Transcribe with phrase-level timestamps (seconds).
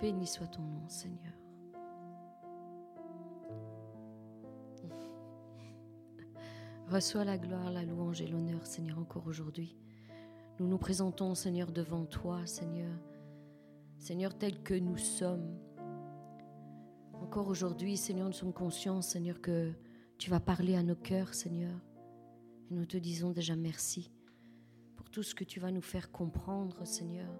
[0.00, 1.32] Béni soit ton nom, Seigneur.
[6.88, 9.76] Reçois la gloire, la louange et l'honneur, Seigneur, encore aujourd'hui.
[10.60, 12.96] Nous nous présentons, Seigneur, devant toi, Seigneur.
[13.98, 15.58] Seigneur, tel que nous sommes.
[17.14, 19.72] Encore aujourd'hui, Seigneur, nous sommes conscients, Seigneur, que
[20.16, 21.76] tu vas parler à nos cœurs, Seigneur.
[22.70, 24.12] Et nous te disons déjà merci
[24.94, 27.30] pour tout ce que tu vas nous faire comprendre, Seigneur,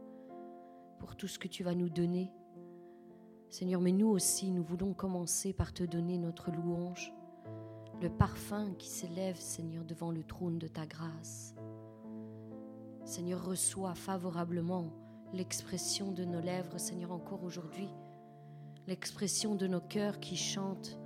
[0.99, 2.33] pour tout ce que tu vas nous donner.
[3.49, 7.13] Seigneur, mais nous aussi, nous voulons commencer par te donner notre louange,
[8.03, 11.55] le parfum qui s'élève, Seigneur, devant le trône de ta grâce.
[13.05, 14.93] Seigneur, reçois favorablement
[15.33, 17.89] l'expression de nos lèvres, Seigneur, encore aujourd'hui,
[18.87, 20.99] l'expression de nos cœurs qui chantent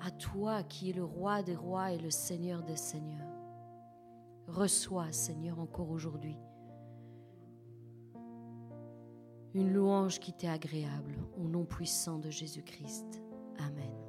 [0.00, 3.26] à toi qui es le roi des rois et le Seigneur des seigneurs.
[4.46, 6.38] Reçois, Seigneur, encore aujourd'hui,
[9.54, 13.22] une louange qui t'est agréable au nom puissant de Jésus-Christ.
[13.58, 14.07] Amen.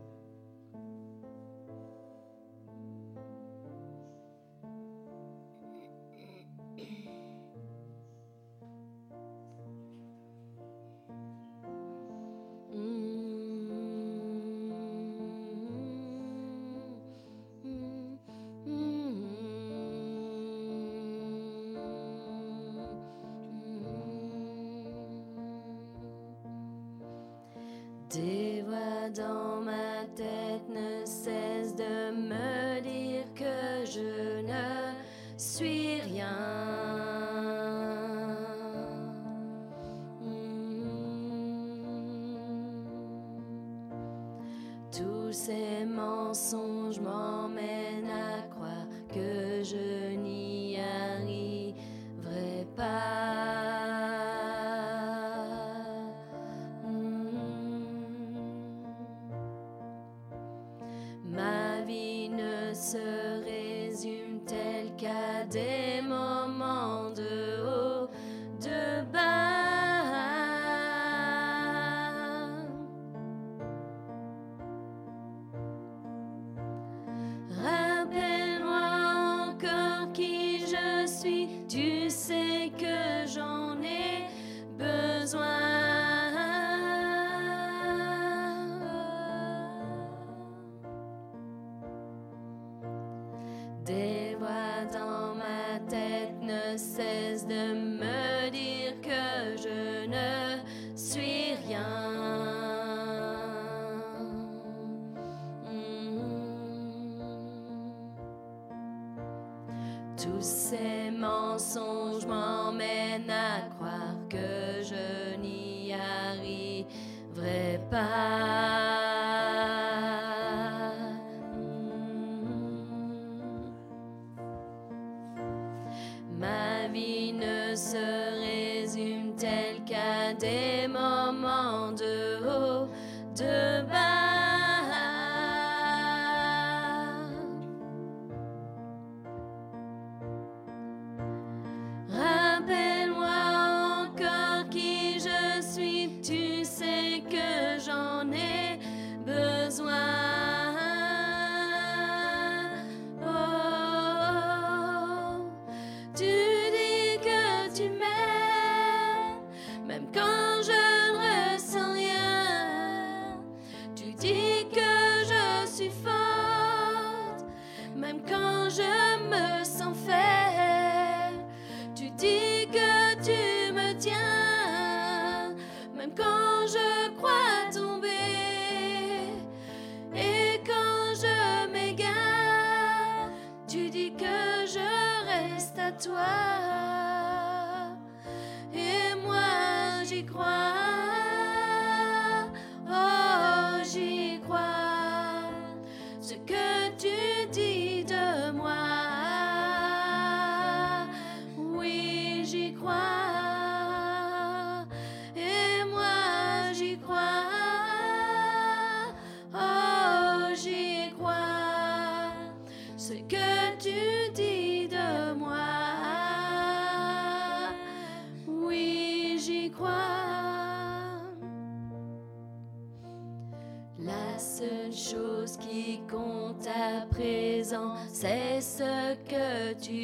[229.28, 229.99] Que tu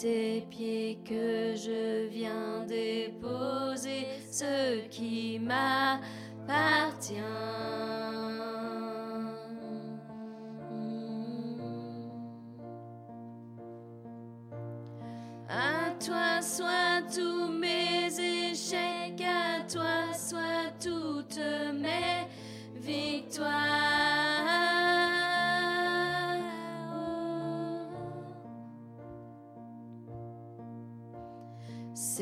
[0.00, 0.69] tes pieds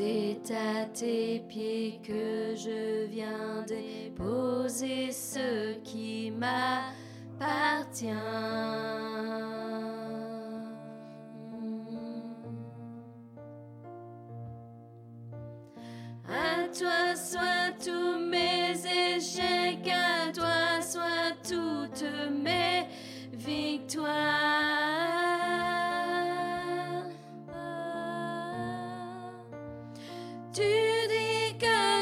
[0.01, 8.07] C'est à tes pieds que je viens déposer ce qui m'appartient.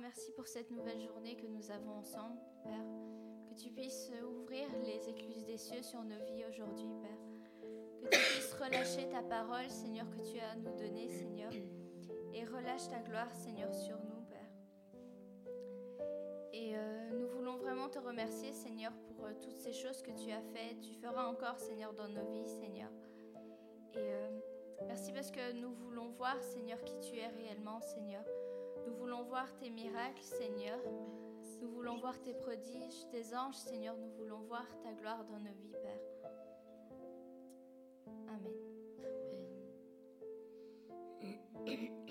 [0.00, 2.84] merci pour cette nouvelle journée que nous avons ensemble, Père.
[3.48, 7.70] Que tu puisses ouvrir les écluses des cieux sur nos vies aujourd'hui, Père.
[8.02, 11.52] Que tu puisses relâcher ta parole, Seigneur, que tu as à nous donner, Seigneur.
[12.32, 14.50] Et relâche ta gloire, Seigneur, sur nous, Père.
[16.52, 20.30] Et euh, nous voulons vraiment te remercier, Seigneur, pour euh, toutes ces choses que tu
[20.30, 20.80] as faites.
[20.80, 22.90] Tu feras encore, Seigneur, dans nos vies, Seigneur.
[23.94, 24.40] Et euh,
[24.86, 28.24] merci parce que nous voulons voir, Seigneur, qui tu es réellement, Seigneur.
[28.88, 30.78] Nous voulons voir tes miracles, Seigneur.
[31.60, 33.94] Nous voulons voir tes prodiges, tes anges, Seigneur.
[33.98, 36.00] Nous voulons voir ta gloire dans nos vies, Père.
[41.66, 42.04] Amen.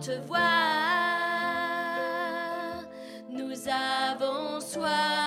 [0.00, 0.40] Te voir.
[3.30, 5.21] Nous avons soif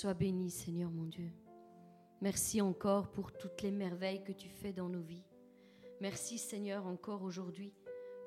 [0.00, 1.30] Sois béni, Seigneur mon Dieu.
[2.22, 5.26] Merci encore pour toutes les merveilles que tu fais dans nos vies.
[6.00, 7.74] Merci, Seigneur, encore aujourd'hui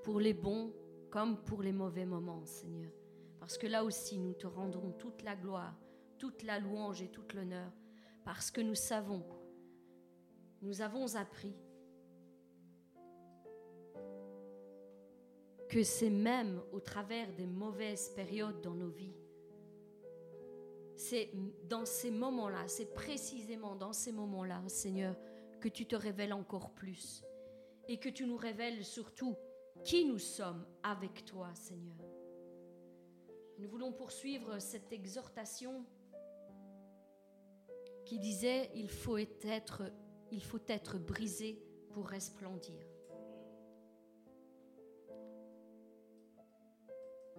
[0.03, 0.71] pour les bons
[1.09, 2.91] comme pour les mauvais moments, Seigneur.
[3.39, 5.75] Parce que là aussi, nous te rendrons toute la gloire,
[6.19, 7.71] toute la louange et toute l'honneur.
[8.23, 9.25] Parce que nous savons,
[10.61, 11.55] nous avons appris
[15.69, 19.15] que c'est même au travers des mauvaises périodes dans nos vies,
[21.03, 21.31] c'est
[21.67, 25.15] dans ces moments-là, c'est précisément dans ces moments-là, Seigneur,
[25.59, 27.23] que tu te révèles encore plus
[27.89, 29.35] et que tu nous révèles surtout
[29.83, 31.97] qui nous sommes avec toi, Seigneur.
[33.59, 35.85] Nous voulons poursuivre cette exhortation
[38.05, 39.83] qui disait il faut être,
[40.31, 41.61] il faut être brisé
[41.91, 42.79] pour resplendir.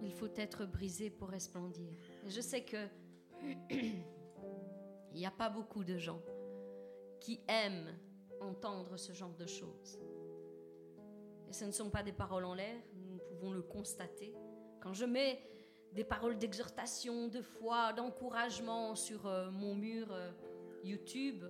[0.03, 1.89] Il faut être brisé pour resplendir.
[2.27, 2.87] Je sais que
[3.69, 4.03] il
[5.13, 6.21] n'y a pas beaucoup de gens
[7.19, 7.97] qui aiment
[8.41, 9.99] entendre ce genre de choses.
[11.47, 14.33] Et ce ne sont pas des paroles en l'air, nous pouvons le constater.
[14.81, 15.41] Quand je mets
[15.93, 20.31] des paroles d'exhortation, de foi, d'encouragement sur euh, mon mur euh,
[20.83, 21.45] YouTube,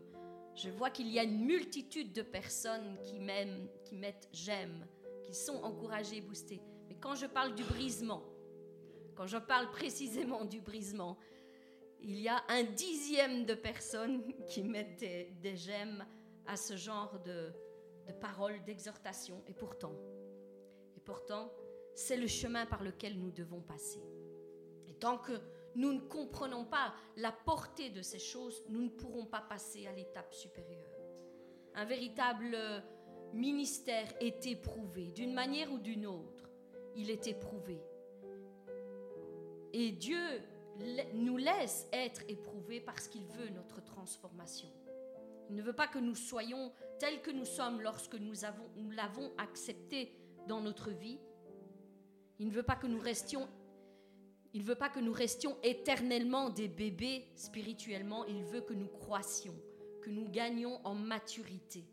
[0.55, 4.87] je vois qu'il y a une multitude de personnes qui m'aiment, qui mettent j'aime,
[5.23, 6.61] qui sont encouragées, boostées.
[6.87, 8.23] Mais quand je parle du brisement,
[9.15, 11.17] quand je parle précisément du brisement,
[12.07, 16.05] il y a un dixième de personnes qui mettent des, j'aime
[16.45, 17.51] à ce genre de,
[18.07, 19.43] de paroles d'exhortation.
[19.47, 19.95] Et pourtant,
[20.95, 21.51] et pourtant,
[21.95, 24.03] c'est le chemin par lequel nous devons passer.
[24.87, 25.33] Et tant que
[25.73, 29.91] nous ne comprenons pas la portée de ces choses, nous ne pourrons pas passer à
[29.91, 30.85] l'étape supérieure.
[31.73, 32.55] Un véritable
[33.33, 36.51] ministère est éprouvé, d'une manière ou d'une autre.
[36.95, 37.81] Il est éprouvé.
[39.73, 40.43] Et Dieu
[41.13, 44.69] nous laisse être éprouvés parce qu'il veut notre transformation.
[45.49, 48.33] Il ne veut pas que nous soyons tels que nous sommes lorsque nous
[48.91, 50.11] l'avons accepté
[50.47, 51.19] dans notre vie.
[52.39, 53.47] Il ne veut pas que nous restions
[54.55, 59.53] il veut pas que nous restions éternellement des bébés spirituellement, il veut que nous croissions,
[60.01, 61.83] que nous gagnions en maturité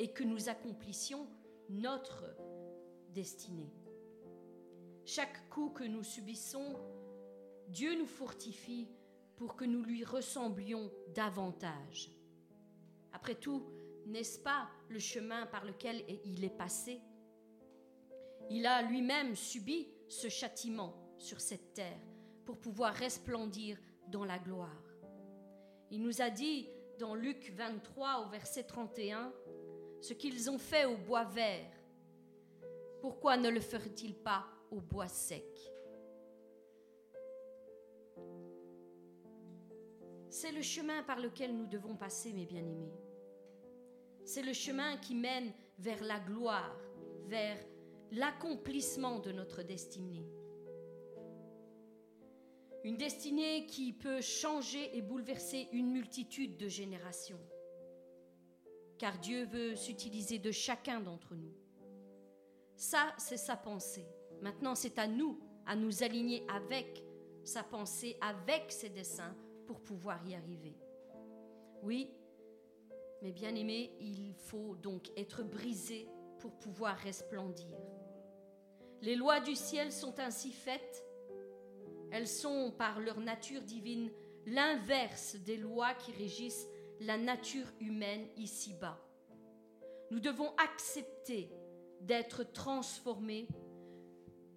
[0.00, 1.28] et que nous accomplissions
[1.68, 2.24] notre
[3.14, 3.72] destinée.
[5.04, 6.74] Chaque coup que nous subissons,
[7.72, 8.86] Dieu nous fortifie
[9.34, 12.10] pour que nous lui ressemblions davantage.
[13.12, 13.66] Après tout,
[14.04, 17.00] n'est-ce pas le chemin par lequel il est passé?
[18.50, 21.98] Il a lui-même subi ce châtiment sur cette terre
[22.44, 24.84] pour pouvoir resplendir dans la gloire.
[25.90, 29.32] Il nous a dit dans Luc 23 au verset 31,
[30.02, 31.72] ce qu'ils ont fait au bois vert,
[33.00, 35.71] pourquoi ne le ferait-il pas au bois sec?
[40.32, 42.96] C'est le chemin par lequel nous devons passer, mes bien-aimés.
[44.24, 46.74] C'est le chemin qui mène vers la gloire,
[47.26, 47.58] vers
[48.12, 50.24] l'accomplissement de notre destinée.
[52.82, 57.40] Une destinée qui peut changer et bouleverser une multitude de générations.
[58.96, 61.52] Car Dieu veut s'utiliser de chacun d'entre nous.
[62.74, 64.06] Ça, c'est sa pensée.
[64.40, 67.04] Maintenant, c'est à nous à nous aligner avec
[67.44, 69.36] sa pensée, avec ses desseins,
[69.72, 70.76] pour pouvoir y arriver.
[71.82, 72.10] Oui,
[73.22, 76.08] mais bien aimé, il faut donc être brisé
[76.38, 77.78] pour pouvoir resplendir.
[79.00, 81.04] Les lois du ciel sont ainsi faites
[82.12, 84.10] elles sont, par leur nature divine,
[84.44, 86.68] l'inverse des lois qui régissent
[87.00, 89.00] la nature humaine ici-bas.
[90.10, 91.50] Nous devons accepter
[92.02, 93.48] d'être transformés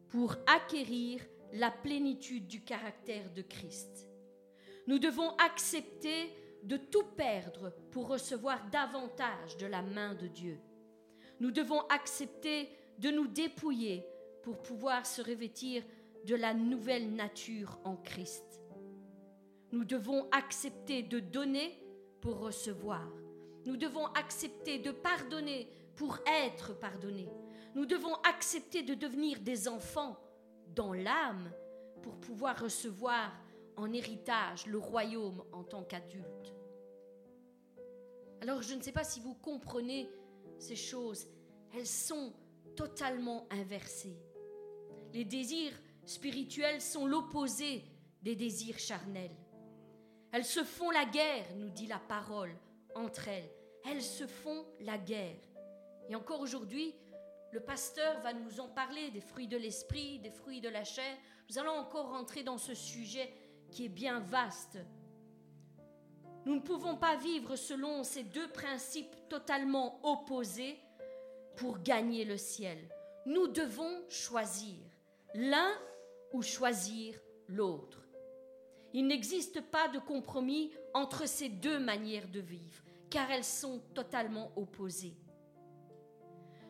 [0.10, 1.22] pour acquérir
[1.54, 4.10] la plénitude du caractère de Christ.
[4.88, 6.32] Nous devons accepter
[6.64, 10.60] de tout perdre pour recevoir davantage de la main de Dieu.
[11.40, 12.70] Nous devons accepter
[13.00, 14.06] de nous dépouiller
[14.44, 15.84] pour pouvoir se revêtir
[16.26, 18.62] de la nouvelle nature en Christ.
[19.72, 21.78] Nous devons accepter de donner
[22.22, 23.08] pour recevoir.
[23.66, 27.30] Nous devons accepter de pardonner pour être pardonnés.
[27.74, 30.18] Nous devons accepter de devenir des enfants
[30.76, 31.52] dans l'âme
[32.02, 33.32] pour pouvoir recevoir
[33.78, 36.54] en héritage le royaume en tant qu'adultes.
[38.42, 40.10] Alors je ne sais pas si vous comprenez
[40.60, 41.28] ces choses,
[41.74, 42.34] elles sont
[42.76, 44.18] totalement inversées.
[45.14, 45.74] Les désirs
[46.06, 47.84] spirituelles sont l'opposé
[48.22, 49.36] des désirs charnels.
[50.32, 52.54] Elles se font la guerre, nous dit la parole,
[52.96, 53.50] entre elles.
[53.86, 55.40] Elles se font la guerre.
[56.10, 56.94] Et encore aujourd'hui,
[57.52, 61.18] le pasteur va nous en parler des fruits de l'esprit, des fruits de la chair.
[61.50, 63.32] Nous allons encore rentrer dans ce sujet
[63.76, 64.78] qui est bien vaste.
[66.46, 70.80] Nous ne pouvons pas vivre selon ces deux principes totalement opposés
[71.58, 72.78] pour gagner le ciel.
[73.26, 74.78] Nous devons choisir.
[75.34, 75.74] L'un
[76.32, 78.00] ou choisir l'autre.
[78.94, 84.54] Il n'existe pas de compromis entre ces deux manières de vivre, car elles sont totalement
[84.56, 85.18] opposées.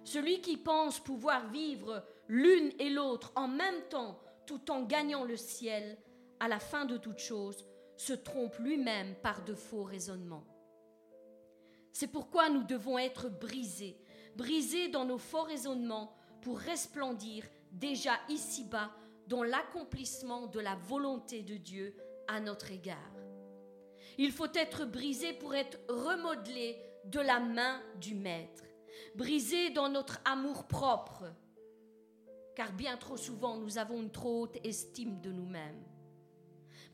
[0.03, 5.37] Celui qui pense pouvoir vivre l'une et l'autre en même temps tout en gagnant le
[5.37, 5.99] ciel,
[6.45, 7.65] à la fin de toute chose,
[7.97, 10.45] se trompe lui-même par de faux raisonnements.
[11.91, 13.97] C'est pourquoi nous devons être brisés,
[14.36, 18.91] brisés dans nos faux raisonnements pour resplendir déjà ici-bas
[19.25, 23.15] dans l'accomplissement de la volonté de Dieu à notre égard.
[24.19, 28.65] Il faut être brisé pour être remodelé de la main du Maître,
[29.15, 31.23] brisé dans notre amour propre,
[32.55, 35.84] car bien trop souvent nous avons une trop haute estime de nous-mêmes,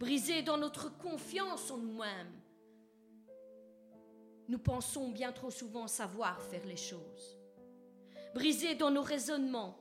[0.02, 2.42] brisé dans notre confiance en nous-mêmes.
[4.48, 7.38] nous pensons bien trop souvent savoir faire les choses.
[8.34, 9.78] Brisé dans nos raisonnements,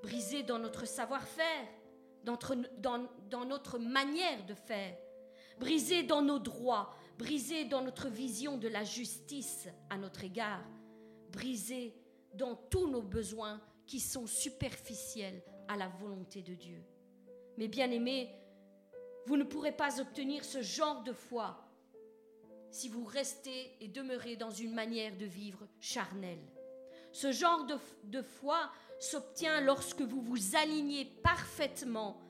[0.00, 1.66] brisé dans notre savoir-faire,
[2.22, 2.38] dans,
[2.78, 4.96] dans, notre manière de faire,
[5.58, 10.64] brisé dans nos droits, brisé dans notre vision de la justice à notre égard,
[11.32, 11.96] brisé
[12.32, 16.82] dans tous nos besoins qui sont superficiels à la volonté de Dieu.
[17.58, 18.30] Mais bien aimés,
[19.26, 21.64] vous ne pourrez pas obtenir ce genre de foi
[22.70, 26.44] si vous restez et demeurez dans une manière de vivre charnelle.
[27.12, 27.66] Ce genre
[28.02, 32.20] de, foi s'obtient lorsque vous vous alignez parfaitement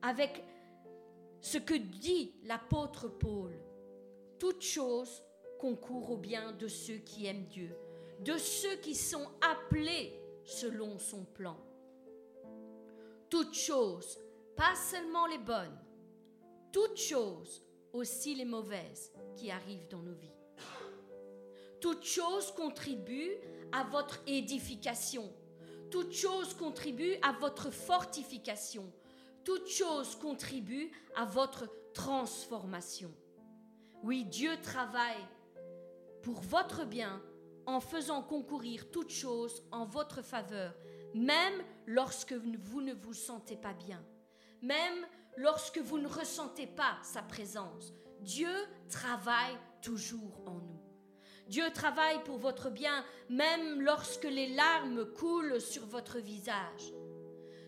[0.00, 0.44] avec
[1.40, 3.52] ce que dit l'apôtre Paul.
[4.38, 5.24] Toute chose
[5.58, 7.76] concourt au bien de ceux qui aiment Dieu,
[8.20, 10.12] de ceux qui sont appelés
[10.44, 11.58] selon son plan.
[13.28, 14.16] Toutes choses,
[14.56, 15.76] pas seulement les bonnes,
[16.72, 20.34] toutes choses, aussi les mauvaises qui arrivent dans nos vies.
[21.80, 23.36] Toutes choses contribuent
[23.72, 25.32] à votre édification.
[25.90, 28.92] Toutes choses contribuent à votre fortification.
[29.44, 33.12] Toutes choses contribuent à votre transformation.
[34.02, 35.24] Oui, Dieu travaille
[36.22, 37.22] pour votre bien
[37.66, 40.74] en faisant concourir toutes choses en votre faveur,
[41.14, 44.02] même lorsque vous ne vous sentez pas bien,
[44.62, 45.06] même
[45.38, 47.92] lorsque vous ne ressentez pas sa présence.
[48.20, 48.52] Dieu
[48.88, 50.80] travaille toujours en nous.
[51.46, 56.92] Dieu travaille pour votre bien même lorsque les larmes coulent sur votre visage.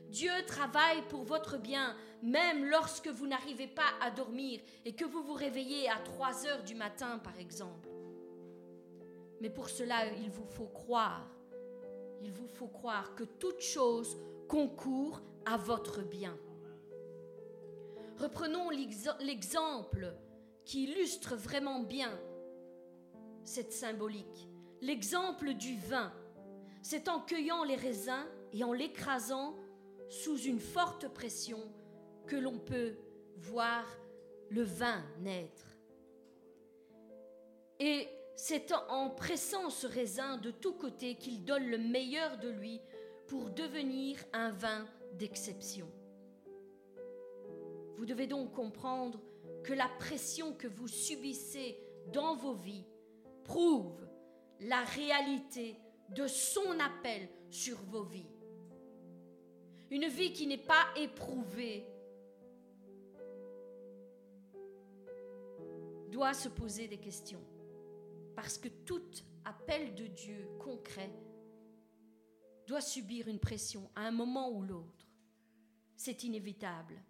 [0.09, 5.22] Dieu travaille pour votre bien même lorsque vous n'arrivez pas à dormir et que vous
[5.22, 7.88] vous réveillez à 3 heures du matin par exemple.
[9.40, 11.26] Mais pour cela, il vous faut croire.
[12.20, 16.37] Il vous faut croire que toute chose concourt à votre bien.
[18.20, 20.12] Reprenons l'exemple
[20.66, 22.20] qui illustre vraiment bien
[23.44, 24.50] cette symbolique.
[24.83, 26.12] L'exemple du vin.
[26.83, 29.56] C'est en cueillant les raisins et en l'écrasant
[30.11, 31.61] sous une forte pression
[32.26, 32.98] que l'on peut
[33.38, 33.87] voir
[34.50, 35.78] le vin naître.
[37.78, 38.06] Et
[38.37, 42.83] c'est en pressant ce raisin de tous côtés qu'il donne le meilleur de lui
[43.28, 45.90] pour devenir un vin d'exception.
[47.96, 49.20] Vous devez donc comprendre
[49.62, 51.79] que la pression que vous subissez
[52.12, 52.85] dans vos vies
[53.44, 54.07] prouve
[54.61, 55.76] la réalité
[56.11, 58.31] de son appel sur vos vies.
[59.90, 61.87] Une vie qui n'est pas éprouvée
[66.11, 67.42] doit se poser des questions.
[68.37, 69.03] Parce que tout
[69.44, 71.11] appel de Dieu concret
[72.66, 75.09] doit subir une pression à un moment ou l'autre.
[75.96, 77.03] C'est inévitable.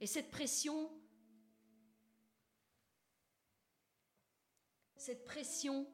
[0.00, 0.90] Et cette pression,
[4.96, 5.86] cette pression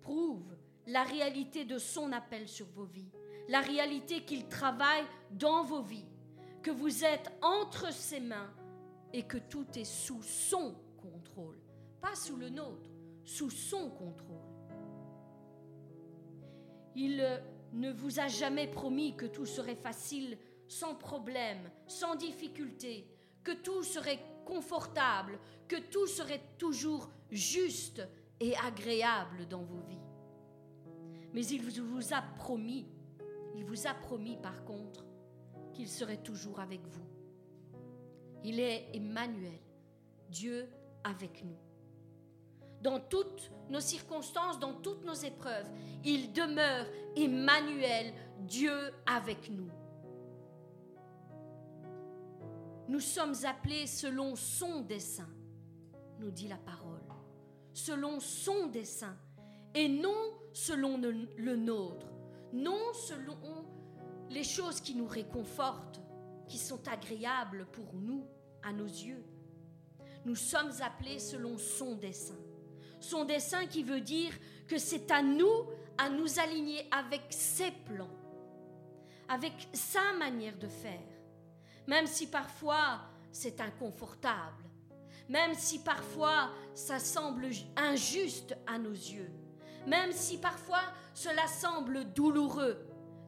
[0.00, 3.10] prouve la réalité de son appel sur vos vies,
[3.48, 6.06] la réalité qu'il travaille dans vos vies,
[6.62, 8.52] que vous êtes entre ses mains
[9.12, 11.60] et que tout est sous son contrôle,
[12.00, 12.90] pas sous le nôtre,
[13.24, 14.42] sous son contrôle.
[16.94, 23.06] Il ne vous a jamais promis que tout serait facile sans problème, sans difficulté,
[23.42, 28.02] que tout serait confortable, que tout serait toujours juste
[28.40, 29.96] et agréable dans vos vies.
[31.32, 32.86] Mais il vous a promis,
[33.54, 35.04] il vous a promis par contre,
[35.72, 37.06] qu'il serait toujours avec vous.
[38.44, 39.60] Il est Emmanuel,
[40.30, 40.68] Dieu
[41.04, 41.58] avec nous.
[42.80, 45.66] Dans toutes nos circonstances, dans toutes nos épreuves,
[46.04, 49.70] il demeure Emmanuel, Dieu avec nous.
[52.88, 55.28] Nous sommes appelés selon son dessein,
[56.20, 57.02] nous dit la parole,
[57.72, 59.16] selon son dessein,
[59.74, 62.06] et non selon le nôtre,
[62.52, 63.36] non selon
[64.30, 66.00] les choses qui nous réconfortent,
[66.48, 68.24] qui sont agréables pour nous,
[68.62, 69.22] à nos yeux.
[70.24, 72.38] Nous sommes appelés selon son dessein.
[72.98, 74.32] Son dessein qui veut dire
[74.66, 75.66] que c'est à nous
[75.98, 78.10] à nous aligner avec ses plans,
[79.28, 81.15] avec sa manière de faire
[81.86, 84.64] même si parfois c'est inconfortable,
[85.28, 89.30] même si parfois ça semble injuste à nos yeux,
[89.86, 90.82] même si parfois
[91.14, 92.78] cela semble douloureux,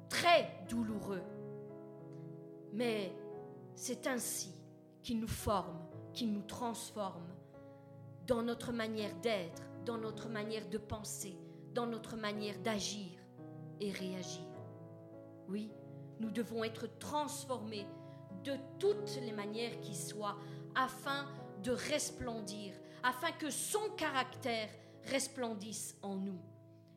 [0.09, 1.23] très douloureux.
[2.73, 3.13] Mais
[3.75, 4.55] c'est ainsi
[5.03, 5.79] qu'il nous forme,
[6.13, 7.29] qu'il nous transforme
[8.27, 11.37] dans notre manière d'être, dans notre manière de penser,
[11.75, 13.19] dans notre manière d'agir
[13.81, 14.45] et réagir.
[15.49, 15.71] Oui,
[16.21, 17.87] nous devons être transformés
[18.49, 20.37] de toutes les manières qui soient,
[20.75, 21.27] afin
[21.63, 24.69] de resplendir, afin que son caractère
[25.11, 26.41] resplendisse en nous.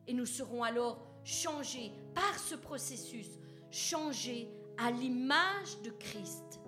[0.06, 3.28] Et nous serons alors changés par ce processus,
[3.70, 6.60] changés à l'image de Christ.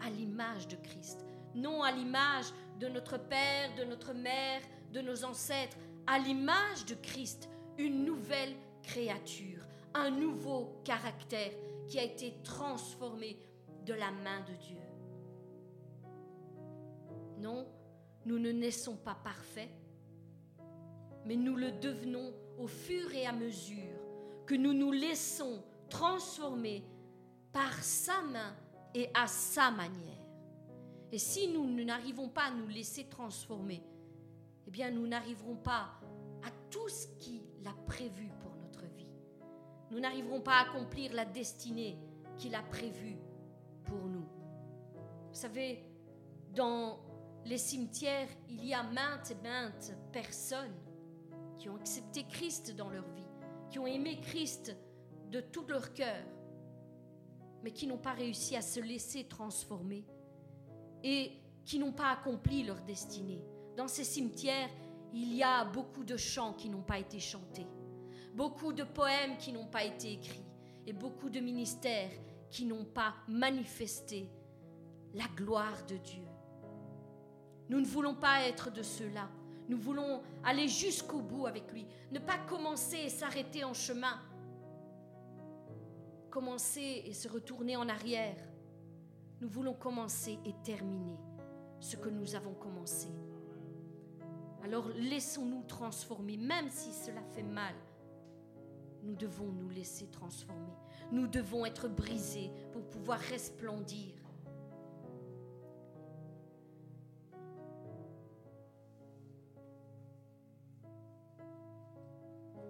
[0.00, 1.24] À l'image de Christ.
[1.54, 2.46] Non à l'image
[2.80, 4.60] de notre Père, de notre Mère,
[4.92, 7.48] de nos ancêtres, à l'image de Christ,
[7.78, 11.52] une nouvelle créature, un nouveau caractère
[11.86, 13.38] qui a été transformé
[13.84, 14.80] de la main de Dieu.
[17.38, 17.66] Non,
[18.24, 19.70] nous ne naissons pas parfaits,
[21.24, 23.98] mais nous le devenons au fur et à mesure
[24.46, 26.84] que nous nous laissons transformer
[27.52, 28.54] par sa main
[28.94, 30.12] et à sa manière.
[31.10, 33.82] Et si nous n'arrivons pas à nous laisser transformer,
[34.66, 35.90] eh bien nous n'arriverons pas
[36.42, 39.08] à tout ce qu'il a prévu pour notre vie.
[39.90, 41.98] Nous n'arriverons pas à accomplir la destinée
[42.38, 43.16] qu'il a prévue
[43.84, 44.26] pour nous.
[45.28, 45.84] Vous savez,
[46.54, 46.98] dans
[47.44, 50.74] les cimetières, il y a maintes et maintes personnes
[51.58, 53.26] qui ont accepté Christ dans leur vie,
[53.70, 54.76] qui ont aimé Christ
[55.30, 56.24] de tout leur cœur,
[57.62, 60.04] mais qui n'ont pas réussi à se laisser transformer
[61.02, 61.32] et
[61.64, 63.42] qui n'ont pas accompli leur destinée.
[63.76, 64.68] Dans ces cimetières,
[65.12, 67.66] il y a beaucoup de chants qui n'ont pas été chantés,
[68.34, 70.44] beaucoup de poèmes qui n'ont pas été écrits
[70.86, 72.10] et beaucoup de ministères
[72.52, 74.28] qui n'ont pas manifesté
[75.14, 76.26] la gloire de Dieu.
[77.70, 79.28] Nous ne voulons pas être de ceux-là.
[79.68, 84.20] Nous voulons aller jusqu'au bout avec lui, ne pas commencer et s'arrêter en chemin,
[86.30, 88.36] commencer et se retourner en arrière.
[89.40, 91.16] Nous voulons commencer et terminer
[91.80, 93.08] ce que nous avons commencé.
[94.62, 97.74] Alors laissons-nous transformer, même si cela fait mal.
[99.02, 100.74] Nous devons nous laisser transformer.
[101.12, 104.14] Nous devons être brisés pour pouvoir resplendir.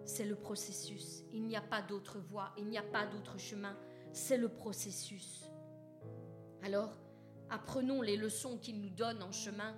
[0.05, 1.23] C'est le processus.
[1.33, 3.77] Il n'y a pas d'autre voie, il n'y a pas d'autre chemin.
[4.13, 5.45] C'est le processus.
[6.65, 6.99] Alors,
[7.49, 9.75] apprenons les leçons qu'il nous donne en chemin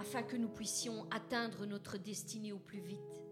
[0.00, 3.22] afin que nous puissions atteindre notre destinée au plus vite.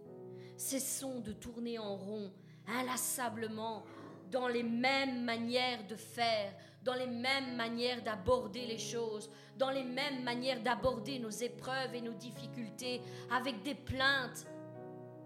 [0.57, 2.33] Cessons de tourner en rond
[2.79, 3.85] inlassablement
[4.31, 6.53] dans les mêmes manières de faire,
[6.83, 12.01] dans les mêmes manières d'aborder les choses, dans les mêmes manières d'aborder nos épreuves et
[12.01, 14.47] nos difficultés, avec des plaintes.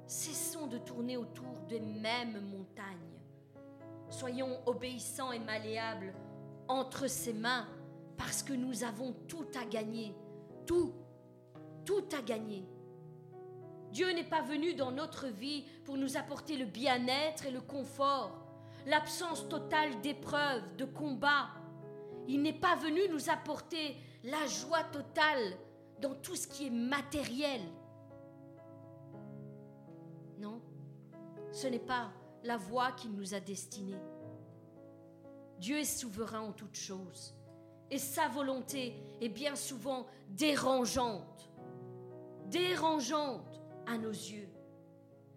[0.06, 3.14] Cessons de tourner autour des mêmes montagnes.
[4.10, 6.14] Soyons obéissants et malléables
[6.68, 7.66] entre ses mains
[8.16, 10.14] parce que nous avons tout à gagner,
[10.66, 10.94] tout,
[11.84, 12.66] tout à gagner.
[13.94, 18.44] Dieu n'est pas venu dans notre vie pour nous apporter le bien-être et le confort,
[18.86, 21.50] l'absence totale d'épreuves, de combats.
[22.26, 25.56] Il n'est pas venu nous apporter la joie totale
[26.00, 27.60] dans tout ce qui est matériel.
[30.38, 30.60] Non,
[31.52, 32.10] ce n'est pas
[32.42, 34.02] la voie qu'il nous a destinée.
[35.60, 37.32] Dieu est souverain en toutes choses
[37.92, 41.48] et sa volonté est bien souvent dérangeante,
[42.46, 43.53] dérangeante
[43.86, 44.48] à nos yeux.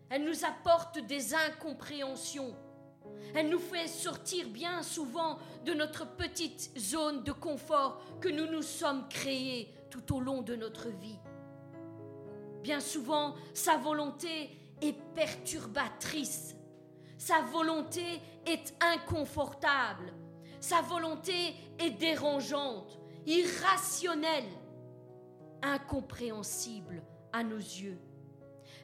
[0.10, 2.56] Elle nous apporte des incompréhensions.
[3.36, 8.62] Elle nous fait sortir bien souvent de notre petite zone de confort que nous nous
[8.62, 11.20] sommes créés tout au long de notre vie.
[12.62, 14.50] Bien souvent, sa volonté
[14.82, 16.56] est perturbatrice.
[17.18, 20.14] Sa volonté est inconfortable.
[20.60, 24.50] Sa volonté est dérangeante, irrationnelle,
[25.62, 28.00] incompréhensible à nos yeux.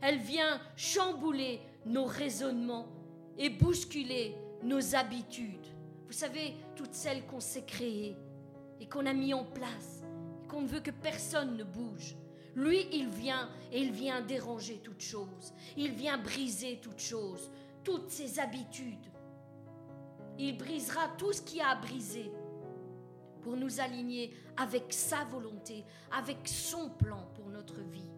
[0.06, 2.88] Elle vient chambouler nos raisonnements
[3.38, 5.66] et bousculer nos habitudes.
[6.08, 8.18] Vous savez, toutes celles qu'on s'est créées
[8.82, 10.04] et qu'on a mis en place,
[10.44, 12.18] et qu'on ne veut que personne ne bouge.
[12.54, 15.54] Lui, il vient et il vient déranger toutes choses.
[15.78, 17.50] Il vient briser toutes choses,
[17.86, 19.08] toutes ses habitudes.
[20.38, 22.30] Il brisera tout ce qui a à briser
[23.42, 28.13] pour nous aligner avec sa volonté, avec son plan pour notre vie.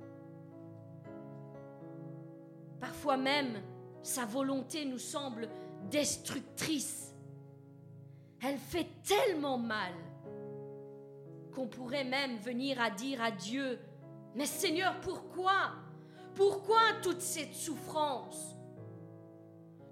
[2.79, 3.61] Parfois même,
[4.03, 5.49] sa volonté nous semble
[5.89, 7.13] destructrice.
[8.41, 9.93] Elle fait tellement mal
[11.53, 13.79] qu'on pourrait même venir à dire à Dieu,
[14.35, 15.71] mais Seigneur, pourquoi?
[16.35, 18.55] Pourquoi toute cette souffrance?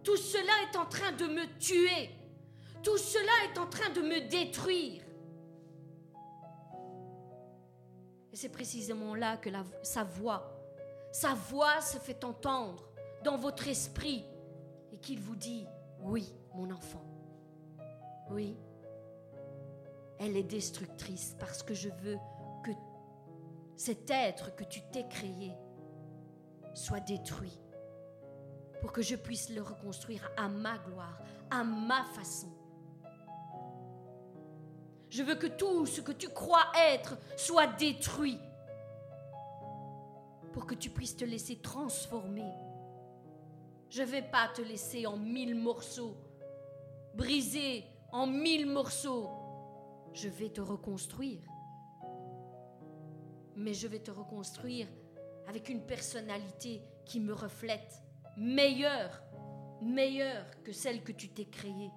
[0.03, 2.09] Tout cela est en train de me tuer.
[2.84, 5.01] Tout cela est en train de me détruire.
[8.34, 9.49] Et c'est précisément là que
[9.84, 10.52] sa voix
[11.14, 12.89] sa voix se fait entendre
[13.24, 14.26] dans votre esprit
[14.91, 15.68] et qu'il vous dit,
[15.99, 17.05] oui, mon enfant,
[18.32, 18.57] oui,
[20.20, 22.18] elle est destructrice parce que je veux
[22.64, 22.72] que
[23.78, 25.53] cet être que tu t'es créé
[26.74, 27.59] soit détruit
[28.82, 31.20] pour que je puisse le reconstruire à ma gloire,
[31.51, 32.51] à ma façon.
[35.11, 38.39] Je veux que tout ce que tu crois être soit détruit
[40.53, 42.53] pour que tu puisses te laisser transformer.
[43.89, 46.15] Je ne vais pas te laisser en mille morceaux,
[47.15, 49.29] brisé en mille morceaux.
[50.13, 51.41] Je vais te reconstruire.
[53.55, 54.87] Mais je vais te reconstruire
[55.47, 58.01] avec une personnalité qui me reflète,
[58.37, 59.21] meilleure,
[59.81, 61.91] meilleure que celle que tu t'es créée.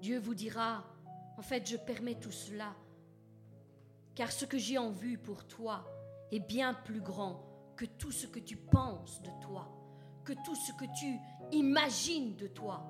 [0.00, 0.84] Dieu vous dira,
[1.36, 2.74] en fait, je permets tout cela,
[4.16, 5.84] car ce que j'ai en vue pour toi
[6.32, 7.44] est bien plus grand
[7.76, 9.68] que tout ce que tu penses de toi,
[10.24, 11.20] que tout ce que tu
[11.52, 12.82] imagines de toi,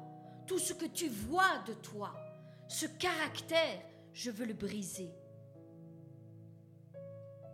[0.46, 2.14] tout ce que tu vois de toi.
[2.68, 5.10] Ce caractère, je veux le briser.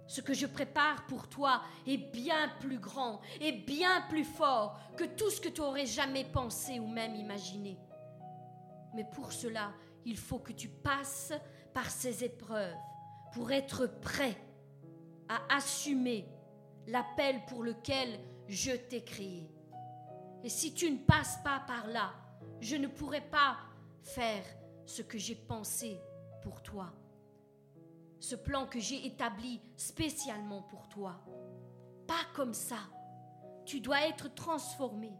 [0.06, 5.04] Ce que je prépare pour toi est bien plus grand et bien plus fort que
[5.04, 7.78] tout ce que tu aurais jamais pensé ou même imaginé.
[8.94, 9.72] Mais pour cela,
[10.04, 11.32] il faut que tu passes
[11.72, 12.76] par ces épreuves
[13.32, 14.36] pour être prêt
[15.28, 16.28] à assumer
[16.86, 18.18] l'appel pour lequel
[18.48, 19.50] je t'ai créé.
[20.44, 22.12] Et si tu ne passes pas par là,
[22.60, 23.56] je ne pourrai pas
[24.02, 24.44] faire
[24.84, 26.00] ce que j'ai pensé
[26.42, 26.92] pour toi.
[28.20, 31.20] Ce plan que j'ai établi spécialement pour toi.
[32.06, 32.78] Pas comme ça.
[33.64, 35.12] Tu dois être transformé.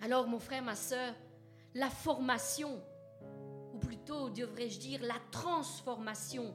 [0.00, 1.14] Alors mon frère, ma soeur,
[1.74, 2.82] la formation,
[4.12, 6.54] devrais-je dire la transformation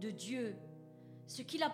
[0.00, 0.56] de Dieu
[1.30, 1.64] ce qu'il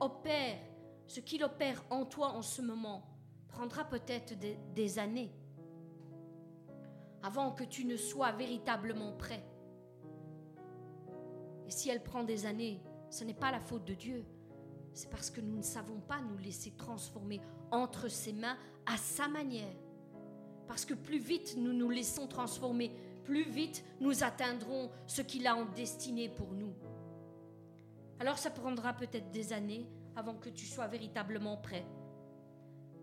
[0.00, 0.58] opère,
[1.06, 3.02] ce qu'il opère en toi en ce moment,
[3.48, 4.34] prendra peut-être
[4.74, 5.32] des, années
[7.22, 9.42] avant que tu ne sois véritablement prêt.
[11.66, 14.22] Et si elle prend des années, ce n'est pas la faute de Dieu,
[14.92, 19.28] c'est parce que nous ne savons pas nous laisser transformer entre ses mains à sa
[19.28, 19.74] manière.
[20.68, 22.92] Parce que plus vite nous nous laissons transformer,
[23.26, 26.72] plus vite nous atteindrons ce qu'il a en destiné pour nous.
[28.20, 31.84] Alors ça prendra peut-être des années avant que tu sois véritablement prêt.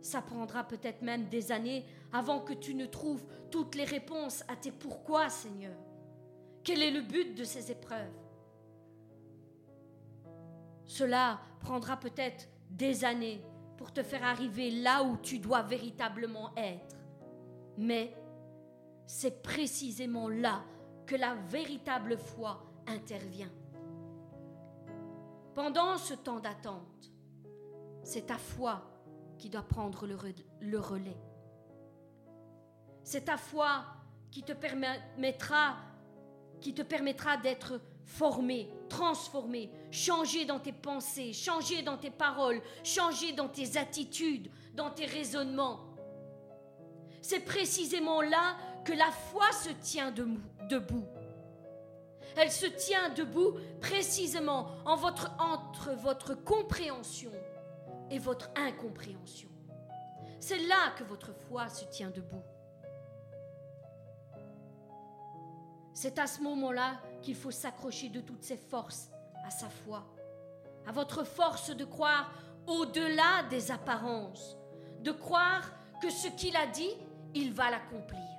[0.01, 4.55] Ça prendra peut-être même des années avant que tu ne trouves toutes les réponses à
[4.55, 5.77] tes pourquoi, Seigneur.
[6.63, 8.13] Quel est le but de ces épreuves?
[10.85, 13.41] Cela prendra peut-être des années
[13.77, 16.95] pour te faire arriver là où tu dois véritablement être.
[17.77, 18.13] Mais
[19.05, 20.63] c'est précisément là
[21.05, 23.51] que la véritable foi intervient.
[25.53, 27.11] Pendant ce temps d'attente,
[28.03, 28.81] c'est ta foi
[29.37, 31.17] qui doit prendre le, relais.
[33.03, 33.85] C'est ta foi
[34.31, 35.75] qui te permettra,
[36.59, 43.33] qui te permettra d'être formé, transformé, changé dans tes pensées, changé dans tes paroles, changé
[43.33, 45.81] dans tes attitudes, dans tes raisonnements.
[47.21, 51.07] C'est précisément là que la foi se tient debout.
[52.35, 57.31] Elle se tient debout précisément entre votre compréhension
[58.09, 59.49] et votre incompréhension.
[60.39, 62.43] C'est là que votre foi se tient debout.
[65.93, 69.09] C'est à ce moment-là qu'il faut s'accrocher de toutes ses forces
[69.45, 70.03] à sa foi,
[70.87, 72.31] à votre force de croire
[72.65, 74.57] au-delà des apparences,
[75.01, 75.71] de croire
[76.01, 76.91] que ce qu'il a dit,
[77.35, 78.32] il va l'accomplir.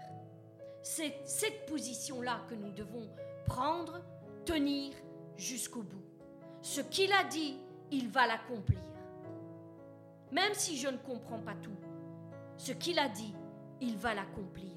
[0.87, 3.09] C'est cette position-là que nous devons
[3.47, 4.03] prendre,
[4.45, 4.93] tenir
[5.35, 6.05] jusqu'au bout.
[6.61, 7.57] Ce qu'il a dit,
[7.91, 8.79] il va l'accomplir.
[10.31, 11.75] Même si je ne comprends pas tout,
[12.59, 13.35] ce qu'il a dit,
[13.81, 14.73] il va l'accomplir.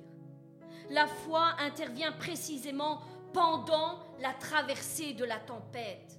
[0.92, 3.02] La foi intervient précisément
[3.34, 6.18] pendant la traversée de la tempête.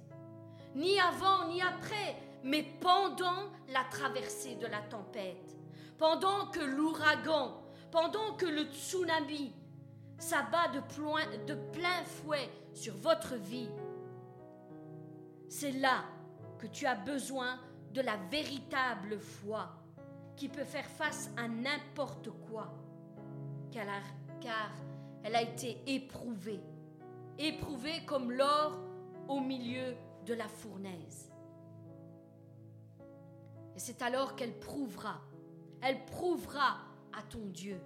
[0.75, 5.57] Ni avant ni après, mais pendant la traversée de la tempête.
[5.97, 7.59] Pendant que l'ouragan,
[7.91, 9.51] pendant que le tsunami,
[10.19, 13.69] s'abat de, de plein fouet sur votre vie,
[15.47, 16.03] c'est là
[16.59, 17.59] que tu as besoin
[17.93, 19.69] de la véritable foi
[20.35, 22.73] qui peut faire face à n'importe quoi,
[23.71, 23.85] car
[25.23, 26.61] elle a été éprouvée,
[27.37, 28.79] éprouvée comme l'or
[29.27, 29.95] au milieu
[30.25, 31.31] de la fournaise.
[33.75, 35.21] Et c'est alors qu'elle prouvera,
[35.81, 36.77] elle prouvera
[37.17, 37.79] à ton Dieu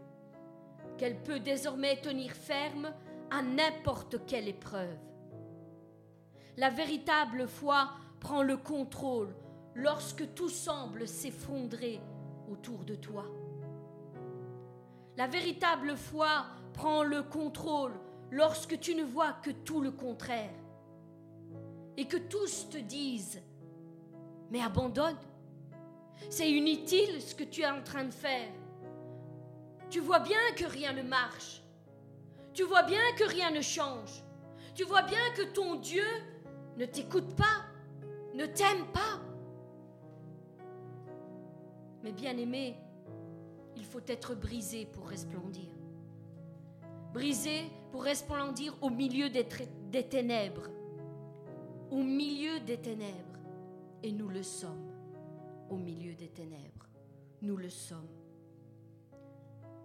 [1.04, 2.94] qu'elle peut désormais tenir ferme
[3.30, 4.98] à n'importe quelle épreuve.
[6.56, 7.90] La véritable foi
[8.22, 9.36] prend le contrôle
[9.76, 12.00] lorsque tout semble s'effondrer
[12.50, 13.26] autour de toi.
[15.18, 18.00] La véritable foi prend le contrôle
[18.32, 20.56] lorsque tu ne vois que tout le contraire
[21.98, 23.42] et que tous te disent,
[24.52, 25.18] mais abandonne,
[26.30, 28.54] c'est inutile ce que tu es en train de faire.
[29.94, 31.62] Tu vois bien que rien ne marche.
[32.52, 34.24] Tu vois bien que rien ne change.
[34.74, 36.08] Tu vois bien que ton Dieu
[36.78, 37.62] ne t'écoute pas,
[38.34, 39.22] ne t'aime pas.
[42.02, 42.76] Mais bien aimé,
[43.76, 45.70] il faut être brisé pour resplendir.
[47.14, 49.48] Brisé pour resplendir au milieu des,
[49.92, 50.72] des ténèbres.
[51.92, 53.40] Au milieu des ténèbres.
[54.02, 54.92] Et nous le sommes.
[55.70, 56.88] Au milieu des ténèbres.
[57.44, 58.23] Nous le sommes.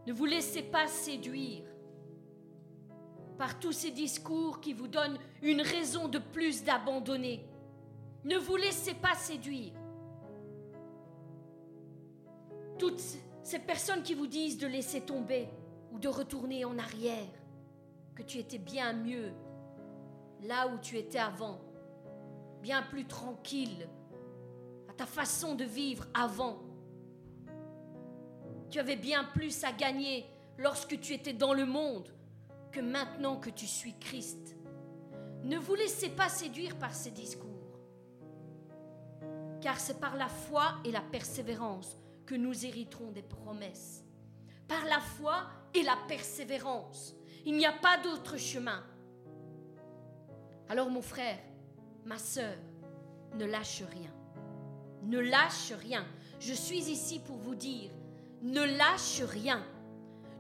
[0.09, 1.65] Ne vous laissez pas séduire
[3.37, 7.47] par tous ces discours qui vous donnent une raison de plus d'abandonner.
[8.25, 9.75] Ne vous laissez pas séduire.
[12.79, 13.03] Toutes
[13.43, 15.47] ces personnes qui vous disent de laisser tomber
[15.93, 17.29] ou de retourner en arrière,
[18.15, 19.35] que tu étais bien mieux
[20.41, 21.61] là où tu étais avant,
[22.63, 23.87] bien plus tranquille,
[24.89, 26.68] à ta façon de vivre avant.
[28.71, 30.27] Tu avais bien plus à gagner
[30.59, 32.13] lorsque tu étais dans le monde
[32.71, 34.57] que maintenant que tu suis Christ.
[35.45, 37.79] Ne vous laissez pas séduire par ces discours,
[39.61, 41.97] car c'est par la foi et la persévérance
[42.27, 44.05] que nous hériterons des promesses.
[44.67, 47.15] Par la foi et la persévérance.
[47.47, 48.85] Il n'y a pas d'autre chemin.
[50.69, 51.39] Alors mon frère,
[52.05, 52.57] ma sœur,
[53.35, 54.13] ne lâche rien.
[55.05, 56.05] Ne lâche rien.
[56.41, 57.91] Je suis ici pour vous dire,
[58.43, 59.63] ne lâche rien.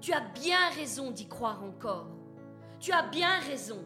[0.00, 2.08] Tu as bien raison d'y croire encore.
[2.80, 3.82] Tu as bien raison.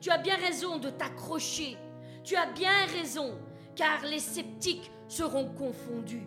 [0.00, 1.76] Tu as bien raison de t'accrocher.
[2.22, 3.38] Tu as bien raison,
[3.74, 6.26] car les sceptiques seront confondus.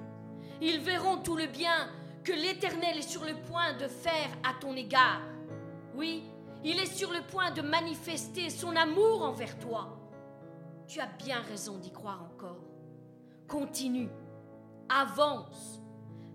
[0.62, 1.90] Ils verront tout le bien
[2.24, 5.22] que l'Éternel est sur le point de faire à ton égard.
[5.96, 6.24] Oui,
[6.64, 9.98] il est sur le point de manifester son amour envers toi.
[10.88, 12.64] Tu as bien raison d'y croire encore.
[13.48, 14.10] Continue,
[14.90, 15.82] avance,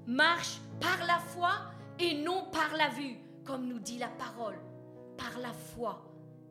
[0.06, 1.52] marche par la foi
[1.98, 4.58] et non par la vue, comme nous dit la parole
[5.16, 6.02] par la foi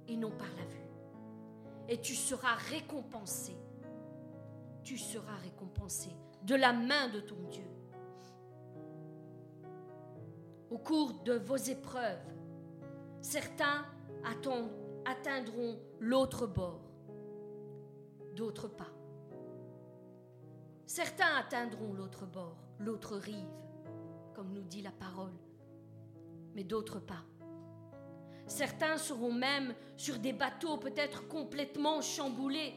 [0.07, 0.87] et non par la vue.
[1.89, 3.55] Et tu seras récompensé.
[4.83, 6.09] Tu seras récompensé
[6.43, 7.67] de la main de ton Dieu.
[10.69, 12.25] Au cours de vos épreuves,
[13.21, 13.85] certains
[15.05, 16.81] atteindront l'autre bord,
[18.35, 18.91] d'autres pas.
[20.85, 23.49] Certains atteindront l'autre bord, l'autre rive,
[24.33, 25.33] comme nous dit la parole,
[26.55, 27.23] mais d'autres pas.
[28.45, 32.73] Certains seront même sur des bateaux peut-être complètement chamboulés,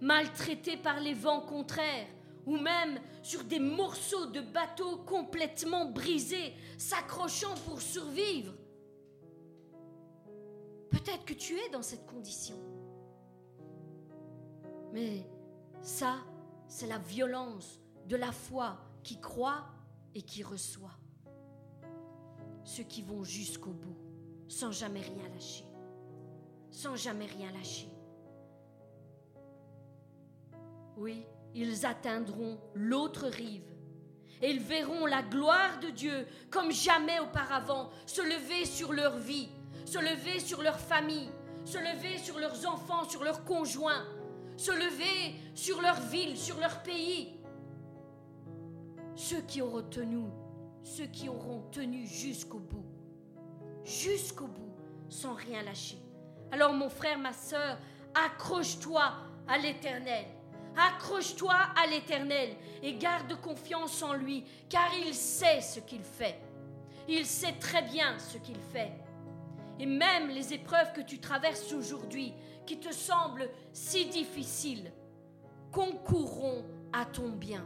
[0.00, 2.08] maltraités par les vents contraires,
[2.46, 8.54] ou même sur des morceaux de bateaux complètement brisés, s'accrochant pour survivre.
[10.90, 12.56] Peut-être que tu es dans cette condition.
[14.92, 15.28] Mais
[15.82, 16.16] ça,
[16.66, 19.66] c'est la violence de la foi qui croit
[20.14, 20.98] et qui reçoit.
[22.64, 23.96] Ceux qui vont jusqu'au bout
[24.48, 25.64] sans jamais rien lâcher.
[26.70, 27.90] Sans jamais rien lâcher.
[30.96, 33.70] Oui, ils atteindront l'autre rive
[34.40, 39.48] et ils verront la gloire de Dieu comme jamais auparavant se lever sur leur vie,
[39.84, 41.30] se lever sur leur famille,
[41.64, 44.04] se lever sur leurs enfants, sur leurs conjoints,
[44.56, 47.37] se lever sur leur ville, sur leur pays.
[49.18, 50.24] Ceux qui auront tenu,
[50.82, 52.86] ceux qui auront tenu jusqu'au bout
[53.88, 54.74] jusqu'au bout,
[55.08, 55.98] sans rien lâcher.
[56.52, 57.78] Alors mon frère, ma sœur,
[58.14, 59.12] accroche-toi
[59.46, 60.26] à l'Éternel.
[60.76, 62.50] Accroche-toi à l'Éternel
[62.82, 66.38] et garde confiance en lui, car il sait ce qu'il fait.
[67.08, 68.92] Il sait très bien ce qu'il fait.
[69.80, 72.34] Et même les épreuves que tu traverses aujourd'hui,
[72.66, 74.92] qui te semblent si difficiles,
[75.72, 77.64] concourront à ton bien.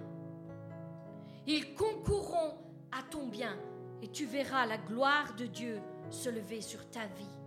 [1.47, 2.55] Ils concourront
[2.93, 3.59] à ton bien
[4.03, 5.81] et tu verras la gloire de Dieu
[6.11, 7.39] se lever sur ta vie.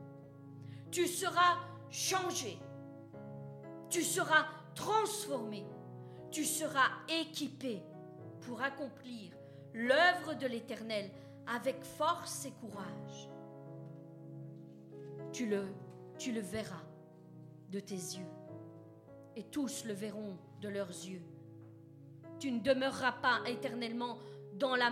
[0.91, 1.57] Tu seras
[1.89, 2.57] changé.
[3.89, 5.65] Tu seras transformé.
[6.31, 7.81] Tu seras équipé
[8.41, 9.31] pour accomplir
[9.73, 11.09] l'œuvre de l'Éternel
[11.47, 13.29] avec force et courage.
[15.31, 15.65] Tu le,
[16.17, 16.83] tu le verras
[17.71, 18.27] de tes yeux
[19.35, 21.21] et tous le verront de leurs yeux.
[22.39, 24.17] Tu ne demeureras pas éternellement
[24.53, 24.91] dans, la,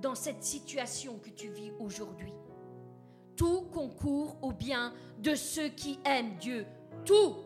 [0.00, 2.32] dans cette situation que tu vis aujourd'hui.
[3.36, 6.66] Tout concourt au bien de ceux qui aiment Dieu.
[7.04, 7.36] Tout.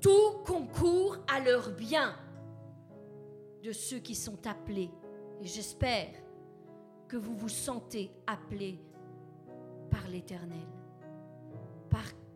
[0.00, 2.16] Tout concourt à leur bien
[3.62, 4.90] de ceux qui sont appelés.
[5.42, 6.08] Et j'espère
[7.08, 8.80] que vous vous sentez appelés
[9.90, 10.66] par l'Éternel.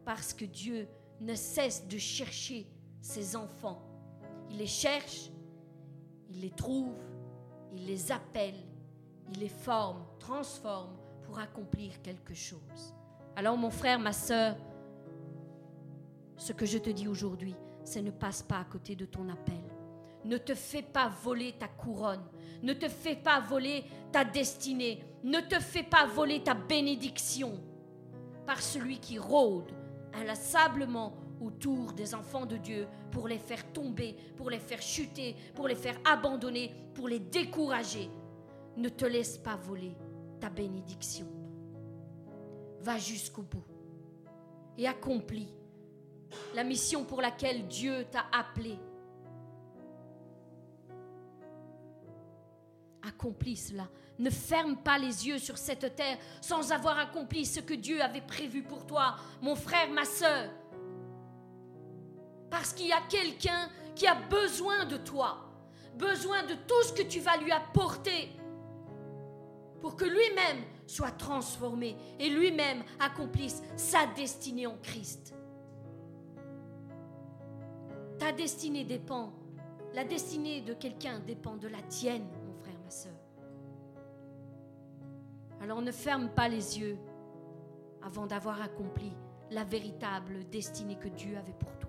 [0.04, 0.88] parce que Dieu
[1.20, 2.66] ne cesse de chercher
[3.00, 3.80] ses enfants.
[4.50, 5.30] Il les cherche,
[6.31, 6.95] il les trouve,
[7.72, 8.55] il les appelle,
[9.33, 12.95] il les forme, transforme pour accomplir quelque chose.
[13.37, 14.57] Alors mon frère, ma soeur,
[16.37, 17.55] ce que je te dis aujourd'hui,
[17.85, 19.61] c'est ne passe pas à côté de ton appel.
[20.24, 22.24] Ne te fais pas voler ta couronne.
[22.62, 25.03] Ne te fais pas voler ta destinée.
[25.24, 27.53] Ne te fais pas voler ta bénédiction
[28.47, 29.72] par celui qui rôde
[30.12, 35.66] inlassablement autour des enfants de Dieu pour les faire tomber, pour les faire chuter, pour
[35.66, 38.11] les faire abandonner, pour les décourager.
[38.76, 39.97] Ne te laisse pas voler
[40.38, 41.26] ta bénédiction.
[42.80, 43.64] Va jusqu'au bout
[44.78, 45.53] et accomplis
[46.55, 48.78] la mission pour laquelle Dieu t'a appelé.
[53.03, 53.88] Accomplis cela.
[54.18, 58.20] Ne ferme pas les yeux sur cette terre sans avoir accompli ce que Dieu avait
[58.20, 60.51] prévu pour toi, mon frère, ma soeur.
[62.51, 65.38] Parce qu'il y a quelqu'un qui a besoin de toi,
[65.96, 68.30] besoin de tout ce que tu vas lui apporter
[69.80, 75.34] pour que lui-même soit transformé et lui-même accomplisse sa destinée en Christ.
[78.18, 79.32] Ta destinée dépend,
[79.94, 83.14] la destinée de quelqu'un dépend de la tienne, mon frère, ma soeur.
[85.62, 86.98] Alors ne ferme pas les yeux
[88.03, 89.12] avant d'avoir accompli
[89.51, 91.80] la véritable destinée que Dieu avait pour toi.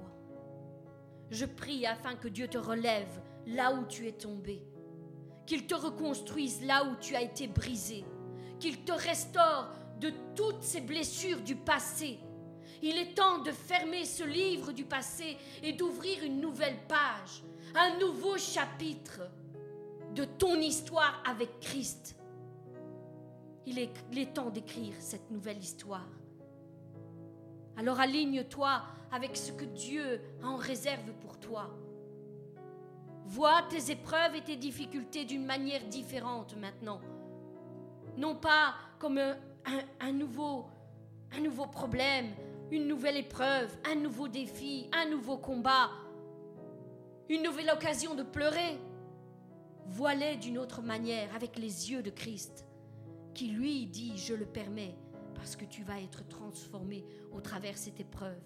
[1.32, 4.62] Je prie afin que Dieu te relève là où tu es tombé,
[5.48, 8.04] qu'il te reconstruise là où tu as été brisé,
[8.60, 9.70] qu'il te restaure
[10.02, 12.20] de toutes ces blessures du passé.
[12.82, 17.44] Il est temps de fermer ce livre du passé et d'ouvrir une nouvelle page,
[17.76, 19.22] un nouveau chapitre
[20.14, 22.18] de ton histoire avec Christ.
[23.66, 26.10] Il est, il est temps d'écrire cette nouvelle histoire.
[27.82, 31.68] Alors aligne-toi avec ce que Dieu a en réserve pour toi.
[33.26, 37.02] Vois tes épreuves et tes difficultés d'une manière différente maintenant.
[38.18, 39.20] Non pas comme
[40.00, 40.68] un, nouveau,
[41.42, 42.28] nouveau problème,
[42.70, 45.90] une nouvelle épreuve, un nouveau défi, un nouveau combat,
[47.30, 48.78] une nouvelle occasion de pleurer.
[49.88, 52.64] Vois-les d'une autre manière, avec les yeux de Christ,
[53.34, 54.94] qui lui dit, je le permets,
[55.42, 58.38] parce que tu vas être transformé au travers cette épreuve.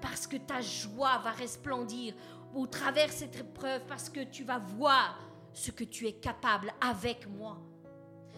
[0.00, 2.14] Parce que ta joie va resplendir
[2.52, 5.20] au travers cette épreuve, parce que tu vas voir
[5.52, 7.62] ce que tu es capable avec moi.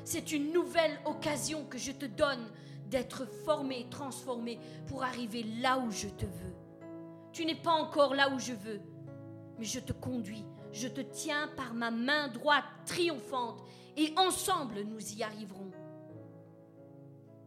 [0.04, 2.46] C'est une nouvelle occasion que je te donne
[2.90, 6.54] d'être formé, transformé pour arriver là où je te veux.
[7.32, 8.82] Tu n'es pas encore là où je veux,
[9.58, 13.64] mais je te conduis, je te tiens par ma main droite triomphante
[13.96, 15.70] et ensemble nous y arriverons.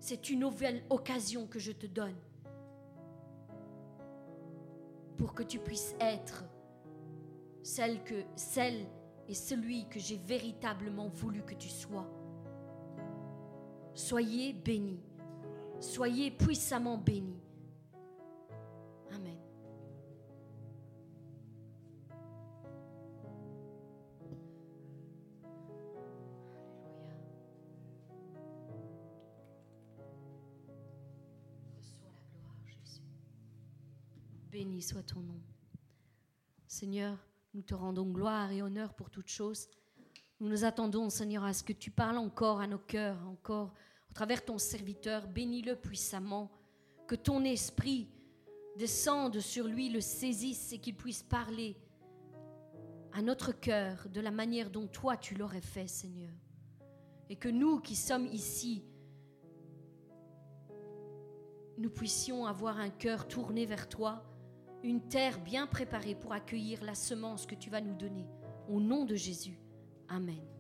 [0.10, 2.16] C'est une nouvelle occasion que je te donne
[5.18, 6.46] pour que tu puisses être
[7.62, 8.86] celle que celle
[9.28, 12.10] et celui que j'ai véritablement voulu que tu sois.
[13.94, 15.04] Soyez bénis.
[15.82, 17.44] Soyez puissamment bénis.
[34.68, 35.40] Béni soit ton nom.
[36.68, 37.18] Seigneur,
[37.54, 39.70] nous te rendons gloire et honneur pour toutes choses.
[40.42, 43.74] Nous nous attendons, Seigneur, à ce que tu parles encore à nos cœurs, encore
[44.12, 45.26] au travers ton serviteur.
[45.30, 46.52] Bénis-le puissamment,
[47.08, 48.10] que ton esprit
[48.78, 51.78] descende sur lui, le saisisse et qu'il puisse parler
[53.14, 56.34] à notre cœur de la manière dont toi tu l'aurais fait, Seigneur.
[57.30, 58.84] Et que nous qui sommes ici,
[61.78, 64.26] nous puissions avoir un cœur tourné vers toi
[64.84, 68.28] une terre bien préparée pour accueillir la semence que tu vas nous donner.
[68.70, 69.60] Au nom de Jésus.
[70.10, 70.57] Amen.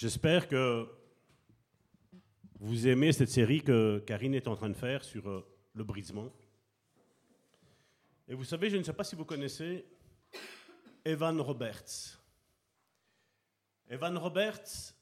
[0.00, 0.88] J'espère que
[2.58, 6.32] vous aimez cette série que Karine est en train de faire sur euh, le brisement.
[8.26, 9.84] Et vous savez, je ne sais pas si vous connaissez
[11.04, 12.18] Evan Roberts.
[13.90, 14.94] Evan Roberts,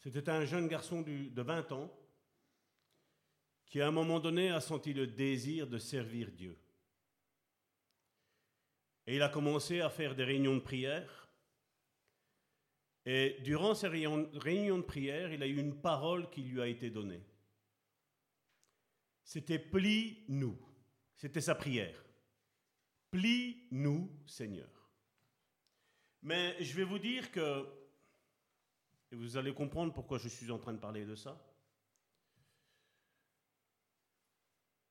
[0.00, 1.96] c'était un jeune garçon de 20 ans
[3.64, 6.58] qui, à un moment donné, a senti le désir de servir Dieu.
[9.06, 11.27] Et il a commencé à faire des réunions de prière
[13.10, 16.90] Et durant ces réunions de prière, il a eu une parole qui lui a été
[16.90, 17.24] donnée.
[19.24, 20.58] C'était plie-nous.
[21.16, 22.04] C'était sa prière.
[23.10, 24.68] Plie-nous, Seigneur.
[26.20, 27.66] Mais je vais vous dire que,
[29.10, 31.42] et vous allez comprendre pourquoi je suis en train de parler de ça.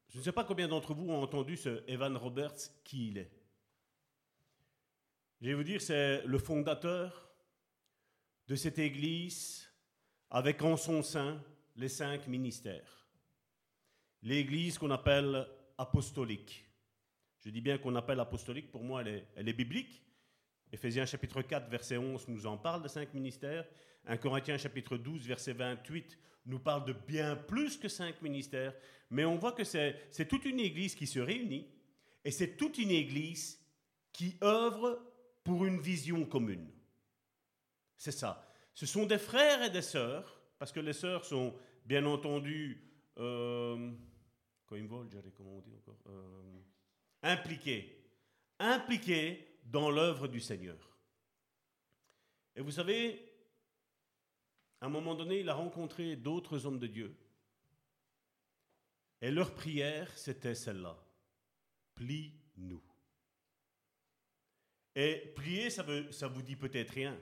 [0.08, 3.32] Je ne sais pas combien d'entre vous ont entendu ce Evan Roberts, qui il est.
[5.40, 7.27] Je vais vous dire, c'est le fondateur
[8.48, 9.70] de cette église
[10.30, 11.42] avec en son sein
[11.76, 13.08] les cinq ministères.
[14.24, 16.66] L'église qu'on appelle apostolique.
[17.44, 20.02] Je dis bien qu'on appelle apostolique, pour moi elle est, biblique,
[20.74, 23.66] Éphésiens chapitre 4, verset 11 nous en parle de cinq ministères.
[24.06, 28.74] 1 Corinthiens chapitre 12, verset 28 nous parle de bien plus que cinq ministères.
[29.10, 31.68] Mais on voit que c'est toute une église qui se réunit
[32.26, 33.62] et c'est toute une église
[34.12, 35.02] qui œuvre
[35.44, 36.68] pour une vision commune.
[37.98, 38.48] C'est ça.
[38.74, 42.84] Ce sont des frères et des sœurs, parce que les sœurs sont bien entendu,
[43.18, 43.92] euh,
[44.68, 46.60] comment on dit encore, euh,
[47.24, 48.04] impliquées.
[48.60, 50.96] Impliquées dans l'œuvre du Seigneur.
[52.56, 53.28] Et vous savez,
[54.82, 57.18] à un moment donné, il a rencontré d'autres hommes de Dieu.
[59.22, 60.98] Et leur prière, c'était celle-là.
[61.96, 62.84] Plie-nous.
[64.96, 67.20] Et prier, ça, veut, ça vous dit peut-être rien.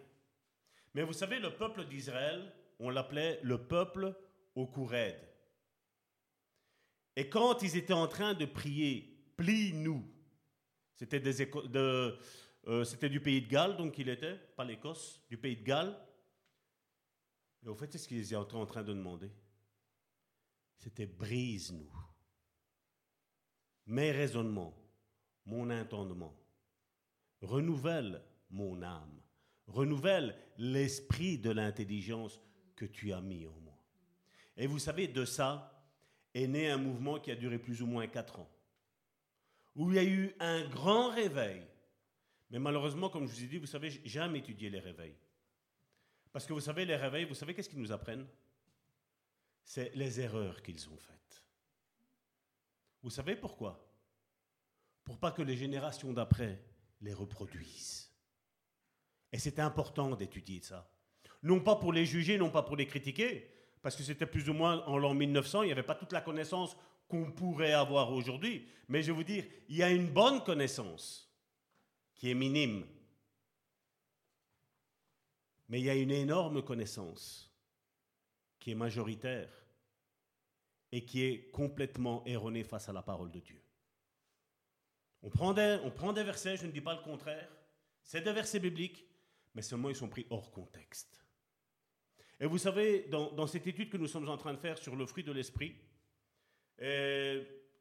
[0.96, 4.16] Mais vous savez, le peuple d'Israël, on l'appelait le peuple
[4.56, 4.90] au cou
[7.18, 10.10] Et quand ils étaient en train de prier, plie-nous,
[11.02, 16.00] euh, c'était du pays de Galles, donc il était, pas l'Écosse, du pays de Galles.
[17.66, 19.30] Et au fait, c'est ce qu'ils étaient en train de demander.
[20.78, 21.92] C'était brise-nous.
[23.88, 24.74] Mes raisonnements,
[25.46, 26.42] mon entendement.
[27.42, 29.25] Renouvelle mon âme.
[29.68, 32.40] Renouvelle l'esprit de l'intelligence
[32.76, 33.78] que tu as mis en moi.
[34.58, 35.84] Et vous savez, de ça
[36.34, 38.50] est né un mouvement qui a duré plus ou moins quatre ans
[39.76, 41.62] où il y a eu un grand réveil.
[42.50, 45.16] Mais malheureusement, comme je vous ai dit, vous savez, jamais étudié les réveils.
[46.32, 48.28] Parce que vous savez, les réveils, vous savez qu'est-ce qu'ils nous apprennent?
[49.64, 51.44] C'est les erreurs qu'ils ont faites.
[53.02, 53.82] Vous savez pourquoi?
[55.04, 56.64] Pour pas que les générations d'après
[57.02, 58.05] les reproduisent.
[59.36, 60.90] Et c'est important d'étudier ça.
[61.44, 64.54] Non pas pour les juger, non pas pour les critiquer, parce que c'était plus ou
[64.54, 66.78] moins en l'an 1900, il n'y avait pas toute la connaissance
[67.10, 68.66] qu'on pourrait avoir aujourd'hui.
[68.88, 71.30] Mais je vais vous dire, il y a une bonne connaissance
[72.16, 72.86] qui est minime.
[75.68, 77.54] Mais il y a une énorme connaissance
[78.58, 79.50] qui est majoritaire
[80.94, 83.62] et qui est complètement erronée face à la parole de Dieu.
[85.24, 87.52] On prend des, on prend des versets, je ne dis pas le contraire,
[88.02, 89.06] c'est des versets bibliques,
[89.56, 91.26] mais seulement ils sont pris hors contexte.
[92.40, 95.06] Et vous savez, dans, cette étude que nous sommes en train de faire sur le
[95.06, 95.78] fruit de l'esprit,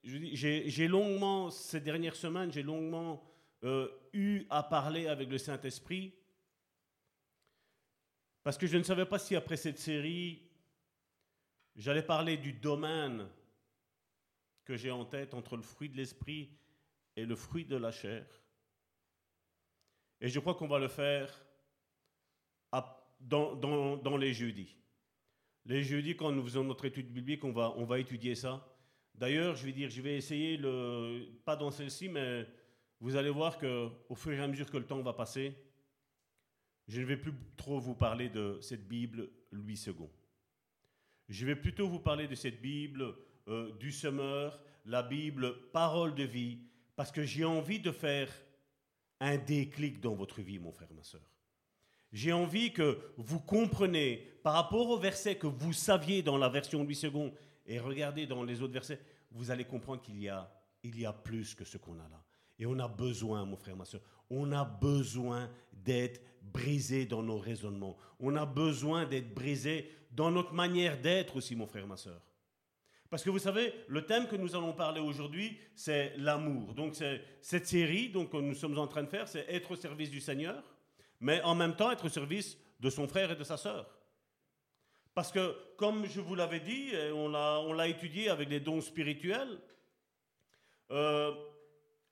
[0.04, 3.28] j'ai longuement, ces dernières semaines, j'ai longuement
[3.64, 6.14] euh, eu à parler avec le Saint-Esprit,
[8.44, 10.48] parce que je ne savais pas si après cette série,
[11.74, 13.28] j'allais parler du domaine
[14.64, 16.50] que j'ai en tête entre le fruit de l'esprit
[17.16, 18.24] et le fruit de la chair.
[20.20, 21.44] Et je crois qu'on va le faire
[23.24, 24.76] dans, les jeudis.
[25.66, 28.66] Les jeudis, quand nous faisons notre étude biblique, on va, on va étudier ça.
[29.14, 32.46] D'ailleurs, je vais dire, je vais essayer, le, pas dans celle-ci, mais
[33.00, 35.54] vous allez voir qu'au fur et à mesure que le temps va passer,
[36.86, 40.08] je ne vais plus trop vous parler de cette Bible Louis II.
[41.28, 43.14] Je vais plutôt vous parler de cette Bible
[43.48, 46.58] euh, du semeur, la Bible parole de vie,
[46.96, 48.28] parce que j'ai envie de faire
[49.20, 51.33] un déclic dans votre vie, mon frère, ma soeur.
[52.14, 56.84] J'ai envie que vous compreniez, par rapport au verset que vous saviez dans la version
[56.84, 57.32] Louis II
[57.66, 59.00] et regardez dans les autres versets,
[59.32, 60.48] vous allez comprendre qu'il y a,
[60.84, 62.22] il y a plus que ce qu'on a là.
[62.56, 64.00] Et on a besoin, mon frère, ma soeur,
[64.30, 67.96] on a besoin d'être brisé dans nos raisonnements.
[68.20, 72.20] On a besoin d'être brisé dans notre manière d'être aussi, mon frère, ma soeur.
[73.10, 76.74] Parce que vous savez, le thème que nous allons parler aujourd'hui, c'est l'amour.
[76.74, 76.94] Donc,
[77.40, 80.20] cette série donc, que nous sommes en train de faire, c'est être au service du
[80.20, 80.62] Seigneur,
[81.20, 83.86] mais en même temps être au service de son frère et de sa sœur.
[85.14, 89.60] Parce que, comme je vous l'avais dit, on l'a étudié avec les dons spirituels,
[90.90, 91.32] euh,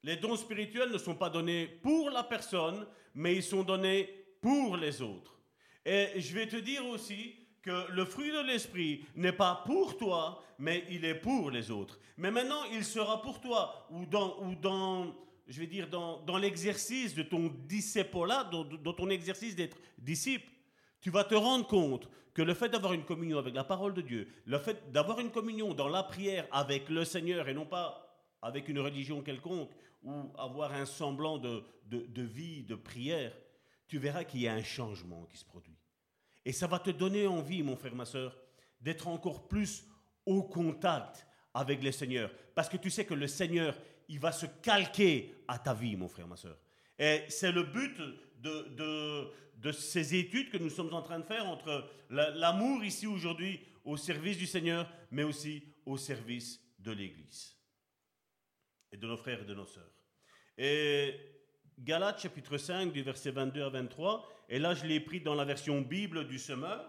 [0.02, 4.04] les dons spirituels ne sont pas donnés pour la personne, mais ils sont donnés
[4.40, 5.38] pour les autres.
[5.84, 10.42] Et je vais te dire aussi que le fruit de l'esprit n'est pas pour toi,
[10.58, 11.98] mais il est pour les autres.
[12.16, 15.14] Mais maintenant, il sera pour toi, ou dans, ou dans
[15.46, 20.52] je vais dire, dans, l'exercice de ton disciple dans, dans ton exercice d'être disciple
[21.02, 24.00] tu vas te rendre compte que le fait d'avoir une communion avec la parole de
[24.00, 28.08] Dieu, le fait d'avoir une communion dans la prière avec le Seigneur et non pas
[28.40, 29.70] avec une religion quelconque
[30.02, 33.36] ou avoir un semblant de, de, vie, de prière,
[33.86, 35.76] tu verras qu'il y a un changement qui se produit.
[36.44, 38.36] Et ça va te donner envie, mon frère, ma soeur,
[38.80, 39.84] d'être encore plus
[40.24, 42.32] au contact avec le Seigneur.
[42.54, 43.76] Parce que tu sais que le Seigneur,
[44.08, 46.58] il va se calquer à ta vie, mon frère, ma soeur.
[46.98, 47.96] Et c'est le but
[48.40, 53.06] de, de, de, ces études que nous sommes en train de faire entre l'amour ici
[53.06, 57.56] aujourd'hui au service du Seigneur, mais aussi au service de l'Église
[58.92, 59.90] et de nos frères et de nos sœurs.
[60.58, 61.14] Et
[61.78, 65.44] Galates chapitre 5 du verset 22 à 23, et là je l'ai pris dans la
[65.44, 66.88] version Bible du semeur.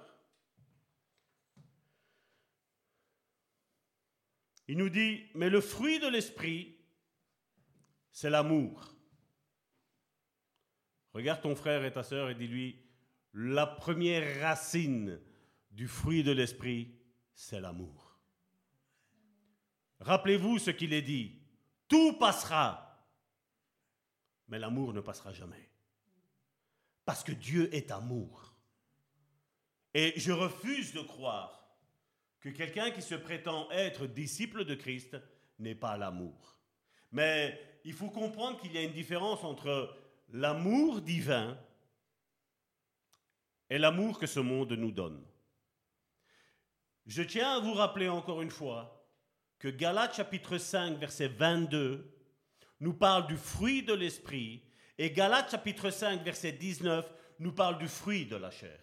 [4.67, 6.72] Il nous dit, mais le fruit de l'esprit,
[8.13, 8.95] c'est l'amour.
[11.13, 12.79] Regarde ton frère et ta sœur et dis-lui,
[13.33, 15.19] la première racine
[15.71, 16.95] du fruit de l'esprit,
[17.33, 18.19] c'est l'amour.
[19.99, 21.41] Rappelez-vous ce qu'il est dit,
[21.87, 23.03] tout passera,
[24.47, 25.69] mais l'amour ne passera jamais.
[27.05, 28.55] Parce que Dieu est amour.
[29.95, 31.77] Et je refuse de croire
[32.39, 35.17] que quelqu'un qui se prétend être disciple de Christ
[35.57, 36.59] n'est pas l'amour.
[37.11, 39.95] Mais il faut comprendre qu'il y a une différence entre
[40.29, 41.57] l'amour divin
[43.69, 45.23] et l'amour que ce monde nous donne.
[47.05, 49.05] Je tiens à vous rappeler encore une fois
[49.59, 52.09] que Galates chapitre 5 verset 22
[52.79, 54.63] nous parle du fruit de l'esprit
[54.97, 58.79] et Galates chapitre 5 verset 19 nous parle du fruit de la chair.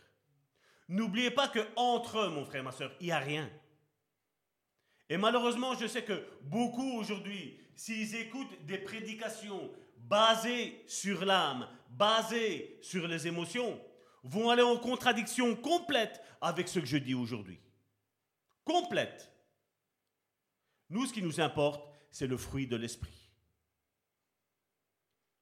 [0.88, 3.48] N'oubliez pas que entre eux, mon frère, ma soeur, il n'y a rien.
[5.08, 12.78] Et malheureusement, je sais que beaucoup aujourd'hui, s'ils écoutent des prédications basées sur l'âme, basées
[12.82, 13.80] sur les émotions,
[14.22, 17.58] vont aller en contradiction complète avec ce que je dis aujourd'hui.
[18.66, 19.32] Complète.
[20.90, 23.30] Nous, ce qui nous importe, c'est le fruit de l'esprit.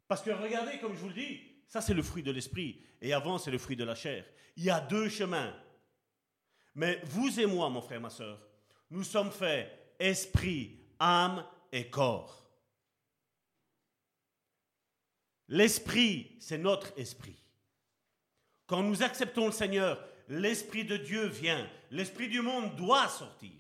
[0.06, 2.80] Parce que regardez, comme je vous le dis, ça c'est le fruit de l'esprit.
[3.00, 4.24] Et avant, c'est le fruit de la chair.
[4.56, 5.52] Il y a deux chemins.
[6.76, 8.40] Mais vous et moi, mon frère, ma soeur,
[8.92, 12.48] nous sommes faits esprit, âme et corps.
[15.48, 17.36] L'esprit, c'est notre esprit.
[18.66, 21.68] Quand nous acceptons le Seigneur, l'Esprit de Dieu vient.
[21.90, 23.50] L'Esprit du monde doit sortir.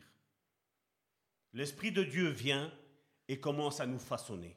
[1.54, 2.70] L'Esprit de Dieu vient
[3.26, 4.54] et commence à nous façonner.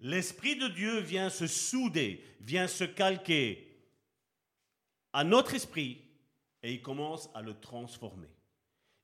[0.00, 3.68] L'Esprit de Dieu vient se souder, vient se calquer
[5.12, 6.02] à notre esprit
[6.64, 8.30] et il commence à le transformer.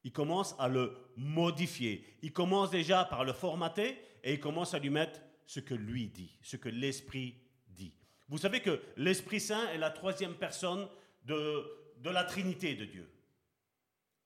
[0.08, 2.02] Il commence à le modifier.
[2.22, 6.08] Il commence déjà par le formater et il commence à lui mettre ce que lui
[6.08, 7.36] dit, ce que l'Esprit
[7.68, 7.92] dit.
[8.26, 10.88] Vous savez que l'Esprit Saint est la troisième personne
[11.24, 11.62] de,
[11.98, 13.12] de la Trinité de Dieu.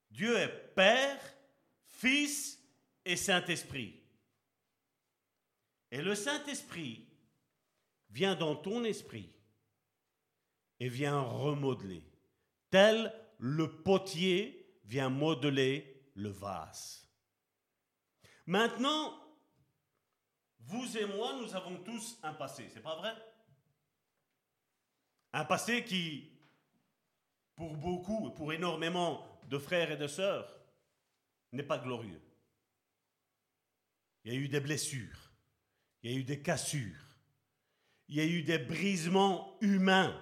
[0.09, 1.19] Dieu est Père,
[1.85, 2.63] Fils
[3.03, 3.99] et Saint-Esprit.
[5.91, 7.05] Et le Saint-Esprit
[8.09, 9.29] vient dans ton esprit
[10.79, 12.05] et vient remodeler,
[12.69, 17.07] tel le potier vient modeler le vase.
[18.45, 19.19] Maintenant,
[20.59, 23.13] vous et moi, nous avons tous un passé, c'est pas vrai?
[25.33, 26.31] Un passé qui,
[27.55, 30.59] pour beaucoup, pour énormément de frères et de sœurs,
[31.51, 32.21] n'est pas glorieux.
[34.23, 35.23] Il y a eu des blessures
[36.03, 37.17] il y a eu des cassures,
[38.09, 40.21] il y a eu des brisements humains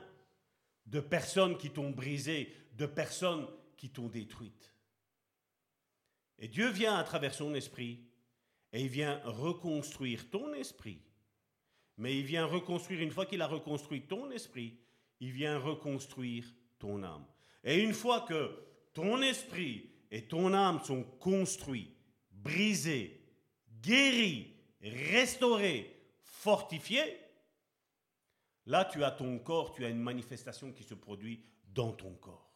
[0.86, 3.48] de personnes qui t'ont brisé, de personnes
[3.82, 4.76] qui t'ont détruite.
[6.38, 8.00] Et Dieu vient à travers son esprit
[8.72, 11.02] et il vient reconstruire ton esprit.
[11.98, 14.78] Mais il vient reconstruire, une fois qu'il a reconstruit ton esprit,
[15.20, 16.46] il vient reconstruire
[16.78, 17.26] ton âme.
[17.64, 18.56] Et une fois que
[18.94, 21.92] ton esprit et ton âme sont construits,
[22.32, 23.20] brisés,
[23.82, 27.02] guéris, restauré, fortifié,
[28.68, 31.42] là tu as ton corps, tu as une manifestation qui se produit
[31.74, 32.51] dans ton corps.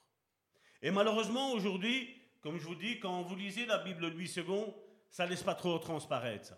[0.86, 4.72] Et malheureusement aujourd'hui, comme je vous dis, quand vous lisez la Bible Louis II,
[5.10, 6.54] ça ne laisse pas trop transparaître.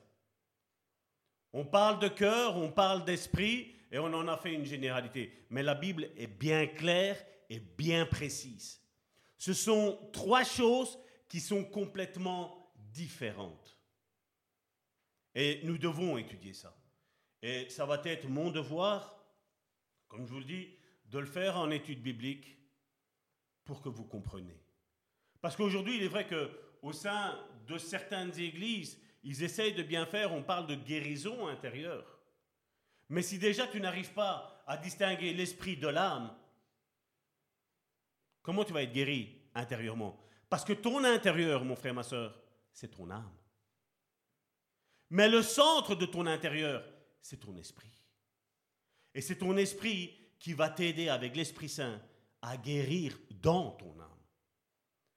[1.53, 5.31] On parle de cœur, on parle d'esprit, et on en a fait une généralité.
[5.49, 7.15] Mais la Bible est bien claire
[7.49, 8.81] et bien précise.
[9.37, 10.99] Ce sont trois choses
[11.29, 13.79] qui sont complètement différentes.
[15.35, 16.75] Et nous devons étudier ça.
[17.41, 19.23] Et ça va être mon devoir,
[20.09, 20.75] comme je vous le dis,
[21.05, 22.56] de le faire en étude biblique
[23.67, 24.59] pour que vous compreniez.
[25.41, 27.37] Parce qu'aujourd'hui, il est vrai qu'au sein
[27.67, 32.19] de certaines églises, ils essayent de bien faire, on parle de guérison intérieure.
[33.09, 36.35] Mais si déjà tu n'arrives pas à distinguer l'esprit de l'âme,
[38.47, 40.17] Comment tu vas être guéri intérieurement?
[40.49, 42.33] Parce que ton intérieur, mon frère, ma soeur,
[42.71, 43.35] c'est ton âme.
[45.09, 46.81] Mais le centre de ton intérieur,
[47.21, 47.91] c'est ton esprit.
[49.13, 52.01] Et c'est ton esprit qui va t'aider avec l'Esprit Saint
[52.41, 54.07] à guérir dans ton âme.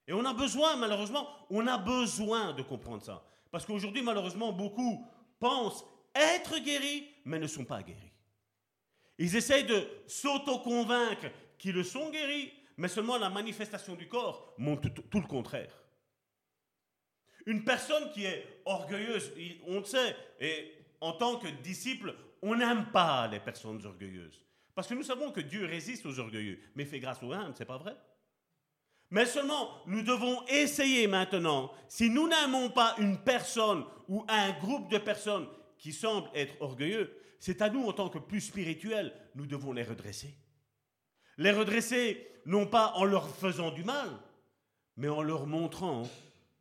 [0.06, 3.24] Et on a besoin, malheureusement, on a besoin de comprendre ça.
[3.50, 5.06] Parce qu'aujourd'hui, malheureusement, beaucoup
[5.38, 8.12] pensent être guéris, mais ne sont pas guéris.
[9.18, 14.88] Ils essayent de s'auto-convaincre qu'ils le sont guéris, mais seulement la manifestation du corps montre
[14.88, 15.72] tout, le contraire.
[17.46, 19.32] Une personne qui est orgueilleuse,
[19.66, 24.44] on le sait, et en tant que disciple, on n'aime pas les personnes orgueilleuses.
[24.74, 27.64] Parce que nous savons que Dieu résiste aux orgueilleux, mais fait grâce aux humbles, c'est
[27.64, 27.96] pas vrai?
[29.10, 34.90] Mais seulement, nous devons essayer maintenant, si nous n'aimons pas une personne ou un groupe
[34.90, 35.48] de personnes
[35.78, 39.82] qui semblent être orgueilleux, c'est à nous, en tant que plus spirituels, nous devons les
[39.82, 40.34] redresser.
[41.38, 44.08] Les redresser, non pas en leur faisant du mal,
[44.96, 46.02] mais en leur montrant,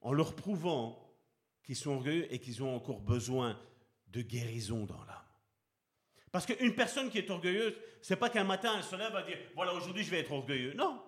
[0.01, 1.13] en leur prouvant
[1.63, 3.59] qu'ils sont orgueilleux et qu'ils ont encore besoin
[4.07, 5.15] de guérison dans l'âme.
[6.31, 9.37] Parce qu'une personne qui est orgueilleuse, c'est pas qu'un matin elle se lève à dire
[9.55, 10.73] voilà aujourd'hui je vais être orgueilleux.
[10.73, 11.01] Non.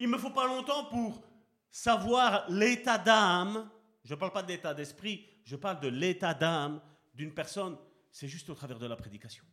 [0.00, 1.22] Il ne me faut pas longtemps pour
[1.70, 3.70] savoir l'état d'âme.
[4.02, 6.80] Je ne parle pas de l'état d'esprit, je parle de l'état d'âme
[7.14, 7.76] d'une personne.
[8.10, 9.44] C'est juste au travers de la prédication.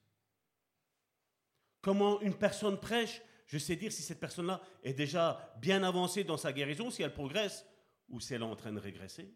[1.82, 6.38] Comment une personne prêche, je sais dire si cette personne-là est déjà bien avancée dans
[6.38, 7.66] sa guérison, si elle progresse
[8.10, 9.34] ou si elle est en train de régresser.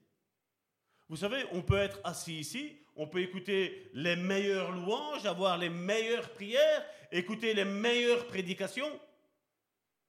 [1.10, 5.70] Vous savez, on peut être assis ici, on peut écouter les meilleures louanges, avoir les
[5.70, 8.98] meilleures prières, écouter les meilleures prédications,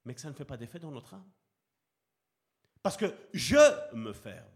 [0.05, 1.31] mais que ça ne fait pas d'effet dans notre âme.
[2.83, 4.49] Parce que je me ferme.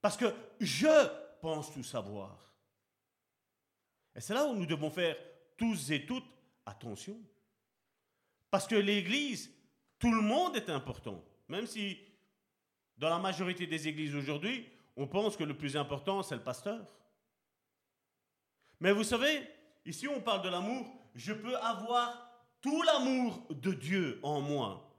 [0.00, 2.54] Parce que je pense tout savoir.
[4.14, 5.16] Et c'est là où nous devons faire
[5.56, 6.28] tous et toutes
[6.66, 7.18] attention.
[8.50, 9.50] Parce que l'Église,
[9.98, 11.24] tout le monde est important.
[11.48, 11.98] Même si
[12.96, 16.86] dans la majorité des églises aujourd'hui, on pense que le plus important, c'est le pasteur.
[18.80, 19.48] Mais vous savez,
[19.84, 22.23] ici on parle de l'amour, je peux avoir
[22.64, 24.90] tout l'amour de Dieu en moi.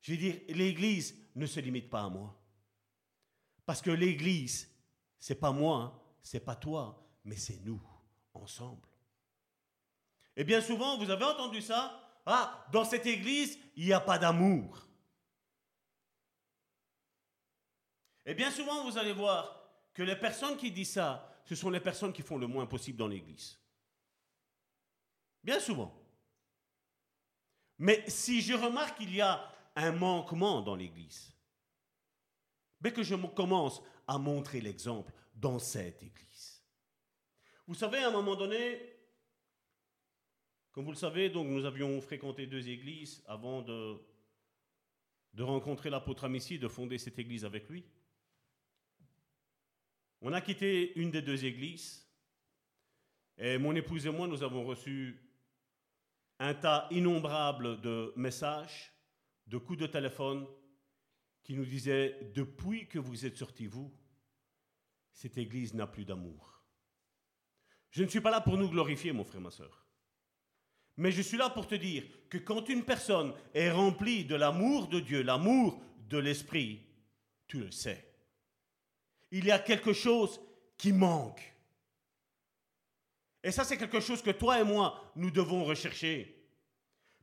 [0.00, 2.40] Je veux dire, l'Église ne se limite pas à moi.
[3.66, 4.72] Parce que l'Église,
[5.18, 7.82] c'est pas moi, c'est pas toi, mais c'est nous,
[8.32, 8.86] ensemble.
[10.36, 14.20] Et bien souvent, vous avez entendu ça Ah, dans cette Église, il n'y a pas
[14.20, 14.86] d'amour.
[18.24, 21.80] Et bien souvent, vous allez voir que les personnes qui disent ça, ce sont les
[21.80, 23.58] personnes qui font le moins possible dans l'Église.
[25.48, 25.98] Bien souvent.
[27.78, 31.32] Mais si je remarque qu'il y a un manquement dans l'Église,
[32.82, 36.62] mais que je commence à montrer l'exemple dans cette Église.
[37.66, 38.78] Vous savez, à un moment donné,
[40.70, 43.98] comme vous le savez, donc nous avions fréquenté deux églises avant de,
[45.32, 47.86] de rencontrer l'apôtre Amici, de fonder cette église avec lui.
[50.20, 52.06] On a quitté une des deux églises
[53.38, 55.27] et mon épouse et moi, nous avons reçu
[56.38, 58.92] un tas innombrable de messages,
[59.46, 60.46] de coups de téléphone
[61.42, 63.92] qui nous disaient, depuis que vous êtes sortis, vous,
[65.12, 66.62] cette église n'a plus d'amour.
[67.90, 69.86] Je ne suis pas là pour nous glorifier, mon frère, ma soeur.
[70.96, 74.88] Mais je suis là pour te dire que quand une personne est remplie de l'amour
[74.88, 76.86] de Dieu, l'amour de l'Esprit,
[77.46, 78.08] tu le sais
[79.30, 80.40] il y a quelque chose
[80.76, 81.54] qui manque.
[83.42, 86.34] Et ça, c'est quelque chose que toi et moi, nous devons rechercher.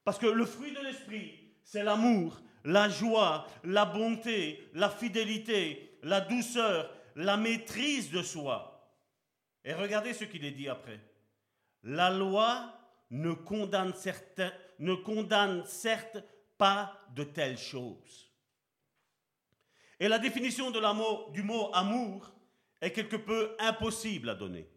[0.04, 6.22] Parce que le fruit de l'esprit, c'est l'amour, la joie, la bonté, la fidélité, la
[6.22, 8.72] douceur, la maîtrise de soi.
[9.64, 11.00] Et regardez ce qu'il est dit après.
[11.84, 12.74] La loi
[13.10, 13.94] ne condamne,
[14.80, 16.24] ne condamne certes
[16.58, 18.32] pas de telles choses.
[20.00, 22.32] Et la définition du mot amour
[22.82, 24.70] est quelque peu impossible à donner.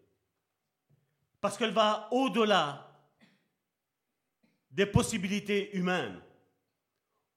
[1.48, 2.86] Parce qu'elle va au-delà
[4.70, 6.20] des possibilités humaines,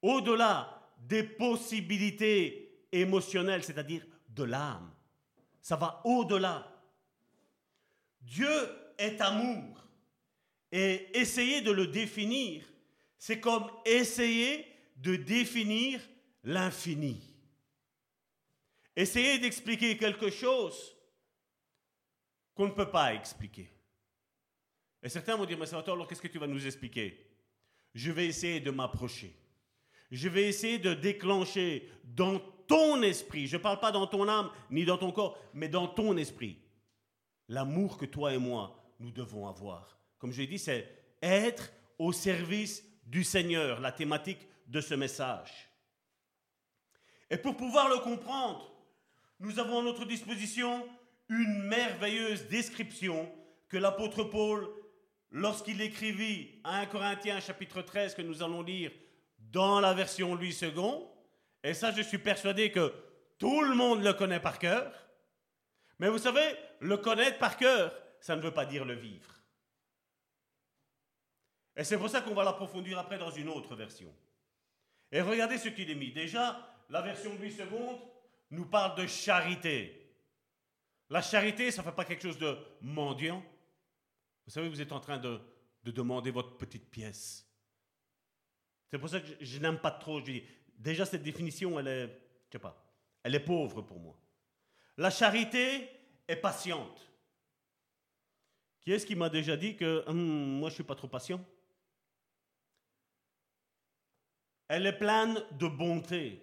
[0.02, 4.94] au-delà des possibilités émotionnelles, c'est-à-dire de l'âme.
[5.62, 6.70] Ça va au-delà.
[8.20, 8.52] Dieu
[8.98, 9.82] est amour.
[10.74, 12.66] Et essayer de le définir,
[13.18, 16.02] c'est comme essayer de définir
[16.44, 17.34] l'infini.
[18.94, 20.98] Essayez d'expliquer quelque chose
[22.54, 23.72] qu'on ne peut pas expliquer.
[25.04, 27.26] Et certains vont dire, mais Salvatore, alors qu'est-ce que tu vas nous expliquer?
[27.94, 29.36] Je vais essayer de m'approcher.
[30.12, 34.50] Je vais essayer de déclencher dans ton esprit, je ne parle pas dans ton âme
[34.70, 36.58] ni dans ton corps, mais dans ton esprit,
[37.50, 40.88] l'amour que toi et moi, nous devons avoir comme je l'ai dit, c'est
[41.20, 45.68] être au service du Seigneur, la thématique de ce message.
[47.32, 48.72] Et pour pouvoir le comprendre,
[49.40, 50.88] nous avons à notre disposition
[51.28, 53.28] une merveilleuse description
[53.68, 54.70] que l'apôtre Paul,
[55.32, 58.92] lorsqu'il écrivit à 1 Corinthiens chapitre 13 que nous allons lire
[59.40, 61.08] dans la version Louis II,
[61.64, 62.94] et ça je suis persuadé que
[63.38, 64.94] tout le monde le connaît par cœur,
[66.00, 69.30] mais vous savez, le connaître par cœur, ça ne veut pas dire le vivre.
[71.76, 74.14] Et c'est pour ça qu'on va l'approfondir après dans une autre version.
[75.12, 76.12] Et regardez ce qu'il est mis.
[76.12, 77.66] Déjà, la version Louis II
[78.52, 80.14] nous parle de charité.
[81.10, 83.44] La charité, ça ne fait pas quelque chose de mendiant.
[84.52, 85.40] Vous savez, vous êtes en train de,
[85.86, 87.50] demander votre petite pièce.
[88.90, 90.20] C'est pour ça que je, n'aime pas trop.
[90.78, 92.08] Déjà, cette définition, elle est,
[92.48, 92.86] je sais pas,
[93.24, 94.20] elle est pauvre pour moi.
[94.98, 95.88] La charité
[96.28, 97.10] est patiente.
[98.82, 101.42] Qui est-ce qui m'a déjà dit que hum, moi, je ne suis pas trop patient?
[104.68, 106.42] Elle est pleine de bonté.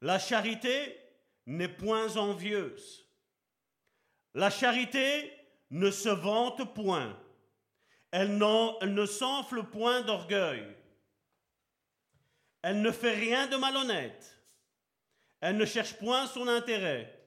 [0.00, 0.96] La charité
[1.44, 3.06] n'est point envieuse.
[4.32, 5.30] La charité
[5.74, 7.18] ne se vante point.
[8.12, 10.64] Elle, ne s'enfle point d'orgueil.
[12.62, 14.40] Elle ne fait rien de malhonnête.
[15.40, 17.20] Elle ne cherche point son intérêt.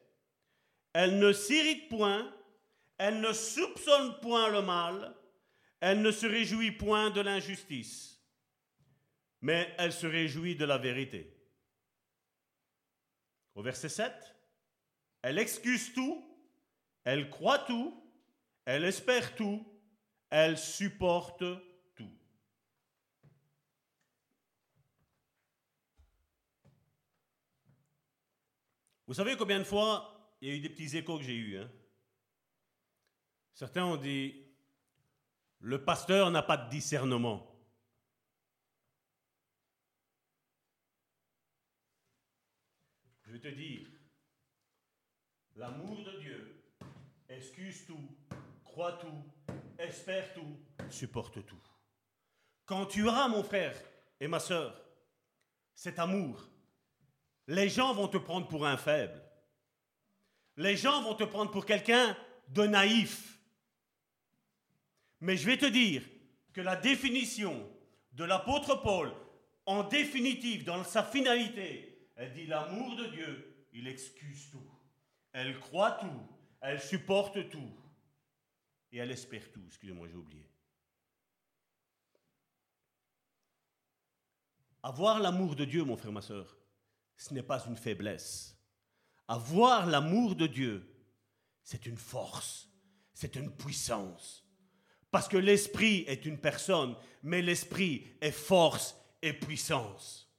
[0.94, 2.34] Elle ne s'irrite point.
[2.98, 5.14] Elle ne soupçonne point le mal.
[5.82, 8.24] Elle ne se réjouit point de l'injustice.
[9.42, 11.38] Mais elle se réjouit de la vérité.
[13.56, 14.14] Au verset 7,
[15.22, 16.24] elle excuse tout,
[17.04, 18.07] elle croit tout,
[18.68, 19.66] elle espère tout,
[20.30, 21.42] elle supporte
[21.96, 22.12] tout.
[29.06, 31.58] Vous savez combien de fois il y a eu des petits échos que j'ai eus
[31.58, 31.72] hein?
[33.54, 34.46] Certains ont dit,
[35.60, 37.58] le pasteur n'a pas de discernement.
[43.22, 43.88] Je vais te dire,
[45.56, 46.76] l'amour de Dieu
[47.30, 48.17] excuse tout,
[48.78, 49.24] croit tout,
[49.80, 50.56] espère tout,
[50.92, 51.64] supporte tout.
[52.64, 53.76] Quand tu auras, mon frère
[54.20, 54.80] et ma soeur,
[55.74, 56.48] cet amour,
[57.48, 59.20] les gens vont te prendre pour un faible.
[60.58, 62.16] Les gens vont te prendre pour quelqu'un
[62.50, 63.40] de naïf.
[65.22, 66.04] Mais je vais te dire
[66.54, 67.68] que la définition
[68.12, 69.12] de l'apôtre Paul,
[69.66, 74.70] en définitive, dans sa finalité, elle dit l'amour de Dieu, il excuse tout.
[75.34, 76.22] Elle croit tout.
[76.62, 77.74] Elle supporte tout.
[78.92, 79.64] Et elle espère tout.
[79.68, 80.50] Excusez-moi, j'ai oublié.
[84.84, 86.58] Avoir l'amour de Dieu, mon frère, ma soeur,
[87.18, 88.58] ce n'est pas une faiblesse.
[89.28, 90.88] Avoir l'amour de Dieu,
[91.62, 92.70] c'est une force,
[93.14, 94.46] c'est une puissance.
[95.12, 100.32] Parce que l'esprit est une personne, mais l'esprit est force et puissance.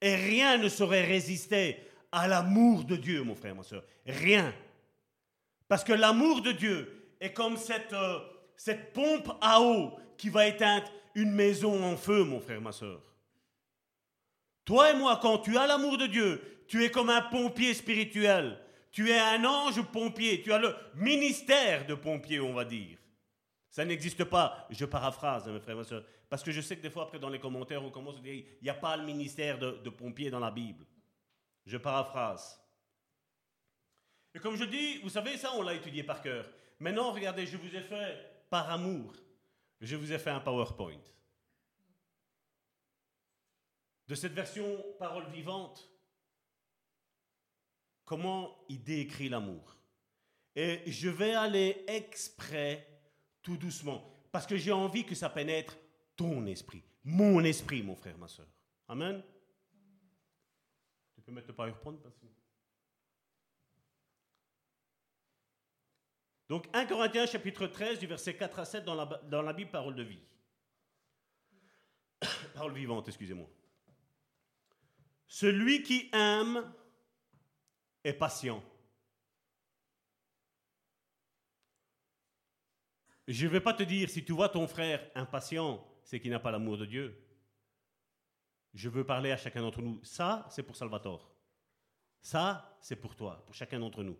[0.00, 1.78] Et rien ne saurait résister
[2.10, 3.84] à l'amour de Dieu, mon frère, ma soeur.
[4.06, 4.54] Rien.
[5.68, 8.20] Parce que l'amour de Dieu est comme cette, euh,
[8.56, 13.00] cette pompe à eau qui va éteindre une maison en feu, mon frère, ma soeur.
[14.64, 18.58] Toi et moi, quand tu as l'amour de Dieu, tu es comme un pompier spirituel.
[18.90, 20.42] Tu es un ange pompier.
[20.42, 22.98] Tu as le ministère de pompier, on va dire.
[23.68, 26.82] Ça n'existe pas, je paraphrase, hein, mes frères et soeurs, parce que je sais que
[26.82, 29.02] des fois, après, dans les commentaires, on commence à dire il n'y a pas le
[29.02, 30.86] ministère de, de pompier dans la Bible.
[31.66, 32.60] Je paraphrase.
[34.32, 36.48] Et comme je dis, vous savez, ça, on l'a étudié par cœur.
[36.78, 39.14] Maintenant, regardez, je vous ai fait, par amour,
[39.80, 41.00] je vous ai fait un PowerPoint.
[44.06, 45.90] De cette version parole vivante,
[48.04, 49.76] comment il décrit l'amour.
[50.54, 52.86] Et je vais aller exprès
[53.42, 55.76] tout doucement, parce que j'ai envie que ça pénètre
[56.16, 58.48] ton esprit, mon esprit, mon frère, ma soeur.
[58.88, 59.22] Amen.
[61.14, 62.14] Tu peux mettre le PowerPoint parce
[66.48, 69.70] Donc 1 Corinthiens chapitre 13 du verset 4 à 7 dans la, dans la Bible
[69.70, 70.22] parole de vie.
[72.54, 73.48] parole vivante, excusez-moi.
[75.26, 76.72] Celui qui aime
[78.04, 78.62] est patient.
[83.26, 86.40] Je ne vais pas te dire, si tu vois ton frère impatient, c'est qu'il n'a
[86.40, 87.18] pas l'amour de Dieu.
[88.74, 90.02] Je veux parler à chacun d'entre nous.
[90.04, 91.34] Ça, c'est pour Salvatore.
[92.20, 94.18] Ça, c'est pour toi, pour chacun d'entre nous.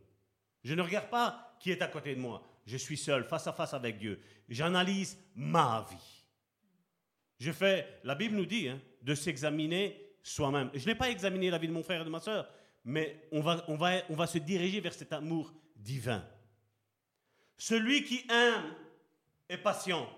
[0.64, 2.42] Je ne regarde pas qui est à côté de moi.
[2.66, 4.20] Je suis seul, face à face avec Dieu.
[4.48, 6.24] J'analyse ma vie.
[7.38, 10.70] Je fais, la Bible nous dit, hein, de s'examiner soi-même.
[10.74, 12.48] Je n'ai pas examiné la vie de mon frère et de ma soeur,
[12.84, 16.26] mais on va, se diriger vers cet amour divin.
[17.58, 18.74] Celui qui aime
[19.48, 20.08] est patient.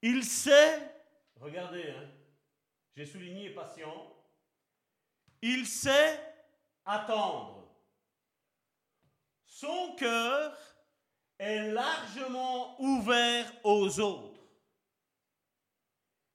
[0.00, 0.90] Il sait,
[1.36, 2.08] regardez, hein,
[2.96, 4.12] j'ai souligné patient,
[5.40, 6.20] il sait
[6.84, 7.61] attendre.
[9.62, 10.58] Son cœur
[11.38, 14.40] est largement ouvert aux autres.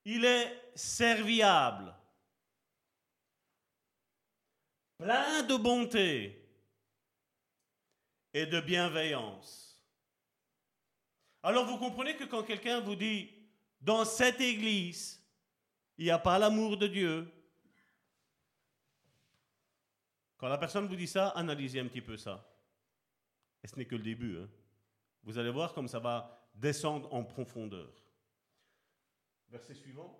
[0.05, 1.93] Il est serviable,
[4.97, 6.41] plein de bonté
[8.33, 9.77] et de bienveillance.
[11.43, 13.29] Alors vous comprenez que quand quelqu'un vous dit,
[13.81, 15.21] dans cette église,
[15.97, 17.29] il n'y a pas l'amour de Dieu,
[20.37, 22.53] quand la personne vous dit ça, analysez un petit peu ça.
[23.67, 24.37] Ce n'est que le début.
[24.37, 24.49] Hein.
[25.23, 27.91] Vous allez voir comme ça va descendre en profondeur.
[29.49, 30.19] Verset suivant.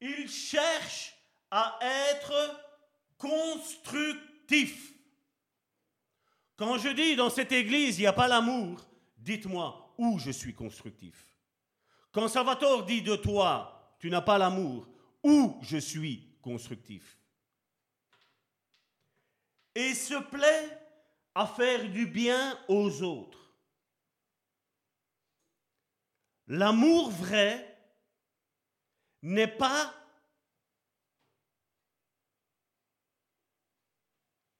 [0.00, 1.14] Il cherche
[1.50, 2.60] à être
[3.16, 4.94] constructif.
[6.56, 8.84] Quand je dis dans cette église, il n'y a pas l'amour,
[9.16, 11.36] dites-moi où je suis constructif.
[12.12, 14.88] Quand Salvatore dit de toi, tu n'as pas l'amour,
[15.22, 17.17] où je suis constructif.
[19.74, 20.78] Et se plaît
[21.34, 23.54] à faire du bien aux autres.
[26.48, 27.76] L'amour vrai
[29.22, 29.94] n'est pas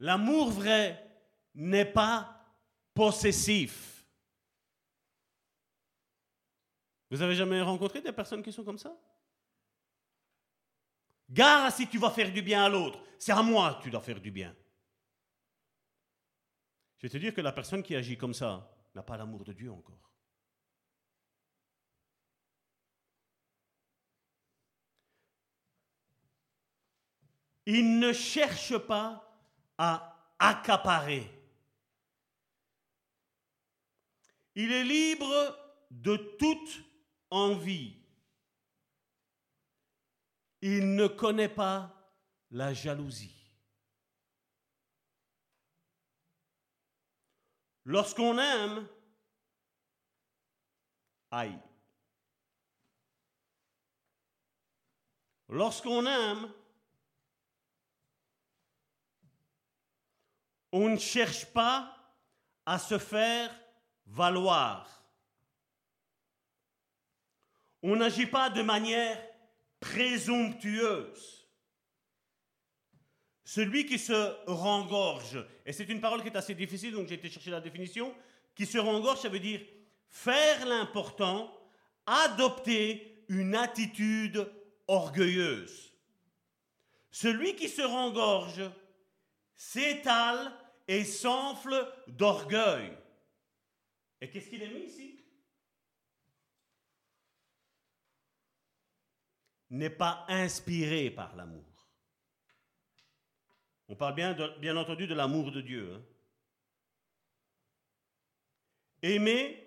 [0.00, 1.04] L'amour vrai
[1.54, 2.44] n'est pas
[2.94, 4.04] possessif.
[7.10, 8.96] Vous avez jamais rencontré des personnes qui sont comme ça?
[11.28, 13.00] Gare si tu vas faire du bien à l'autre.
[13.18, 14.54] C'est à moi que tu dois faire du bien.
[16.98, 19.52] Je vais te dire que la personne qui agit comme ça n'a pas l'amour de
[19.52, 20.12] Dieu encore.
[27.66, 29.38] Il ne cherche pas
[29.76, 31.30] à accaparer.
[34.54, 35.56] Il est libre
[35.90, 36.84] de toute
[37.30, 37.94] envie.
[40.62, 41.94] Il ne connaît pas
[42.50, 43.37] la jalousie.
[47.88, 48.86] Lorsqu'on aime,
[51.30, 51.58] aïe.
[55.48, 56.52] Lorsqu'on aime,
[60.70, 61.96] on ne cherche pas
[62.66, 63.58] à se faire
[64.04, 65.02] valoir.
[67.82, 69.18] On n'agit pas de manière
[69.80, 71.37] présomptueuse.
[73.48, 77.30] Celui qui se rengorge, et c'est une parole qui est assez difficile, donc j'ai été
[77.30, 78.14] chercher la définition,
[78.54, 79.62] qui se rengorge, ça veut dire
[80.10, 81.58] faire l'important,
[82.04, 84.52] adopter une attitude
[84.86, 85.94] orgueilleuse.
[87.10, 88.70] Celui qui se rengorge
[89.54, 90.52] s'étale
[90.86, 92.92] et s'enfle d'orgueil.
[94.20, 95.24] Et qu'est-ce qu'il est mis ici?
[99.70, 101.67] N'est pas inspiré par l'amour.
[103.88, 105.94] On parle bien, entendu de l'amour de Dieu.
[105.94, 106.02] Hein.
[109.00, 109.64] Aimer,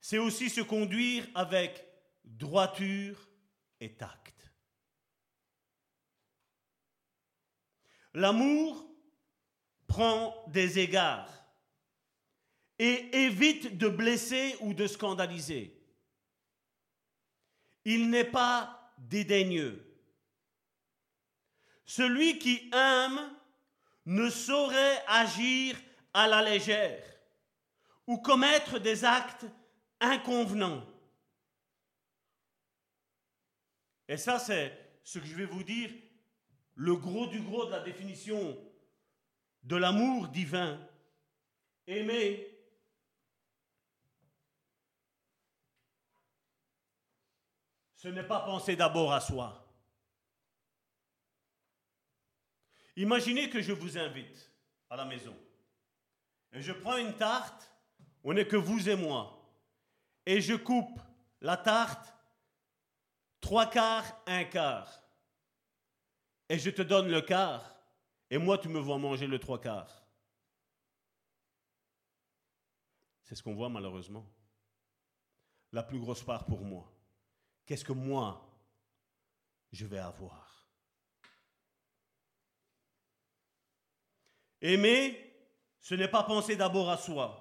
[0.00, 1.84] c'est aussi se conduire avec
[2.24, 3.28] droiture
[3.80, 4.32] et tact.
[8.14, 8.86] L'amour
[9.86, 11.30] prend des égards
[12.78, 15.78] et évite de blesser ou de scandaliser.
[17.84, 19.91] Il n'est pas dédaigneux.
[21.84, 23.20] Celui qui aime
[24.06, 25.76] ne saurait agir
[26.12, 27.04] à la légère
[28.06, 29.46] ou commettre des actes
[30.00, 30.84] inconvenants.
[34.08, 35.90] Et ça, c'est ce que je vais vous dire,
[36.74, 38.58] le gros du gros de la définition
[39.62, 40.78] de l'amour divin.
[41.86, 42.46] Aimer,
[47.96, 49.61] ce n'est pas penser d'abord à soi.
[52.96, 54.50] Imaginez que je vous invite
[54.90, 55.34] à la maison.
[56.52, 57.72] Et je prends une tarte,
[58.22, 59.38] on n'est que vous et moi.
[60.26, 61.00] Et je coupe
[61.40, 62.14] la tarte
[63.40, 65.02] trois quarts, un quart.
[66.48, 67.74] Et je te donne le quart.
[68.30, 70.02] Et moi, tu me vois manger le trois quarts.
[73.24, 74.26] C'est ce qu'on voit malheureusement.
[75.72, 76.92] La plus grosse part pour moi.
[77.64, 78.46] Qu'est-ce que moi,
[79.70, 80.51] je vais avoir?
[84.62, 85.18] Aimer,
[85.80, 87.38] ce n'est pas penser d'abord à soi.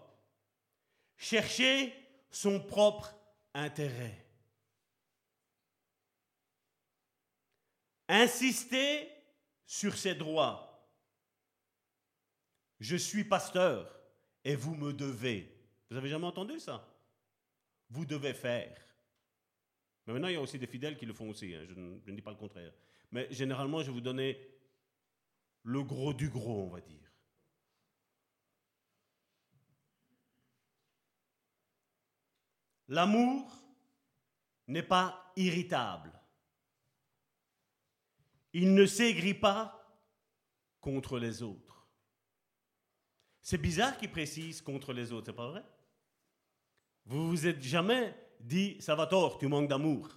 [1.15, 1.93] Chercher
[2.31, 3.15] son propre
[3.53, 4.25] intérêt.
[8.07, 9.07] Insister
[9.65, 10.67] sur ses droits.
[12.79, 14.01] Je suis pasteur
[14.43, 15.47] et vous me devez.
[15.89, 16.87] Vous avez jamais entendu ça?
[17.91, 18.75] Vous devez faire.
[20.05, 21.99] Mais maintenant, il y a aussi des fidèles qui le font aussi, hein, je, ne,
[22.03, 22.73] je ne dis pas le contraire.
[23.11, 24.39] Mais généralement, je vais vous donner
[25.63, 27.00] le gros du gros, on va dire.
[32.91, 33.49] L'amour
[34.67, 36.11] n'est pas irritable.
[38.51, 39.81] Il ne s'aigrit pas
[40.81, 41.87] contre les autres.
[43.41, 45.63] C'est bizarre qu'il précise contre les autres, c'est pas vrai?
[47.05, 50.09] Vous vous êtes jamais dit ça va tort, tu manques d'amour.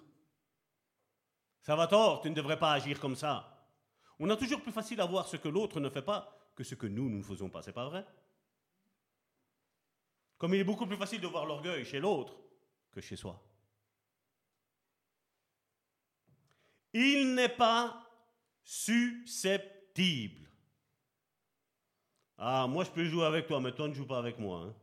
[1.62, 3.70] Ça va tort, tu ne devrais pas agir comme ça.
[4.18, 6.74] On a toujours plus facile à voir ce que l'autre ne fait pas que ce
[6.74, 8.04] que nous, nous ne faisons pas, c'est pas vrai?
[10.38, 12.43] Comme il est beaucoup plus facile de voir l'orgueil chez l'autre
[13.00, 13.42] chez soi.
[16.92, 18.00] Il n'est pas
[18.62, 20.48] susceptible.
[22.38, 24.60] Ah, moi je peux jouer avec toi, mais toi ne joues pas avec moi.
[24.60, 24.74] Hein.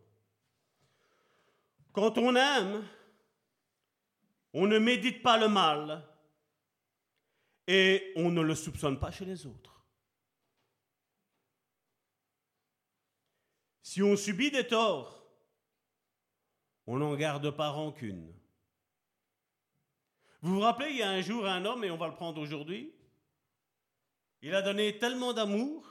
[1.94, 2.86] Quand on aime,
[4.54, 6.06] on ne médite pas le mal
[7.68, 9.86] et on ne le soupçonne pas chez les autres.
[13.82, 15.21] Si on subit des torts,
[16.88, 18.34] on n'en garde pas rancune.
[20.42, 22.42] Vous vous rappelez, il y a un jour un homme, et on va le prendre
[22.42, 22.94] aujourd'hui,
[24.42, 25.88] il a donné tellement d'amour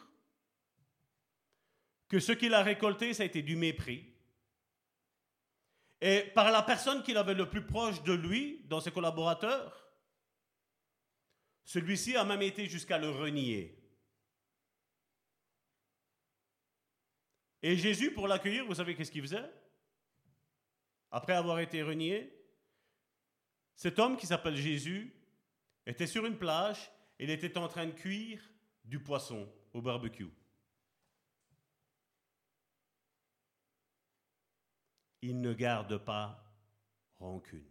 [2.08, 4.04] que ce qu'il a récolté, ça a été du mépris.
[6.00, 9.88] Et par la personne qu'il avait le plus proche de lui, dans ses collaborateurs,
[11.64, 13.76] celui-ci a même été jusqu'à le renier.
[17.62, 19.48] Et Jésus, pour l'accueillir, vous savez qu'est-ce qu'il faisait?
[21.10, 22.32] Après avoir été renié,
[23.74, 25.12] cet homme qui s'appelle Jésus
[25.86, 28.42] était sur une plage et il était en train de cuire
[28.84, 30.30] du poisson au barbecue.
[35.22, 36.42] Il ne garde pas
[37.18, 37.64] rancune.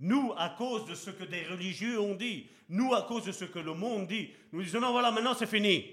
[0.00, 3.44] Nous, à cause de ce que des religieux ont dit, nous, à cause de ce
[3.44, 5.90] que le monde dit, nous disons non, voilà, maintenant c'est fini.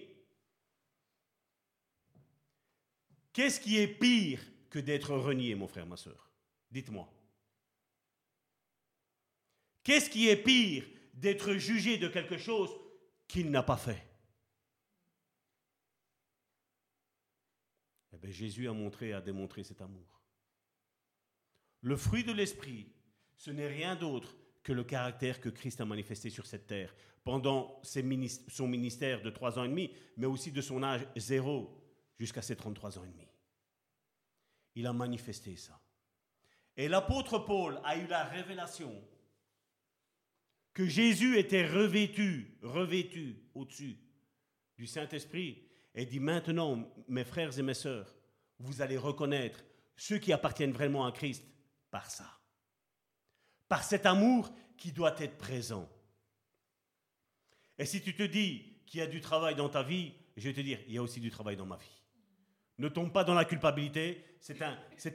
[3.34, 6.25] Qu'est-ce qui est pire que d'être renié, mon frère, ma soeur
[6.76, 7.10] Dites-moi.
[9.82, 12.70] Qu'est-ce qui est pire d'être jugé de quelque chose
[13.30, 14.06] qu'il n'a pas fait?
[18.12, 20.22] Eh bien, Jésus a montré, a démontré cet amour.
[21.80, 22.92] Le fruit de l'esprit,
[23.38, 26.94] ce n'est rien d'autre que le caractère que Christ a manifesté sur cette terre
[27.24, 31.82] pendant son ministère de trois ans et demi, mais aussi de son âge zéro
[32.20, 33.30] jusqu'à ses 33 ans et demi.
[34.76, 35.80] Il a manifesté ça.
[36.78, 39.02] Et l'apôtre Paul a eu la révélation
[40.74, 43.98] que Jésus était revêtu, revêtu au-dessus
[44.78, 48.14] du Saint-Esprit et dit maintenant, mes frères et mes sœurs,
[48.60, 49.64] vous allez reconnaître
[49.96, 51.46] ceux qui appartiennent vraiment à Christ
[51.90, 52.40] par ça,
[53.70, 55.90] par cet amour qui doit être présent.
[57.78, 60.54] Et si tu te dis qu'il y a du travail dans ta vie, je vais
[60.54, 61.95] te dire, il y a aussi du travail dans ma vie.
[62.78, 64.62] Ne tombe pas dans la culpabilité, c'est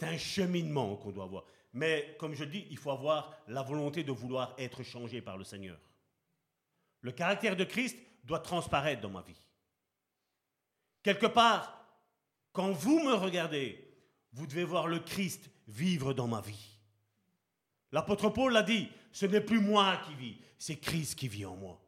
[0.03, 1.45] un, cheminement qu'on doit avoir.
[1.73, 5.45] Mais comme je dis, il faut avoir la volonté de vouloir être changé par le
[5.45, 5.78] Seigneur.
[7.03, 9.47] Le caractère de Christ doit transparaître dans ma vie.
[11.03, 11.87] Quelque part,
[12.53, 13.91] quand vous me regardez,
[14.32, 16.78] vous devez voir le Christ vivre dans ma vie.
[17.93, 21.57] L'apôtre Paul l'a dit, ce n'est plus moi qui vis, c'est Christ qui vit en
[21.57, 21.81] moi.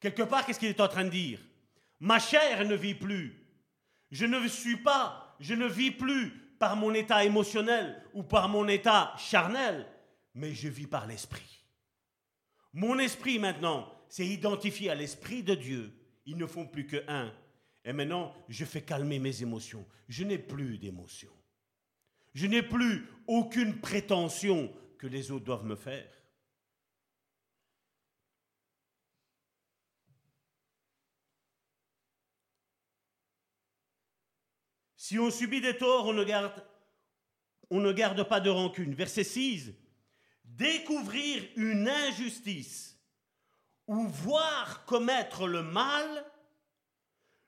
[0.00, 1.40] Quelque part, qu'est-ce qu'il est en train de dire?
[2.00, 3.43] Ma chair ne vit plus,
[4.14, 6.30] je ne suis pas, je ne vis plus
[6.60, 9.88] par mon état émotionnel ou par mon état charnel,
[10.36, 11.64] mais je vis par l'esprit.
[12.72, 15.92] Mon esprit maintenant, c'est identifié à l'esprit de Dieu.
[16.26, 17.32] Ils ne font plus que un.
[17.84, 19.84] Et maintenant, je fais calmer mes émotions.
[20.08, 21.34] Je n'ai plus d'émotions.
[22.34, 26.08] Je n'ai plus aucune prétention que les autres doivent me faire.
[35.06, 38.94] Si on subit des torts, on ne garde, pas de rancune.
[38.94, 39.74] Verset 6.
[40.46, 42.98] Découvrir une injustice
[43.86, 46.24] ou voir commettre le mal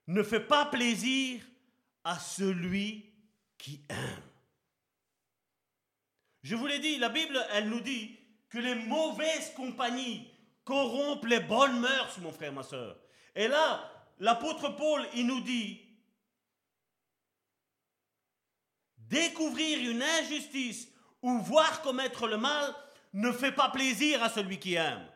[0.07, 1.41] ne fait pas plaisir
[2.05, 3.11] à celui
[3.57, 4.23] qui aime.
[6.43, 8.19] Je vous l'ai dit, la Bible, elle nous dit
[8.51, 10.31] que les mauvaises compagnies
[10.63, 12.99] corrompent les bonnes mœurs, mon frère, ma soeur.
[13.35, 15.81] Et là, l'apôtre Paul, il nous dit,
[19.09, 20.89] Découvrir une injustice
[21.23, 22.75] ou voir commettre le mal
[23.13, 25.07] ne fait pas plaisir à celui qui aime.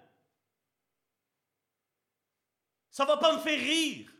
[2.91, 4.11] Ça ne va pas me faire rire.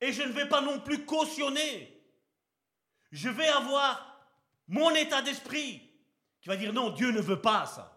[0.00, 2.02] Et je ne vais pas non plus cautionner.
[3.12, 4.28] Je vais avoir
[4.68, 5.82] mon état d'esprit
[6.40, 7.92] qui va dire non, Dieu ne veut pas ça.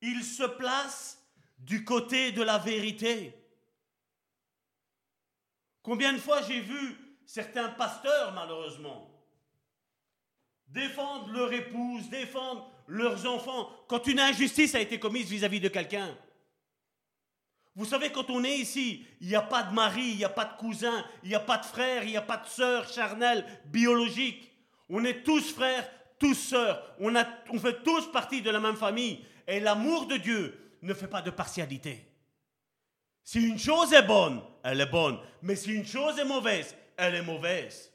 [0.00, 1.22] Il se place
[1.58, 3.39] du côté de la vérité.
[5.82, 9.10] Combien de fois j'ai vu certains pasteurs, malheureusement,
[10.68, 16.16] défendre leur épouse, défendre leurs enfants quand une injustice a été commise vis-à-vis de quelqu'un.
[17.76, 20.28] Vous savez, quand on est ici, il n'y a pas de mari, il n'y a
[20.28, 22.88] pas de cousin, il n'y a pas de frère, il n'y a pas de sœur
[22.88, 24.50] charnelle, biologique.
[24.88, 25.88] On est tous frères,
[26.18, 26.96] tous sœurs.
[26.98, 29.24] On, fait tous partie de la même famille.
[29.46, 32.09] Et l'amour de Dieu ne fait pas de partialité.
[33.22, 35.18] Si une chose est bonne, elle est bonne.
[35.42, 37.92] Mais si une chose est mauvaise, elle est mauvaise.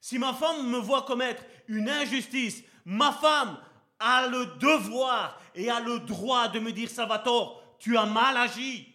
[0.00, 3.58] Si ma femme me voit commettre une injustice, ma femme
[3.98, 8.94] a le devoir et a le droit de me dire Salvatore, tu as mal agi.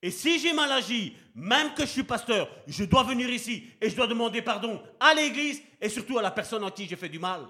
[0.00, 3.90] Et si j'ai mal agi, même que je suis pasteur, je dois venir ici et
[3.90, 7.08] je dois demander pardon à l'église et surtout à la personne en qui j'ai fait
[7.08, 7.48] du mal.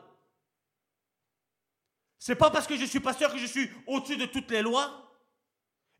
[2.19, 5.08] C'est pas parce que je suis pasteur que je suis au-dessus de toutes les lois.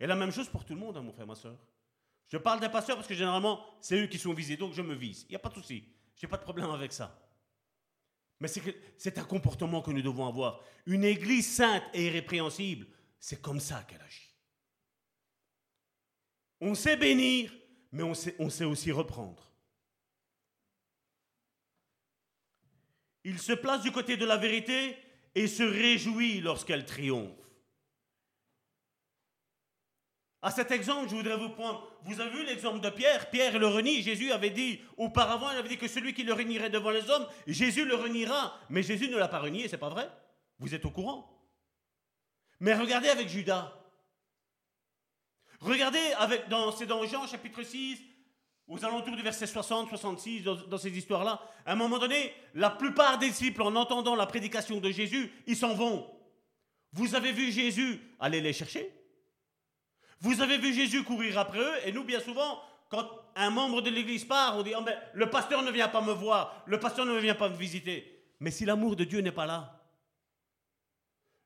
[0.01, 1.59] Et la même chose pour tout le monde, hein, mon frère, ma soeur.
[2.29, 4.95] Je parle des pasteurs parce que généralement, c'est eux qui sont visés, donc je me
[4.95, 5.25] vise.
[5.29, 5.85] Il n'y a pas de souci.
[6.17, 7.19] Je n'ai pas de problème avec ça.
[8.41, 8.49] Mais
[8.97, 10.61] c'est un comportement que nous devons avoir.
[10.87, 12.87] Une église sainte et irrépréhensible,
[13.19, 14.35] c'est comme ça qu'elle agit.
[16.61, 17.53] On sait bénir,
[17.91, 19.53] mais on sait, on sait aussi reprendre.
[23.25, 24.97] Il se place du côté de la vérité
[25.35, 27.48] et se réjouit lorsqu'elle triomphe.
[30.41, 31.91] À cet exemple, je voudrais vous prendre.
[32.05, 33.29] Vous avez vu l'exemple de Pierre?
[33.31, 34.03] Pierre le renie.
[34.03, 37.27] Jésus avait dit auparavant, il avait dit que celui qui le renierait devant les hommes,
[37.47, 38.57] Jésus le reniera.
[38.71, 40.09] Mais Jésus ne l'a pas renié, c'est pas vrai?
[40.61, 41.29] Vous êtes au courant?
[42.61, 43.73] Mais regardez avec Judas.
[45.61, 46.01] Regardez
[46.49, 48.01] dans c'est dans Jean chapitre 6
[48.69, 52.69] aux alentours du verset 60, 66, dans, dans ces histoires-là, à un moment donné, la
[52.69, 56.07] plupart des disciples, en entendant la prédication de Jésus, ils s'en vont.
[56.93, 58.98] Vous avez vu Jésus aller les chercher?
[60.21, 63.91] Vous avez vu Jésus courir après eux, et nous, bien souvent, quand un membre de
[63.91, 67.07] l'Église part, on dit oh, ben, Le pasteur ne vient pas me voir, le pasteur
[67.07, 68.25] ne vient pas me visiter.
[68.41, 69.83] Mais si l'amour de Dieu n'est pas là,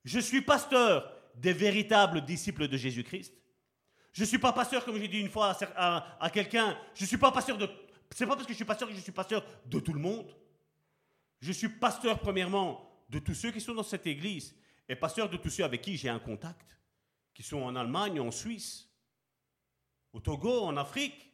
[0.04, 3.32] je suis pasteur des véritables disciples de Jésus-Christ.
[4.12, 7.16] Je ne suis pas pasteur, comme j'ai dit une fois à, quelqu'un, je ne suis
[7.16, 7.68] pas pasteur de.
[8.10, 10.34] C'est pas parce que je suis pasteur que je suis pasteur de tout le monde.
[11.40, 14.54] Je suis pasteur, premièrement, de tous ceux qui sont dans cette église
[14.88, 16.76] et pasteur de tous ceux avec qui j'ai un contact
[17.34, 18.88] qui sont en Allemagne, en Suisse,
[20.12, 21.30] au Togo, en Afrique.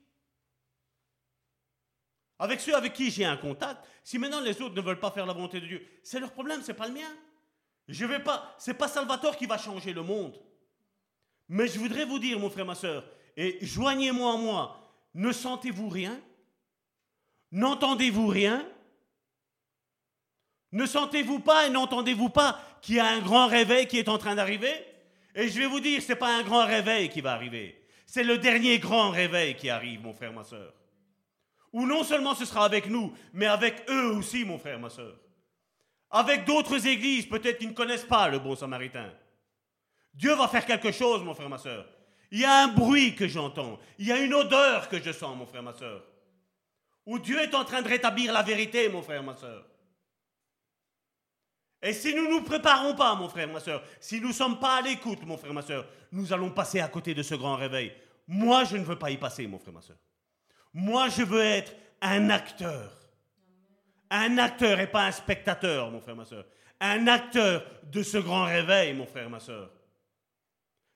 [2.39, 5.27] Avec ceux avec qui j'ai un contact, si maintenant les autres ne veulent pas faire
[5.27, 7.17] la volonté de Dieu, c'est leur problème, c'est pas le mien.
[7.89, 10.41] Je vais pas, c'est pas Salvatore qui va changer le monde.
[11.49, 13.05] Mais je voudrais vous dire, mon frère, ma soeur,
[13.37, 16.21] et joignez-moi en moi, ne sentez-vous rien?
[17.51, 18.71] N'entendez-vous rien?
[20.73, 24.19] Ne sentez-vous pas et n'entendez-vous pas qu'il y a un grand réveil qui est en
[24.19, 24.88] train d'arriver?
[25.39, 27.81] Et je vais vous dire, ce n'est pas un grand réveil qui va arriver.
[28.07, 30.75] C'est le dernier grand réveil qui arrive, mon frère, ma soeur.
[31.73, 35.15] Ou non seulement ce sera avec nous, mais avec eux aussi, mon frère, ma soeur.
[36.11, 39.13] Avec d'autres églises, peut-être qui ne connaissent pas le bon samaritain.
[40.13, 41.87] Dieu va faire quelque chose, mon frère, ma soeur.
[42.33, 43.79] Il y a un bruit que j'entends.
[43.97, 46.03] Il y a une odeur que je sens, mon frère, ma soeur.
[47.07, 49.65] Où Dieu est en train de rétablir la vérité, mon frère, ma soeur.
[51.83, 54.59] Et si nous ne nous préparons pas, mon frère, ma soeur, si nous ne sommes
[54.59, 57.57] pas à l'écoute, mon frère, ma soeur, nous allons passer à côté de ce grand
[57.57, 57.93] réveil.
[58.27, 59.97] Moi, je ne veux pas y passer, mon frère, ma soeur.
[60.75, 62.93] Moi, je veux être un acteur.
[64.11, 66.47] Un acteur et pas un spectateur, mon frère, ma soeur.
[66.81, 69.71] Un acteur de ce grand réveil, mon frère, ma soeur.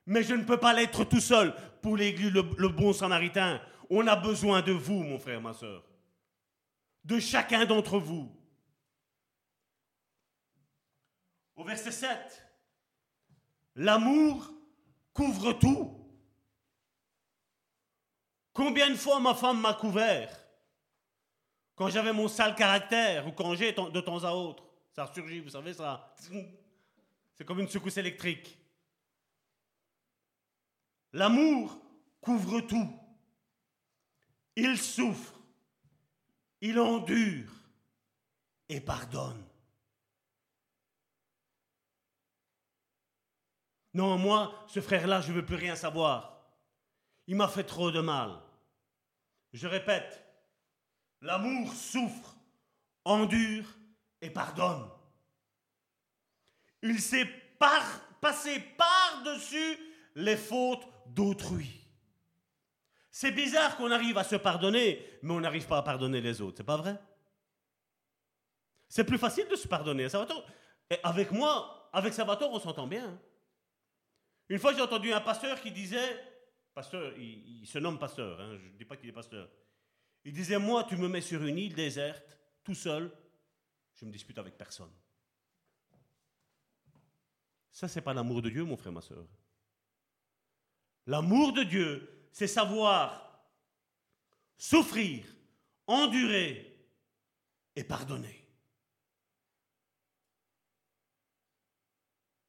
[0.05, 3.61] Mais je ne peux pas l'être tout seul pour l'église, le, le, bon samaritain.
[3.89, 5.83] On a besoin de vous, mon frère, ma soeur.
[7.05, 8.29] De chacun d'entre vous.
[11.55, 12.43] Au verset 7,
[13.75, 14.51] l'amour
[15.13, 15.99] couvre tout.
[18.53, 20.39] Combien de fois ma femme m'a couvert?
[21.75, 24.63] Quand j'avais mon sale caractère ou quand j'ai de temps à autre
[24.93, 26.13] Ça ressurgit, vous savez ça
[27.35, 28.59] C'est comme une secousse électrique.
[31.13, 31.79] L'amour
[32.21, 32.99] couvre tout.
[34.55, 35.39] Il souffre,
[36.61, 37.51] il endure
[38.69, 39.43] et pardonne.
[43.93, 46.41] Non, moi, ce frère-là, je ne veux plus rien savoir.
[47.27, 48.31] Il m'a fait trop de mal.
[49.53, 50.23] Je répète,
[51.21, 52.35] l'amour souffre,
[53.05, 53.65] endure
[54.21, 54.89] et pardonne.
[56.81, 57.25] Il sait
[57.59, 57.83] par,
[58.19, 59.77] passer par-dessus
[60.15, 61.79] les fautes d'autrui.
[63.11, 66.57] C'est bizarre qu'on arrive à se pardonner, mais on n'arrive pas à pardonner les autres.
[66.57, 66.99] C'est pas vrai?
[68.89, 70.07] C'est plus facile de se pardonner.
[71.03, 73.19] Avec moi, avec Salvatore, on s'entend bien.
[74.49, 76.21] Une fois, j'ai entendu un pasteur qui disait,
[76.73, 79.49] pasteur, il, se nomme pasteur, hein, je ne dis pas qu'il est pasteur.
[80.25, 83.11] Il disait, moi, tu me mets sur une île déserte, tout seul,
[83.95, 84.91] je me dispute avec personne.
[87.71, 89.25] Ça, c'est pas l'amour de Dieu, mon frère, ma soeur.
[91.05, 93.23] L'amour de Dieu, c'est savoir
[94.57, 95.25] souffrir,
[95.87, 96.87] endurer
[97.75, 98.42] et pardonner.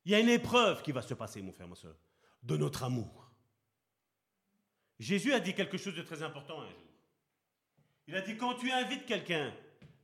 [0.04, 1.96] Il y a une épreuve qui va se passer, mon frère, ma soeur,
[2.42, 3.30] de notre amour.
[4.98, 6.78] Jésus a dit quelque chose de très important un jour.
[8.06, 9.52] Il a dit, quand tu invites quelqu'un,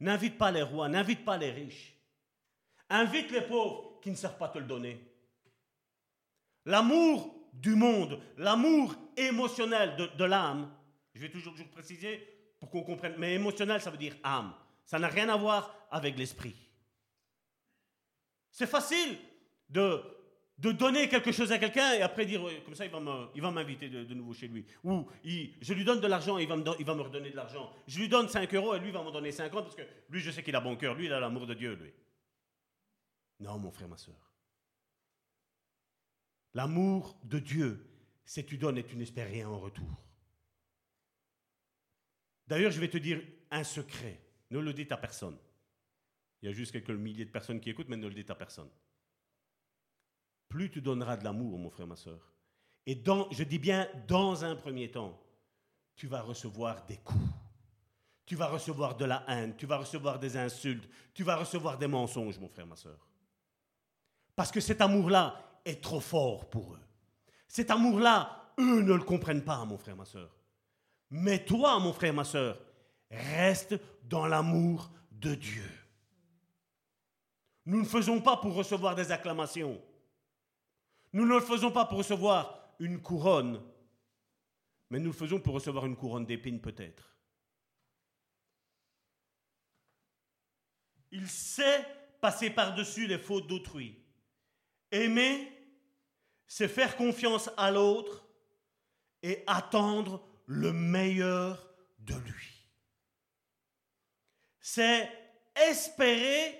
[0.01, 1.95] n'invite pas les rois, n'invite pas les riches.
[2.89, 5.01] Invite les pauvres qui ne savent pas te le donner.
[6.65, 10.73] L'amour du monde, l'amour émotionnel de, l'âme,
[11.15, 12.27] je vais toujours, toujours préciser
[12.59, 14.55] pour qu'on comprenne, mais émotionnel, ça veut dire âme.
[14.85, 16.57] Ça n'a rien à voir avec l'esprit.
[18.51, 19.19] C'est facile
[19.71, 24.15] de, donner quelque chose à quelqu'un et après dire, comme ça, il va m'inviter de,
[24.15, 24.65] nouveau chez lui.
[24.85, 27.73] Ou je lui donne de l'argent et il va, me, redonner de l'argent.
[27.87, 30.31] Je lui donne 5 euros et lui va me donner 50 parce que lui, je
[30.31, 30.95] sais qu'il a bon cœur.
[30.95, 31.93] Lui, il a l'amour de Dieu, lui.
[33.41, 34.15] Non, mon frère, ma soeur.
[36.53, 37.87] L'amour de Dieu,
[38.25, 40.05] c'est tu donnes et tu n'espères rien en retour.
[42.47, 44.21] D'ailleurs, je vais te dire un secret.
[44.51, 45.39] Ne le dites à personne.
[46.43, 48.35] Il y a juste quelques milliers de personnes qui écoutent, mais ne le dites à
[48.35, 48.69] personne
[50.51, 52.21] plus tu donneras de l'amour, mon frère, ma soeur.
[52.85, 55.19] Et je dis bien dans un premier temps,
[55.95, 57.25] tu vas recevoir des coups.
[58.27, 61.87] Tu vas recevoir de la haine, tu vas recevoir des insultes, tu vas recevoir des
[61.87, 62.99] mensonges, mon frère, ma soeur.
[64.37, 66.81] Parce que cet amour-là est trop fort pour eux.
[67.49, 70.31] Cet amour-là, eux ne le comprennent pas, mon frère, ma soeur.
[71.11, 72.61] Mais toi, mon frère, ma soeur,
[73.11, 75.71] reste dans l'amour de Dieu.
[77.67, 79.81] Nous ne faisons pas pour recevoir des acclamations.
[81.13, 83.63] Nous ne le faisons pas pour recevoir une couronne,
[84.91, 87.17] mais nous le faisons pour recevoir une couronne d'épines peut-être.
[91.13, 91.85] Il sait
[92.21, 93.97] passer par-dessus les fautes d'autrui.
[94.93, 95.53] Aimer,
[96.47, 98.25] c'est faire confiance à l'autre
[99.23, 101.69] et attendre le meilleur
[101.99, 102.67] de lui.
[104.61, 105.11] C'est
[105.55, 106.57] espérer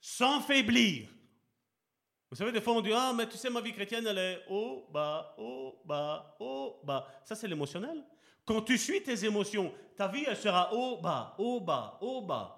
[0.00, 1.08] sans faiblir.
[2.30, 4.44] Vous savez, des fois on dit Ah, mais tu sais, ma vie chrétienne, elle est
[4.48, 7.08] haut, bas, haut, bas, haut, bas.
[7.24, 8.04] Ça, c'est l'émotionnel.
[8.44, 12.56] Quand tu suis tes émotions, ta vie, elle sera haut, bas, haut, bas, haut, bas.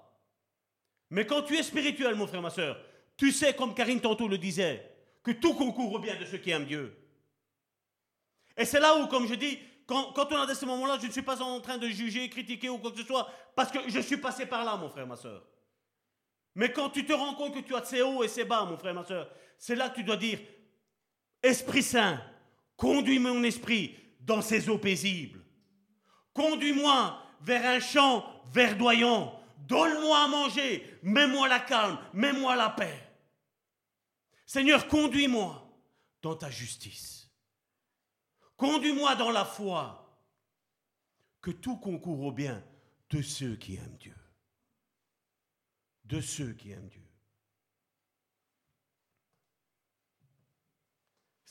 [1.10, 2.78] Mais quand tu es spirituel, mon frère, ma soeur,
[3.16, 4.90] tu sais, comme Karine tantôt le disait,
[5.22, 6.96] que tout concourt au bien de ceux qui aiment Dieu.
[8.56, 11.22] Et c'est là où, comme je dis, quand, on a ces moments-là, je ne suis
[11.22, 14.16] pas en train de juger, critiquer ou quoi que ce soit, parce que je suis
[14.16, 15.42] passé par là, mon frère, ma soeur.
[16.54, 18.76] Mais quand tu te rends compte que tu as ces hauts et ces bas, mon
[18.76, 19.28] frère, ma soeur,
[19.62, 20.40] c'est là que tu dois dire,
[21.40, 22.20] Esprit Saint,
[22.76, 25.40] conduis mon esprit dans ces eaux paisibles.
[26.34, 29.40] Conduis-moi vers un champ verdoyant.
[29.68, 30.98] Donne-moi à manger.
[31.04, 31.96] Mets-moi la calme.
[32.12, 33.08] Mets-moi la paix.
[34.46, 35.64] Seigneur, conduis-moi
[36.22, 37.30] dans ta justice.
[38.56, 40.20] Conduis-moi dans la foi.
[41.40, 42.64] Que tout concourt au bien
[43.10, 44.16] de ceux qui aiment Dieu.
[46.02, 47.01] De ceux qui aiment Dieu.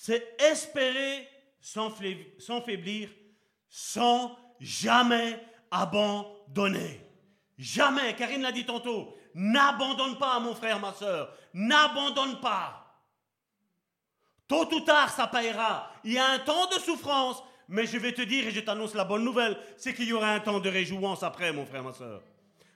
[0.04, 1.28] C'est espérer
[1.60, 3.08] sans, faiblir,
[3.70, 7.06] sans jamais abandonner.
[7.56, 13.00] Jamais, Karine l'a dit tantôt, n'abandonne pas mon frère, ma soeur, n'abandonne pas.
[14.48, 15.92] Tôt ou tard, ça paiera.
[16.04, 18.96] Il y a un temps de souffrance, mais je vais te dire, et je t'annonce
[18.96, 21.94] la bonne nouvelle, c'est qu'il y aura un temps de réjouance après, mon frère, ma
[21.94, 22.24] soeur.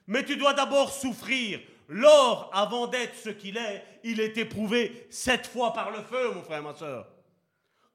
[0.06, 1.58] Mais tu dois d'abord souffrir.
[1.88, 6.44] L'or, avant d'être ce qu'il est, il est éprouvé sept fois par le feu, mon
[6.44, 7.08] frère, ma soeur.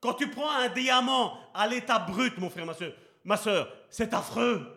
[0.02, 4.14] Quand tu prends un diamant à l'état brut, mon frère, ma soeur, ma soeur, c'est
[4.14, 4.68] affreux.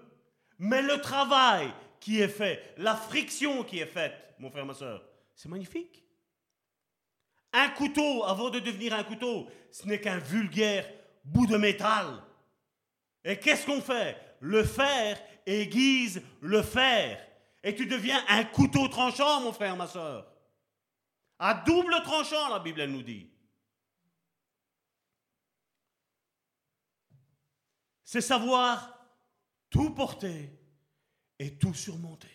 [0.58, 5.02] Mais le travail qui est fait, la friction qui est faite, mon frère, ma soeur,
[5.34, 6.04] c'est magnifique.
[7.54, 10.86] Un couteau, avant de devenir un couteau, ce n'est qu'un vulgaire
[11.24, 12.22] bout de métal.
[13.24, 14.18] Et qu'est-ce qu'on fait?
[14.40, 17.18] Le fer aiguise le fer.
[17.62, 20.26] Et tu deviens un couteau tranchant, mon frère, ma soeur.
[21.38, 23.30] À double tranchant, la Bible, elle nous dit.
[28.14, 28.96] C'est savoir
[29.68, 30.48] tout porter
[31.36, 32.28] et tout surmonter.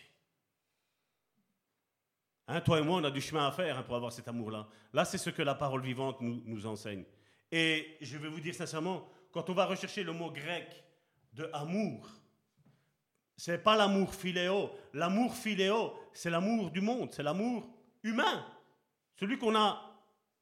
[2.48, 4.68] Hein, toi et moi, on a du chemin à faire hein, pour avoir cet amour-là.
[4.92, 7.04] Là, c'est ce que la parole vivante nous, enseigne.
[7.50, 10.84] Et je vais vous dire sincèrement, quand on va rechercher le mot grec
[11.32, 12.10] de amour.
[13.38, 14.70] C'est pas l'amour philéo.
[14.92, 17.66] L'amour philéo, c'est l'amour du monde, c'est l'amour
[18.02, 18.46] humain.
[19.18, 19.80] Celui qu'on a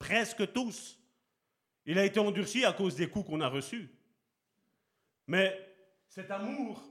[0.00, 0.98] presque tous.
[1.86, 3.88] Il a été endurci à cause des coups qu'on a reçus.
[5.28, 5.76] Mais
[6.08, 6.82] cet amour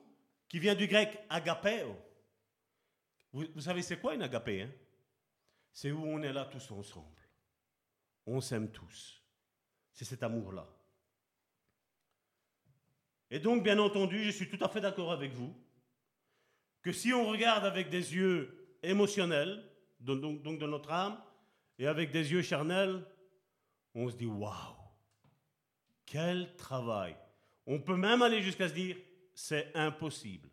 [0.47, 1.97] qui vient du grec agapeo,
[3.33, 4.71] vous, savez c'est quoi une agapé hein?
[5.73, 7.21] C'est où on est là tous ensemble.
[8.25, 9.21] On s'aime tous.
[9.91, 10.67] C'est cet amour-là.
[13.29, 15.53] Et donc, bien entendu, je suis tout à fait d'accord avec vous
[16.81, 19.63] que si on regarde avec des yeux émotionnels,
[19.99, 21.21] donc, donc de notre âme,
[21.77, 23.05] et avec des yeux charnels,
[23.93, 24.75] on se dit waouh,
[26.05, 27.15] quel travail.
[27.67, 28.95] On peut même aller jusqu'à se dire
[29.35, 30.49] c'est impossible.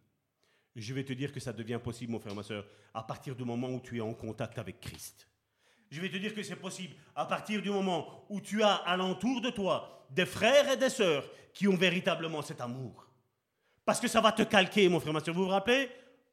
[0.77, 3.45] Je vais te dire que ça devient possible, mon frère, ma soeur, à partir du
[3.45, 5.29] moment où tu es en contact avec Christ.
[5.91, 9.41] Je vais te dire que c'est possible à partir du moment où tu as alentour
[9.41, 13.07] de toi des frères et des sœurs qui ont véritablement cet amour.
[13.85, 15.35] Parce que ça va te calquer, mon frère, ma soeur.
[15.35, 15.89] Vous vous rappelez?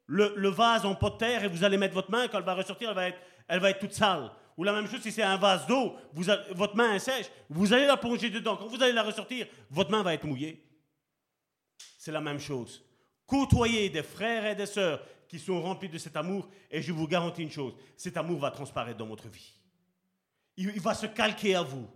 [0.08, 2.56] Le, vase en pot de terre et vous allez mettre votre main, quand elle va
[2.56, 4.32] ressortir, elle va être, elle va être toute sale.
[4.58, 7.86] Ou la même chose si c'est un vase d'eau, votre main est sèche, vous allez
[7.86, 8.58] la plonger dedans.
[8.58, 10.62] Quand vous allez la ressortir, votre main va être mouillée.
[12.02, 12.84] C'est la même chose.
[13.28, 17.08] Côtoyez des frères et des sœurs qui sont remplis de cet amour, et je vous
[17.08, 19.54] garantis une chose, cet amour va transparaître dans votre vie.
[20.58, 21.88] Il, va se calquer à vous.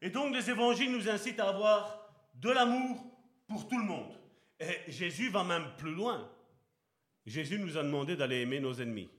[0.00, 3.04] Et donc les évangiles nous incitent à avoir de l'amour
[3.48, 4.16] pour tout le monde.
[4.60, 6.30] Et Jésus va même plus loin.
[7.26, 9.10] Jésus nous a demandé d'aller aimer nos ennemis.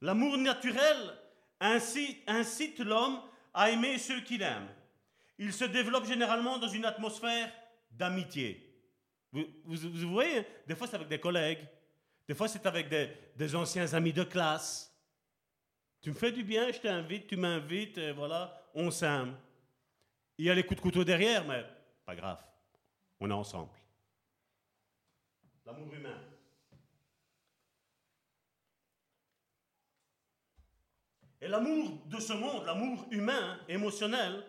[0.00, 1.18] L'amour naturel
[1.58, 3.20] incite, l'homme
[3.54, 4.68] à aimer ceux qu'il aime.
[5.38, 7.50] Il se développe généralement dans une atmosphère
[7.90, 8.60] d'amitié.
[9.32, 11.66] Vous, voyez, des fois c'est avec des collègues,
[12.28, 14.90] des fois c'est avec des, anciens amis de classe.
[16.00, 19.36] Tu me fais du bien, je t'invite, tu m'invites, voilà, on s'aime.
[20.36, 21.64] Il y a les coups de couteau derrière, mais
[22.04, 22.44] pas grave,
[23.20, 23.70] on est ensemble.
[25.64, 26.33] L'amour humain.
[31.44, 34.42] Et l'amour de ce monde, l'amour humain, émotionnel,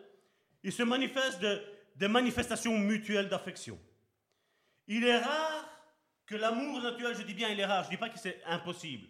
[0.64, 1.62] il se manifeste de,
[1.98, 3.78] des manifestations mutuelles d'affection.
[4.88, 5.70] Il est rare
[6.26, 8.42] que l'amour naturel, je dis bien il est rare, je ne dis pas que c'est
[8.46, 9.10] impossible,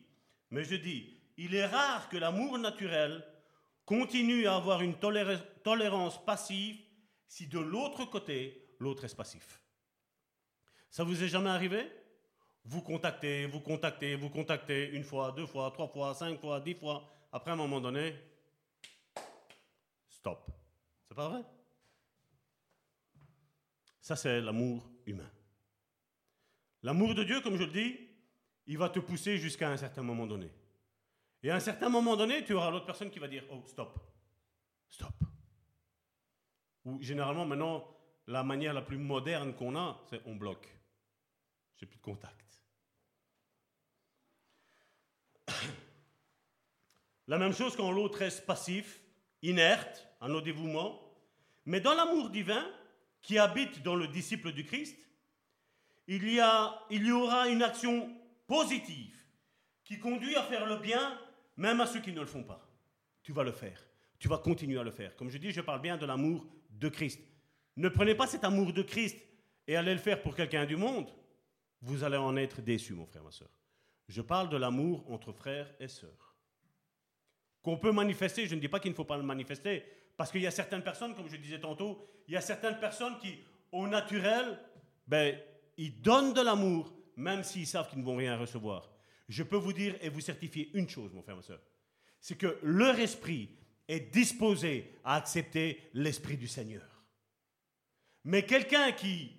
[0.49, 3.23] mais je dis, il est rare que l'amour naturel
[3.85, 6.77] continue à avoir une tolérance passive
[7.27, 9.61] si de l'autre côté, l'autre est passif.
[10.89, 11.87] Ça vous est jamais arrivé?
[12.63, 16.73] Vous contactez, vous contactez, vous contactez une fois, deux fois, trois fois, cinq fois, dix
[16.73, 18.15] fois, après, un moment donné,
[20.07, 20.49] stop.
[21.05, 21.41] C'est pas vrai?
[23.99, 25.29] Ça, c'est l'amour humain.
[26.81, 27.99] L'amour de Dieu, comme je le dis,
[28.67, 30.49] il va te pousser jusqu'à un certain moment donné.
[31.43, 33.99] Et à un certain moment donné, tu auras l'autre personne qui va dire Oh, stop,
[34.87, 35.13] stop.
[36.85, 37.85] Ou généralement, maintenant,
[38.27, 40.73] la manière la plus moderne qu'on a, c'est on bloque.
[41.75, 42.44] J'ai plus de contact.
[47.27, 49.01] La même chose quand l'autre reste passif,
[49.41, 51.01] inerte à nos dévouements.
[51.65, 52.65] Mais dans l'amour divin
[53.21, 54.97] qui habite dans le disciple du Christ,
[56.07, 58.15] il y, a, aura une action
[58.45, 59.17] positive
[59.83, 61.19] qui conduit à faire le bien
[61.57, 62.67] même à ceux qui ne le font pas.
[63.23, 63.81] Tu vas le faire.
[64.19, 65.15] Tu vas continuer à le faire.
[65.15, 67.21] Comme je dis, je parle bien de l'amour de Christ.
[67.75, 69.17] Ne prenez pas cet amour de Christ
[69.67, 71.09] et allez le faire pour quelqu'un du monde.
[71.81, 73.49] Vous allez en être déçu, mon frère, ma soeur.
[74.07, 76.24] Je parle de l'amour entre frères et sœurs
[77.65, 78.45] qu'on peut manifester.
[78.45, 79.83] Je ne dis pas qu'il ne faut pas le manifester,
[80.15, 83.17] parce qu'il y a certaines personnes, comme je disais tantôt, il y a certaines personnes
[83.17, 83.39] qui,
[83.71, 84.59] au naturel,
[85.07, 85.35] ben,
[85.75, 88.91] ils donnent de l'amour, même s'ils savent qu'ils ne vont rien recevoir.
[89.27, 91.59] Je peux vous dire et vous certifier une chose, mon frère, ma soeur,
[92.21, 93.49] c'est que leur esprit
[93.87, 97.03] est disposé à accepter l'esprit du Seigneur.
[98.25, 99.31] Mais quelqu'un qui,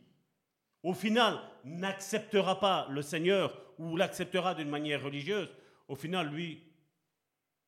[0.83, 5.55] au final, n'acceptera pas le Seigneur ou l'acceptera d'une manière religieuse,
[5.87, 6.66] au final, lui,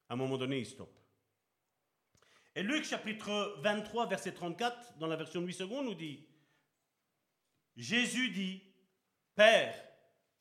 [0.09, 0.98] à un moment donné, il stoppe.
[2.55, 6.26] Et Luc chapitre 23, verset 34, dans la version 8 secondes, nous dit,
[7.76, 8.62] Jésus dit,
[9.35, 9.74] Père,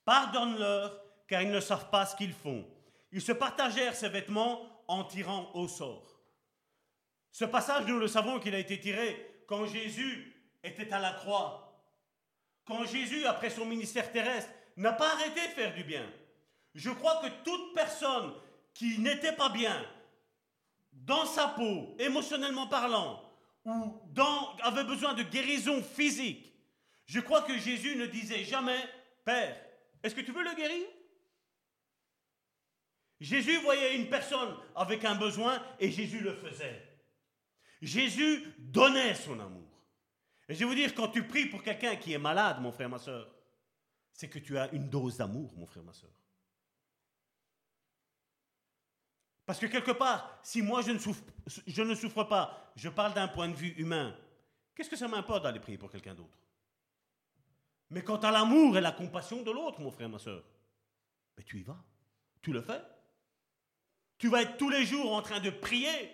[0.06, 2.68] pardonne-leur, car ils ne savent pas ce qu'ils font.
[3.12, 6.20] Ils se partagèrent ses vêtements en tirant au sort.
[7.32, 10.34] Ce passage, nous le savons qu'il a été tiré quand Jésus
[10.64, 11.86] était à la croix.
[12.66, 16.12] Quand Jésus, après son ministère terrestre, n'a pas arrêté de faire du bien.
[16.74, 18.34] Je crois que toute personne
[18.78, 19.84] qui n'était pas bien
[20.92, 23.24] dans sa peau, émotionnellement parlant,
[23.66, 26.54] ou dans, avait besoin de guérison physique,
[27.08, 28.78] je crois que Jésus ne disait jamais,
[29.26, 29.58] Père,
[30.04, 30.86] est-ce que tu veux le guérir?
[33.20, 36.84] Jésus voyait une personne avec un besoin et Jésus le faisait.
[37.82, 39.82] Jésus donnait son amour.
[40.48, 42.90] Et je vais vous dire, quand tu pries pour quelqu'un qui est malade, mon frère,
[42.90, 43.28] ma soeur,
[44.14, 46.12] c'est que tu as une dose d'amour, mon frère, ma soeur.
[49.48, 53.56] Parce que quelque part, si moi je ne souffre, pas, je parle d'un point de
[53.56, 54.14] vue humain,
[54.76, 56.38] qu'est-ce que ça m'importe d'aller prier pour quelqu'un d'autre?
[57.90, 60.44] Mais quant à l'amour et la compassion de l'autre, mon frère, ma soeur,
[61.38, 61.82] mais tu y vas,
[62.42, 62.82] tu le fais.
[64.18, 66.12] Tu vas être tous les jours en train de prier.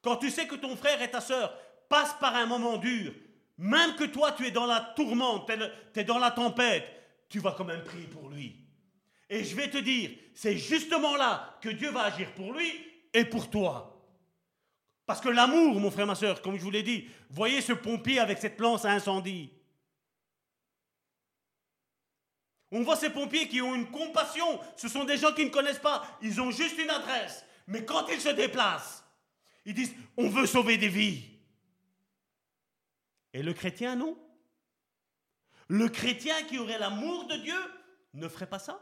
[0.00, 1.58] Quand tu sais que ton frère et ta soeur
[1.88, 3.12] passent par un moment dur,
[3.58, 5.50] même que toi tu es dans la tourmente,
[5.92, 6.86] tu es dans la tempête,
[7.28, 8.63] tu vas quand même prier pour lui.
[9.34, 12.70] Et je vais te dire, c'est justement là que Dieu va agir pour lui
[13.12, 14.00] et pour toi.
[15.06, 18.20] Parce que l'amour, mon frère, ma soeur, comme je vous l'ai dit, voyez ce pompier
[18.20, 19.50] avec cette lance à incendie.
[22.70, 24.60] On voit ces pompiers qui ont une compassion.
[24.76, 26.06] Ce sont des gens qui ne connaissent pas.
[26.22, 27.44] Ils ont juste une adresse.
[27.66, 29.04] Mais quand ils se déplacent,
[29.64, 31.24] ils disent, on veut sauver des vies.
[33.32, 34.16] Et le chrétien, non.
[35.66, 37.60] Le chrétien qui aurait l'amour de Dieu
[38.12, 38.80] ne ferait pas ça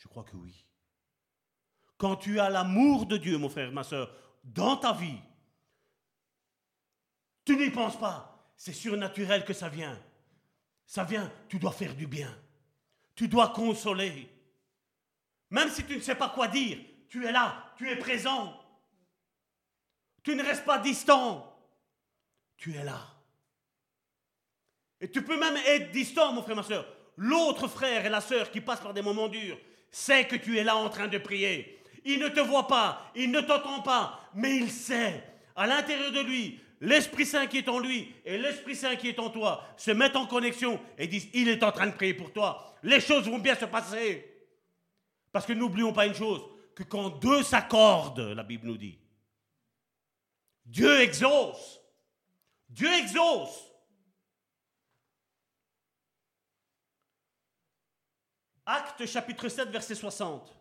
[0.00, 0.66] Je crois que oui.
[1.98, 4.10] Quand tu as l'amour de Dieu, mon frère, ma soeur,
[4.42, 5.20] dans ta vie,
[7.44, 8.26] tu n'y penses pas.
[8.56, 10.00] C'est surnaturel que ça vient.
[10.86, 12.34] Ça vient, tu dois faire du bien.
[13.14, 14.30] Tu dois consoler.
[15.50, 16.78] Même si tu ne sais pas quoi dire,
[17.10, 18.58] tu es là, tu es présent.
[20.22, 21.46] Tu ne restes pas distant.
[22.56, 23.06] Tu es là.
[24.98, 26.86] Et tu peux même être distant, mon frère, ma soeur.
[27.16, 29.58] L'autre frère et la soeur qui passent par des moments durs
[29.90, 31.78] sait que tu es là en train de prier.
[32.04, 35.22] Il ne te voit pas, il ne t'entend pas, mais il sait,
[35.56, 39.18] à l'intérieur de lui, l'Esprit Saint qui est en lui et l'Esprit Saint qui est
[39.18, 42.32] en toi se mettent en connexion et disent, il est en train de prier pour
[42.32, 42.74] toi.
[42.82, 44.26] Les choses vont bien se passer.
[45.32, 46.42] Parce que n'oublions pas une chose,
[46.74, 48.98] que quand deux s'accordent, la Bible nous dit,
[50.64, 51.80] Dieu exauce.
[52.68, 53.69] Dieu exauce.
[58.72, 60.56] Acte chapitre 7, verset 60.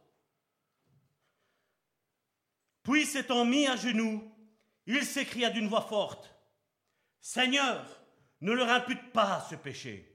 [2.82, 4.36] Puis s'étant mis à genoux,
[4.88, 6.36] il s'écria d'une voix forte,
[7.22, 7.86] Seigneur,
[8.42, 10.12] ne leur impute pas ce péché.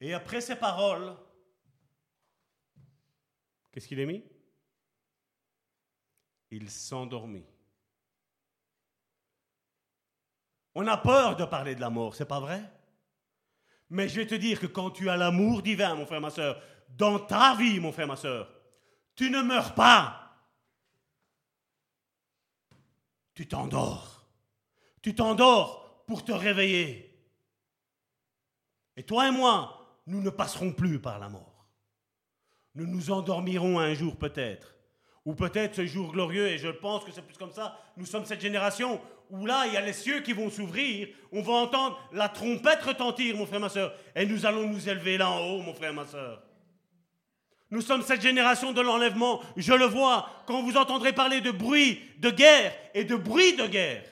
[0.00, 1.14] Et après ces paroles,
[3.70, 4.24] qu'est-ce qu'il est mis?
[6.50, 7.44] Il s'endormit.
[10.74, 12.62] On a peur de parler de la mort, c'est pas vrai?
[13.92, 16.60] Mais je vais te dire que quand tu as l'amour divin, mon frère, ma soeur,
[16.96, 18.50] dans ta vie, mon frère, ma soeur,
[19.14, 20.22] tu ne meurs pas
[23.34, 24.26] tu t'endors.
[25.00, 27.08] Tu t'endors pour te réveiller.
[28.96, 31.66] Et toi et moi, nous ne passerons plus par la mort.
[32.74, 34.74] Nous nous endormirons un jour peut-être.
[35.24, 38.24] Ou peut-être ce jour glorieux, et je pense que c'est plus comme ça, nous sommes
[38.24, 39.00] cette génération
[39.32, 42.82] où là, il y a les cieux qui vont s'ouvrir, on va entendre la trompette
[42.82, 45.94] retentir, mon frère, ma soeur, et nous allons nous élever là en haut, mon frère,
[45.94, 46.42] ma soeur.
[47.70, 49.40] Nous sommes cette génération de l'enlèvement.
[49.56, 53.66] Je le vois quand vous entendrez parler de bruit de guerre et de bruit de
[53.66, 54.04] guerre.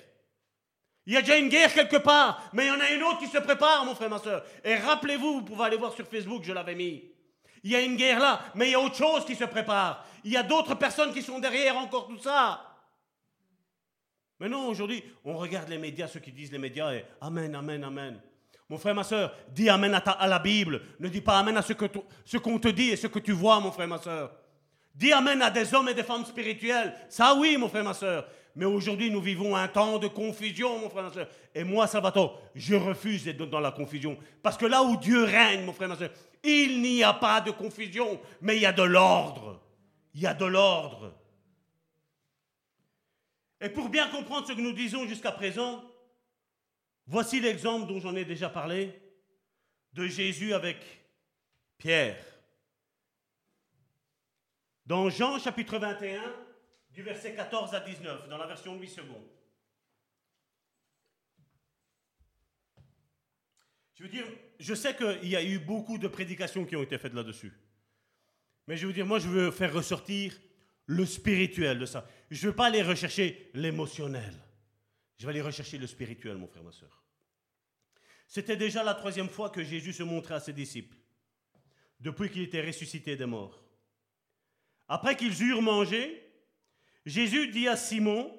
[1.05, 3.19] Il y a déjà une guerre quelque part, mais il y en a une autre
[3.19, 4.43] qui se prépare, mon frère, ma soeur.
[4.65, 7.05] Et rappelez-vous, vous pouvez aller voir sur Facebook, je l'avais mis.
[7.63, 10.07] Il y a une guerre là, mais il y a autre chose qui se prépare.
[10.25, 12.70] Il y a d'autres personnes qui sont derrière encore tout ça.
[14.41, 17.85] Mais non, aujourd'hui, on regarde les médias, ceux qui disent les médias, et Amen, Amen,
[17.85, 18.21] Amen.
[18.71, 20.81] Mon frère, ma soeur, dis Amen à, la Bible.
[20.99, 23.71] Ne dis pas Amen à ce, qu'on te dit et ce que tu vois, mon
[23.71, 24.33] frère, ma soeur.
[24.95, 26.95] Dis Amen à des hommes et des femmes spirituels.
[27.11, 28.27] Ça, oui, mon frère, ma soeur.
[28.57, 31.29] Mais aujourd'hui, nous vivons un temps de confusion, mon frère, ma soeur.
[31.55, 34.17] Et moi, Salvatore, je refuse d'être dans la confusion.
[34.43, 36.11] Parce que là où Dieu règne, mon frère, ma soeur,
[36.43, 39.61] il n'y a pas de confusion, mais il y a de l'ordre.
[40.15, 41.13] Il y a de l'ordre.
[43.61, 45.85] Et pour bien comprendre ce que nous disons jusqu'à présent,
[47.11, 48.95] Voici l'exemple dont j'en ai déjà parlé
[49.95, 50.77] de Jésus avec
[51.77, 52.25] Pierre.
[54.87, 56.23] Dans Jean chapitre 21,
[56.93, 59.03] du verset 14 à 19, dans la version Louis II.
[63.95, 64.27] Je veux dire,
[64.61, 67.53] je sais qu'il y a eu beaucoup de prédications qui ont été faites là-dessus.
[68.69, 70.39] Mais je veux dire, moi, je veux faire ressortir
[70.87, 72.07] le spirituel de ça.
[72.31, 74.35] Je ne veux pas aller rechercher l'émotionnel.
[75.19, 77.03] Je vais aller rechercher le spirituel, mon frère, ma soeur.
[78.29, 80.97] C'était déjà la troisième fois que Jésus se montrait à ses disciples,
[81.99, 83.61] depuis qu'il était ressuscité des morts.
[84.87, 86.25] Après qu'ils eurent mangé,
[87.05, 88.33] Jésus dit à Simon,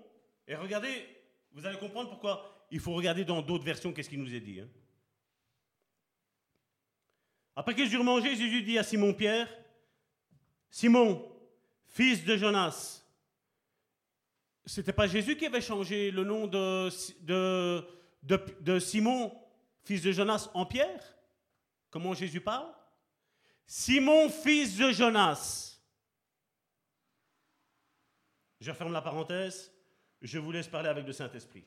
[0.47, 1.05] et regardez,
[1.51, 4.61] vous allez comprendre pourquoi il faut regarder dans d'autres versions qu'est-ce qu'il nous est dit.
[4.61, 4.69] Hein.
[7.55, 9.49] Après qu'ils eurent mangé, Jésus dit à Simon Pierre,
[10.69, 11.29] Simon,
[11.89, 13.00] fils de Jonas,
[14.65, 16.89] c'était pas Jésus qui avait changé le nom de,
[18.79, 19.33] Simon,
[19.83, 21.03] fils de Jonas, en Pierre?
[21.89, 22.71] Comment Jésus parle?
[23.65, 25.79] Simon, fils de Jonas.
[28.59, 29.71] Je ferme la parenthèse.
[30.21, 31.65] Je vous laisse parler avec le Saint-Esprit.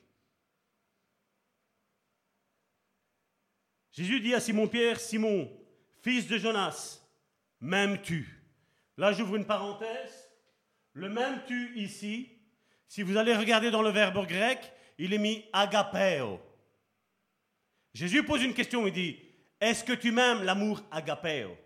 [3.91, 5.51] Jésus dit à Simon-Pierre, Simon,
[6.01, 7.01] fils de Jonas,
[7.59, 8.41] m'aimes-tu?
[8.97, 10.31] Là, j'ouvre une parenthèse.
[10.93, 12.34] Le m'aimes-tu ici,
[12.87, 16.39] si vous allez regarder dans le verbe grec, il est mis agapeo.
[17.93, 19.19] Jésus pose une question, il dit,
[19.59, 21.57] est-ce que tu m'aimes l'amour agapeo?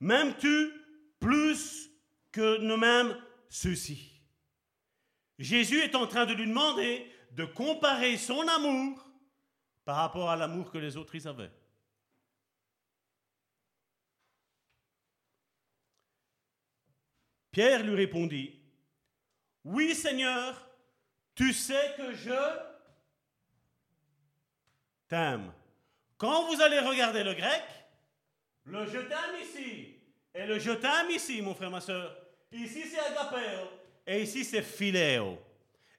[0.00, 0.72] M'aimes-tu
[1.20, 1.88] plus
[2.32, 3.16] que ne m'aiment
[3.48, 4.10] ceux-ci?
[5.38, 9.08] Jésus est en train de lui demander de comparer son amour
[9.84, 11.50] par rapport à l'amour que les autres avaient.
[17.52, 18.58] Pierre lui répondit,
[19.62, 20.68] Oui Seigneur,
[21.34, 22.58] tu sais que je
[25.06, 25.52] t'aime.
[26.16, 27.62] Quand vous allez regarder le grec,
[28.64, 29.96] le je t'aime ici
[30.34, 32.16] et le je t'aime ici, mon frère, ma soeur,
[32.50, 33.68] ici c'est agapeo
[34.06, 35.38] et ici c'est philéo.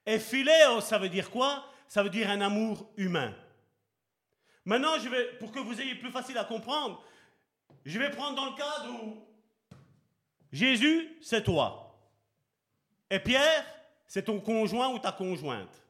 [0.05, 1.65] Et philéo, ça veut dire quoi?
[1.88, 3.34] Ça veut dire un amour humain.
[4.65, 4.93] Maintenant,
[5.39, 7.03] pour que vous ayez plus facile à comprendre,
[7.85, 9.32] je vais prendre dans le cadre où
[10.53, 11.99] Jésus, c'est toi.
[13.09, 13.65] Et Pierre,
[14.05, 15.84] c'est ton conjoint ou ta conjointe.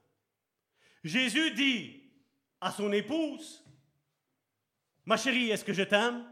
[1.03, 2.01] Jésus dit
[2.61, 3.61] à son épouse,
[5.03, 6.25] ma chérie, est-ce que je t'aime?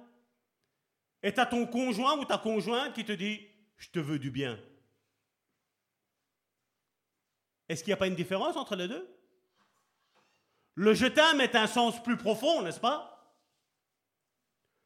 [1.22, 3.46] Et à ton conjoint ou ta conjointe qui te dit,
[3.76, 4.58] je te veux du bien.
[7.68, 9.14] Est-ce qu'il n'y a pas une différence entre les deux?
[10.76, 13.36] Le je t'aime est un sens plus profond, n'est-ce pas?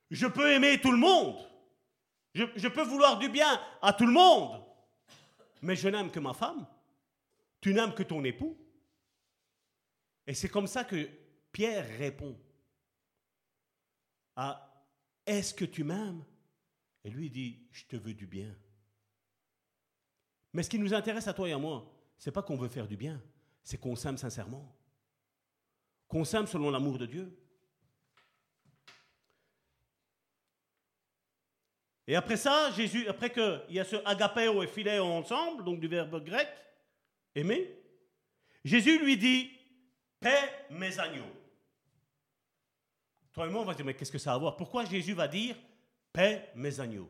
[0.09, 1.37] Je peux aimer tout le monde.
[2.35, 4.61] Je, peux vouloir du bien à tout le monde,
[5.61, 6.67] mais je n'aime que ma femme.
[7.61, 8.57] Tu n'aimes que ton époux.
[10.27, 11.09] Et c'est comme ça que
[11.53, 12.37] Pierre répond
[14.35, 14.85] à
[15.25, 16.25] Est-ce que tu m'aimes?
[17.05, 18.53] Et lui dit Je te veux du bien.
[20.51, 22.87] Mais ce qui nous intéresse à toi et à moi, c'est pas qu'on veut faire
[22.87, 23.21] du bien,
[23.63, 24.75] c'est qu'on s'aime sincèrement.
[26.09, 27.44] Qu'on s'aime selon l'amour de Dieu.
[32.07, 35.87] Et après ça, Jésus, après qu'il y a ce agapeo et philéo ensemble, donc du
[35.87, 36.47] verbe grec,
[37.33, 37.75] aimer,
[38.63, 39.51] Jésus lui dit,
[40.19, 41.31] paix mes agneaux.
[43.33, 44.55] Toi et on va se dire, mais qu'est-ce que ça a à voir?
[44.55, 45.55] Pourquoi Jésus va dire,
[46.13, 47.09] paix mes agneaux?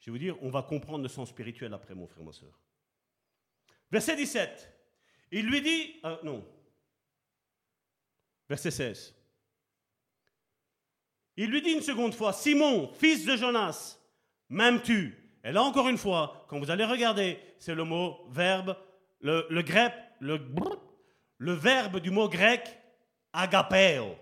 [0.00, 2.58] Je vais vous dire, on va comprendre le sens spirituel après, mon frère, ma soeur.
[3.90, 4.72] Verset 17,
[5.32, 6.46] il lui dit, euh, non,
[8.48, 9.14] verset 16,
[11.36, 13.97] il lui dit une seconde fois, Simon, fils de Jonas,
[14.48, 15.14] m'aimes-tu
[15.44, 18.76] Et là, encore une fois, quand vous allez regarder, c'est le mot verbe,
[19.20, 20.40] le, grec, le,
[21.38, 22.78] le verbe du mot grec
[23.32, 24.16] agapeo.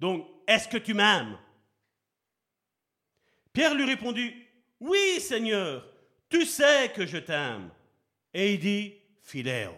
[0.00, 1.38] Donc, est-ce que tu m'aimes?
[3.52, 4.34] Pierre lui répondit,
[4.80, 5.84] oui Seigneur,
[6.28, 7.70] tu sais que je t'aime.
[8.32, 9.72] Et il dit, philéo.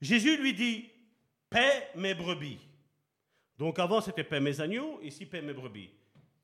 [0.00, 0.90] Jésus lui dit,
[1.50, 2.58] paie mes brebis.
[3.56, 5.90] Donc avant c'était paie mes agneaux, ici paie mes brebis.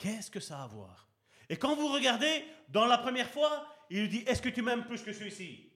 [0.04, 1.08] Qu'est-ce que ça a à voir?
[1.48, 4.84] Et quand vous regardez, dans la première fois, il lui dit, est-ce que tu m'aimes
[4.84, 5.72] plus que celui-ci?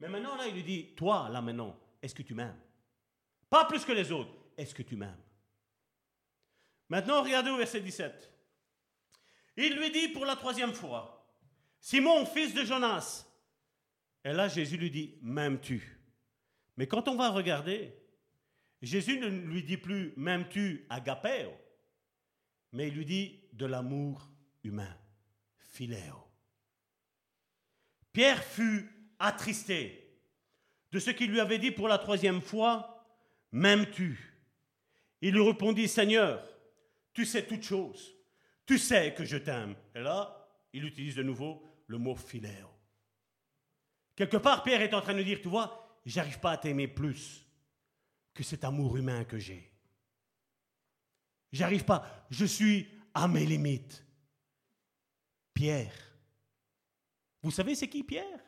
[0.00, 2.58] Mais maintenant, là, il lui dit, toi, là maintenant, est-ce que tu m'aimes?
[3.50, 5.20] Pas plus que les autres, est-ce que tu m'aimes?
[6.88, 8.32] Maintenant, regardez au verset 17.
[9.58, 11.36] Il lui dit pour la troisième fois,
[11.80, 13.26] Simon, fils de Jonas.
[14.24, 16.00] Et là, Jésus lui dit, m'aimes-tu?
[16.78, 17.94] Mais quand on va regarder,
[18.80, 21.52] Jésus ne lui dit plus, m'aimes-tu agapeo?
[22.72, 24.30] Mais il lui dit de l'amour
[24.64, 24.96] humain,
[25.58, 26.26] philéo.
[28.12, 30.18] Pierre fut attristé
[30.90, 33.06] de ce qu'il lui avait dit pour la troisième fois,
[33.52, 34.34] m'aimes-tu?
[35.20, 36.46] Il lui répondit, Seigneur,
[37.12, 38.14] tu sais toutes choses,
[38.66, 39.74] tu sais que je t'aime.
[39.94, 42.68] Et là, il utilise de nouveau le mot philéo.
[44.14, 47.46] Quelque part, Pierre est en train de dire, tu vois, j'arrive pas à t'aimer plus
[48.34, 49.71] que cet amour humain que j'ai.
[51.52, 52.26] J'arrive pas.
[52.30, 54.04] Je suis à mes limites.
[55.52, 55.92] Pierre.
[57.42, 58.40] Vous savez c'est qui Pierre?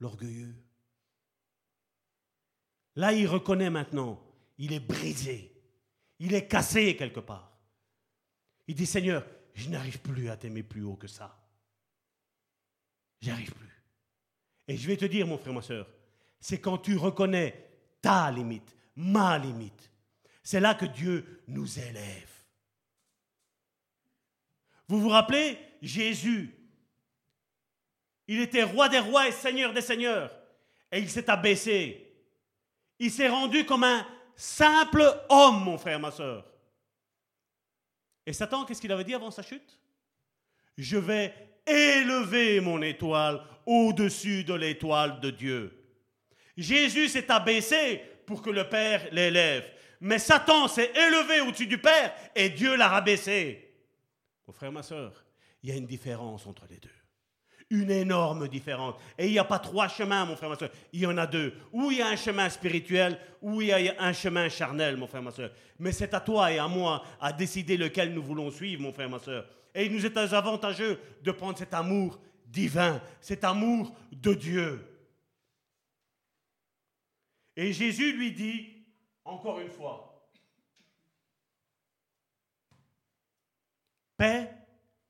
[0.00, 0.54] L'orgueilleux.
[2.96, 4.22] Là, il reconnaît maintenant,
[4.56, 5.52] il est brisé,
[6.20, 7.58] il est cassé quelque part.
[8.66, 11.36] Il dit, Seigneur, je n'arrive plus à t'aimer plus haut que ça.
[13.20, 13.82] J'arrive plus.
[14.68, 15.88] Et je vais te dire, mon frère, ma soeur,
[16.40, 17.68] c'est quand tu reconnais
[18.00, 19.90] ta limite, ma limite.
[20.42, 22.30] C'est là que Dieu nous élève.
[24.88, 26.54] Vous vous rappelez Jésus?
[28.26, 30.34] Il était roi des rois et seigneur des seigneurs.
[30.92, 32.12] Et il s'est abaissé.
[32.98, 34.06] Il s'est rendu comme un
[34.36, 36.46] simple homme, mon frère, ma soeur.
[38.26, 39.78] Et Satan, qu'est-ce qu'il avait dit avant sa chute?
[40.76, 41.34] Je vais
[41.66, 45.84] élever mon étoile au-dessus de l'étoile de Dieu.
[46.56, 49.70] Jésus s'est abaissé pour que le Père l'élève.
[50.00, 53.72] Mais Satan s'est élevé au-dessus du Père et Dieu l'a rabaissé.
[54.46, 55.24] Mon frère, ma soeur,
[55.62, 56.90] il y a une différence entre les deux.
[57.70, 58.96] Une énorme différence.
[59.16, 60.70] Et il n'y a pas trois chemins, mon frère, ma soeur.
[60.92, 61.54] Il y en a deux.
[61.72, 65.06] Ou il y a un chemin spirituel, ou il y a un chemin charnel, mon
[65.06, 65.50] frère, ma soeur.
[65.78, 69.08] Mais c'est à toi et à moi à décider lequel nous voulons suivre, mon frère,
[69.08, 69.46] ma soeur.
[69.74, 74.93] Et il nous est avantageux de prendre cet amour divin, cet amour de Dieu.
[77.56, 78.84] Et Jésus lui dit,
[79.24, 80.28] encore une fois,
[84.16, 84.50] paix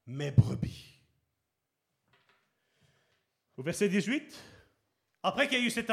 [0.07, 1.01] mes brebis.
[3.57, 4.43] Au verset 18,
[5.23, 5.93] après qu'il y a eu cette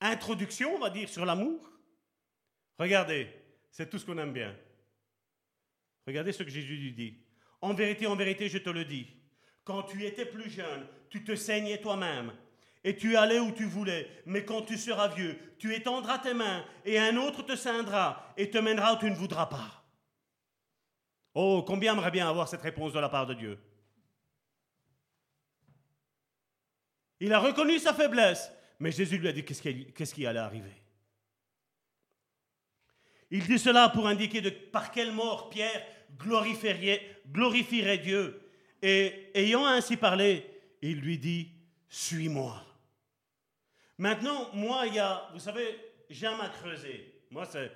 [0.00, 1.70] introduction, on va dire, sur l'amour,
[2.78, 3.28] regardez,
[3.70, 4.56] c'est tout ce qu'on aime bien.
[6.06, 7.18] Regardez ce que Jésus lui dit.
[7.60, 9.08] En vérité, en vérité, je te le dis,
[9.64, 12.32] quand tu étais plus jeune, tu te saignais toi-même
[12.86, 14.08] et tu allais où tu voulais.
[14.26, 18.48] Mais quand tu seras vieux, tu étendras tes mains et un autre te ceindra et
[18.48, 19.84] te mènera où tu ne voudras pas.
[21.34, 23.58] Oh, combien aimerait bien avoir cette réponse de la part de Dieu?
[27.18, 30.80] Il a reconnu sa faiblesse, mais Jésus lui a dit qu'est-ce qui, allait arriver?
[33.32, 35.84] Il dit cela pour indiquer par quelle mort Pierre
[36.16, 38.40] glorifierait Dieu.
[38.80, 40.48] Et ayant ainsi parlé,
[40.82, 41.50] il lui dit,
[41.88, 42.62] suis-moi.
[43.98, 45.78] Maintenant, moi, il y a, vous savez,
[46.10, 47.22] j'aime à creuser.
[47.30, 47.70] Moi, c'est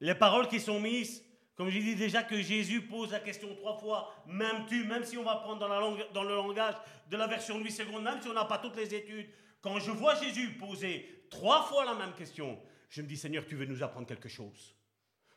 [0.00, 1.22] les paroles qui sont mises,
[1.54, 5.16] comme j'ai dit déjà que Jésus pose la question trois fois, même tu, même si
[5.16, 6.74] on va prendre dans, dans le langage
[7.08, 9.28] de la version 8 secondes, même si on n'a pas toutes les études,
[9.60, 12.58] quand je vois Jésus poser trois fois la même question,
[12.90, 14.74] je me dis, Seigneur, tu veux nous apprendre quelque chose.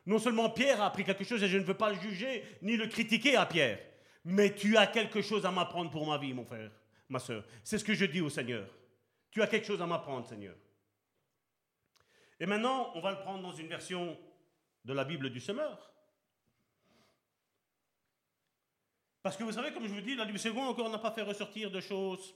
[0.05, 2.77] Non seulement Pierre a appris quelque chose, et je ne veux pas le juger ni
[2.77, 3.79] le critiquer à Pierre,
[4.25, 6.71] mais tu as quelque chose à m'apprendre pour ma vie, mon frère,
[7.09, 7.45] ma soeur.
[7.63, 8.67] C'est ce que je dis au Seigneur.
[9.37, 10.55] Tu as quelque chose à m'apprendre, Seigneur.
[12.39, 14.17] Et maintenant, on va le prendre dans une version
[14.83, 15.93] de la Bible du semeur.
[19.21, 21.21] Parce que vous savez, comme je vous dis, la Bible seconde encore n'a pas fait
[21.21, 22.33] ressortir de choses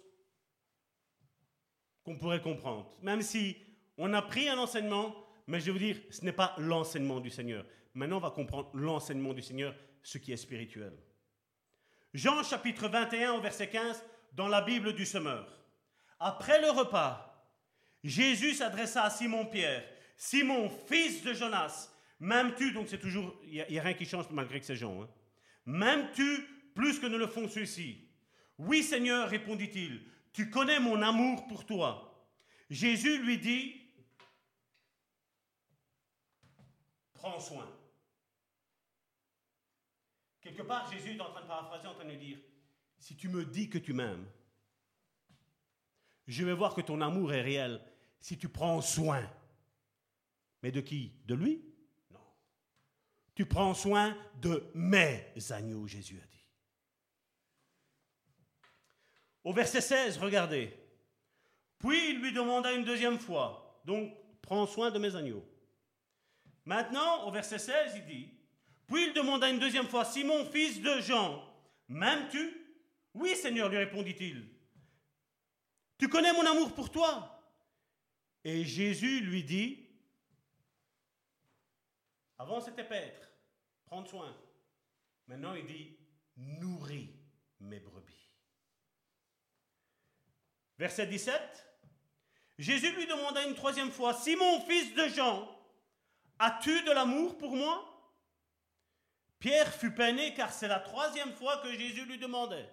[2.04, 2.96] qu'on pourrait comprendre.
[3.02, 3.58] Même si
[3.98, 5.16] on a pris un enseignement,
[5.48, 7.66] mais je vais vous dire, ce n'est pas l'enseignement du Seigneur.
[7.96, 9.74] Maintenant, on va comprendre l'enseignement du Seigneur,
[10.04, 10.96] ce qui est spirituel.
[12.14, 15.61] Jean chapitre 21 au verset 15, dans la Bible du semeur.
[16.24, 17.50] Après le repas,
[18.04, 19.84] Jésus s'adressa à Simon-Pierre.
[20.16, 21.90] Simon, fils de Jonas,
[22.20, 22.74] m'aimes-tu?
[22.74, 25.02] Donc c'est toujours, il n'y a, rien qui change malgré que c'est Jean.
[25.02, 25.10] Hein.
[25.66, 28.08] M'aimes-tu plus que ne le font ceux-ci?
[28.60, 32.30] Oui Seigneur, répondit-il, tu connais mon amour pour toi.
[32.70, 33.82] Jésus lui dit,
[37.16, 37.68] prends soin.
[40.40, 42.38] Quelque part, Jésus est en train de paraphraser, en train de dire,
[43.00, 44.28] si tu me dis que tu m'aimes,
[46.32, 47.82] je vais voir que ton amour est réel
[48.20, 49.30] si tu prends soin.
[50.64, 51.12] Mais de qui?
[51.26, 51.62] De lui?
[52.12, 52.20] Non.
[53.36, 56.46] Tu prends soin de mes agneaux, Jésus a dit.
[59.44, 60.72] Au verset 16, regardez.
[61.80, 65.44] Puis il lui demanda une deuxième fois, donc prends soin de mes agneaux.
[66.64, 68.30] Maintenant, au verset 16, il dit,
[68.86, 71.44] puis il demanda une deuxième fois, Simon, fils de Jean,
[71.88, 72.56] m'aimes-tu?
[73.16, 74.51] Oui, Seigneur, lui répondit-il.
[76.02, 77.40] Tu connais mon amour pour toi?
[78.44, 79.88] Et Jésus lui dit,
[82.40, 83.30] avant c'était paître,
[83.86, 84.36] prendre soin.
[85.28, 85.96] Maintenant il dit,
[86.38, 87.14] nourris
[87.60, 88.32] mes brebis.
[90.80, 91.40] Verset 17,
[92.58, 95.56] Jésus lui demanda une troisième fois, Simon, fils de Jean,
[96.40, 97.88] as-tu de l'amour pour moi?
[99.38, 102.68] Pierre fut peiné car c'est la troisième fois que Jésus lui demandait,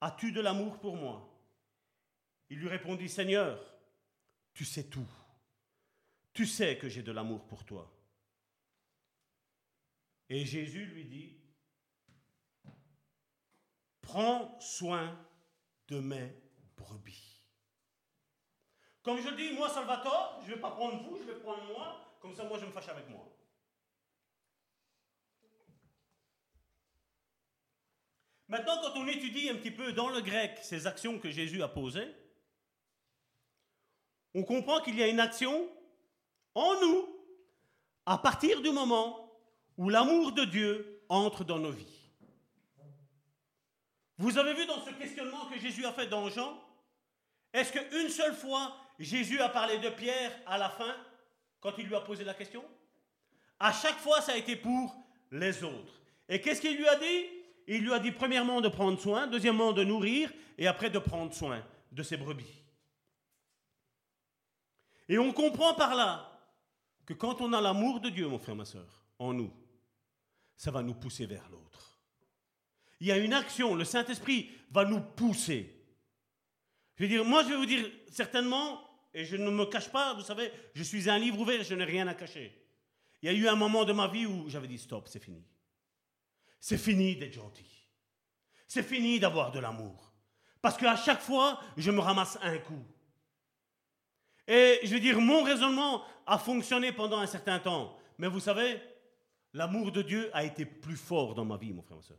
[0.00, 1.34] as-tu de l'amour pour moi?
[2.48, 3.60] Il lui répondit, Seigneur,
[4.52, 5.08] tu sais tout.
[6.32, 7.92] Tu sais que j'ai de l'amour pour toi.
[10.28, 11.40] Et Jésus lui dit,
[14.00, 15.18] prends soin
[15.88, 16.34] de mes
[16.76, 17.42] brebis.
[19.02, 22.16] Comme je dis, moi, Salvatore, je ne vais pas prendre vous, je vais prendre moi,
[22.20, 23.32] comme ça, moi, je me fâche avec moi.
[28.48, 31.68] Maintenant, quand on étudie un petit peu dans le grec ces actions que Jésus a
[31.68, 32.14] posées,
[34.36, 35.66] on comprend qu'il y a une action
[36.54, 37.08] en nous
[38.04, 39.32] à partir du moment
[39.78, 42.10] où l'amour de Dieu entre dans nos vies.
[44.18, 46.62] Vous avez vu dans ce questionnement que Jésus a fait dans Jean
[47.54, 50.94] Est-ce qu'une seule fois, Jésus a parlé de Pierre à la fin,
[51.60, 52.62] quand il lui a posé la question?
[53.58, 54.94] À chaque fois, ça a été pour
[55.32, 56.02] les autres.
[56.28, 57.24] Et qu'est-ce qu'il lui a dit?
[57.68, 61.32] Il lui a dit premièrement de prendre soin, deuxièmement de nourrir, et après de prendre
[61.32, 62.65] soin de ses brebis.
[65.08, 66.32] Et on comprend par là
[67.04, 69.52] que quand on a l'amour de Dieu, mon frère, ma soeur, en nous,
[70.56, 72.00] ça va nous pousser vers l'autre.
[73.00, 75.72] Il y a une action, le Saint-Esprit va nous pousser.
[76.96, 80.14] Je veux dire, moi je vais vous dire certainement, et je ne me cache pas,
[80.14, 82.52] vous savez, je suis un livre ouvert, je n'ai rien à cacher.
[83.22, 85.44] Il y a eu un moment de ma vie où j'avais dit stop, c'est fini.
[86.60, 87.88] C'est fini d'être gentil.
[88.66, 90.12] C'est fini d'avoir de l'amour.
[90.60, 92.84] Parce qu'à chaque fois, je me ramasse un coup.
[94.46, 97.98] Et je veux dire, mon raisonnement a fonctionné pendant un certain temps.
[98.18, 98.80] Mais vous savez,
[99.52, 102.18] l'amour de Dieu a été plus fort dans ma vie, mon frère et soeur.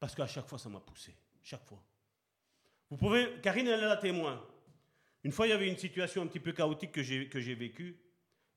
[0.00, 1.14] Parce qu'à chaque fois, ça m'a poussé.
[1.42, 1.82] Chaque fois.
[2.90, 4.42] Vous pouvez, Karine, elle est la témoin.
[5.22, 7.54] Une fois, il y avait une situation un petit peu chaotique que j'ai, que j'ai
[7.54, 7.98] vécue.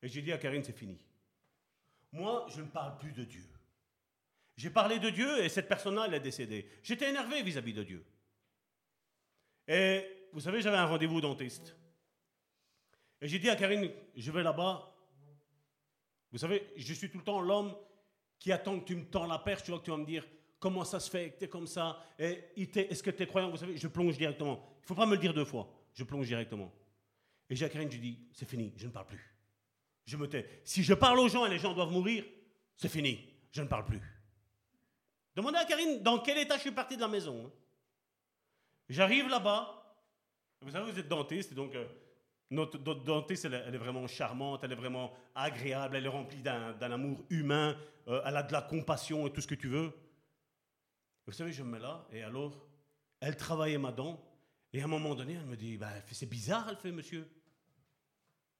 [0.02, 0.98] Et j'ai dit à Karine, c'est fini.
[2.12, 3.44] Moi, je ne parle plus de Dieu.
[4.56, 6.68] J'ai parlé de Dieu et cette personne-là, elle est décédée.
[6.82, 8.04] J'étais énervé vis-à-vis de Dieu.
[9.66, 11.76] Et vous savez, j'avais un rendez-vous dentiste.
[13.20, 14.94] Et j'ai dit à Karine, je vais là-bas.
[16.30, 17.74] Vous savez, je suis tout le temps l'homme
[18.38, 20.26] qui attend que tu me tends la perche, tu vois, que tu vas me dire
[20.60, 23.50] comment ça se fait que tu es comme ça, et est-ce que tu es croyant?
[23.50, 24.60] Vous savez, je plonge directement.
[24.78, 26.72] Il ne faut pas me le dire deux fois, je plonge directement.
[27.50, 29.34] Et j'ai à Karine, je dis, c'est fini, je ne parle plus.
[30.04, 30.60] Je me tais.
[30.64, 32.24] Si je parle aux gens et les gens doivent mourir,
[32.76, 34.00] c'est fini, je ne parle plus.
[35.34, 37.46] Demandez à Karine dans quel état je suis parti de la maison.
[37.46, 37.52] Hein.
[38.88, 39.74] J'arrive là-bas.
[40.62, 41.86] Vous savez, vous êtes dentiste, donc euh,
[42.50, 47.24] notre, dentiste, elle, est vraiment charmante, elle est vraiment agréable, elle est remplie d'un amour
[47.28, 47.76] humain,
[48.08, 49.92] euh, elle a de la compassion et tout ce que tu veux.
[51.26, 52.66] Vous savez, je me mets là, et alors,
[53.20, 54.24] elle travaillait ma dent,
[54.72, 57.28] et à un moment donné, elle me dit, bah, c'est bizarre, elle fait, monsieur.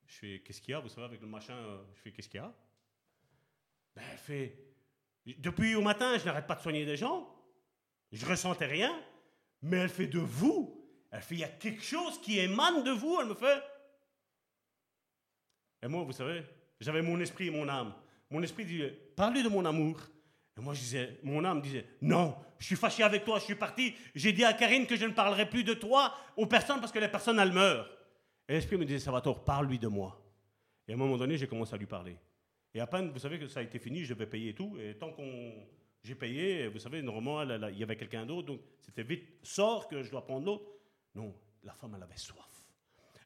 [0.06, 2.28] Je fais, qu'est-ce qu'il y a, vous savez, avec le machin, euh, je fais, qu'est-ce
[2.28, 2.55] qu'il y a?
[3.94, 4.59] Ben, Elle fait,
[5.24, 7.35] depuis au matin, je n'arrête pas de soigner des gens,
[8.12, 8.98] je ressentais rien,
[9.62, 10.78] mais elle fait de vous,
[11.10, 13.62] elle fait, il y a quelque chose qui émane de vous, elle me fait,
[15.83, 16.43] et moi, vous savez,
[16.81, 17.95] j'avais mon esprit et mon âme.
[18.31, 20.01] Mon esprit disait, parlez de mon amour.
[20.57, 23.55] Et moi, je disais, mon âme disait, non, je suis fâché avec toi, je suis
[23.55, 23.95] parti.
[24.15, 26.99] J'ai dit à Karine que je ne parlerai plus de toi aux personnes parce que
[26.99, 27.89] les personnes, elles meurent.
[28.49, 30.21] Et l'esprit me disait, Salvatore, parle-lui de moi.
[30.87, 32.17] Et à un moment donné, j'ai commencé à lui parler.
[32.75, 34.77] Et à peine, vous savez que ça a été fini, je devais payer tout.
[34.81, 35.53] Et tant qu'on
[36.03, 40.03] j'ai payé, vous savez, normalement, il y avait quelqu'un d'autre, donc c'était vite, sort que
[40.03, 40.65] je dois prendre l'autre.
[41.15, 41.35] Non,
[41.65, 42.47] la femme, elle avait soif.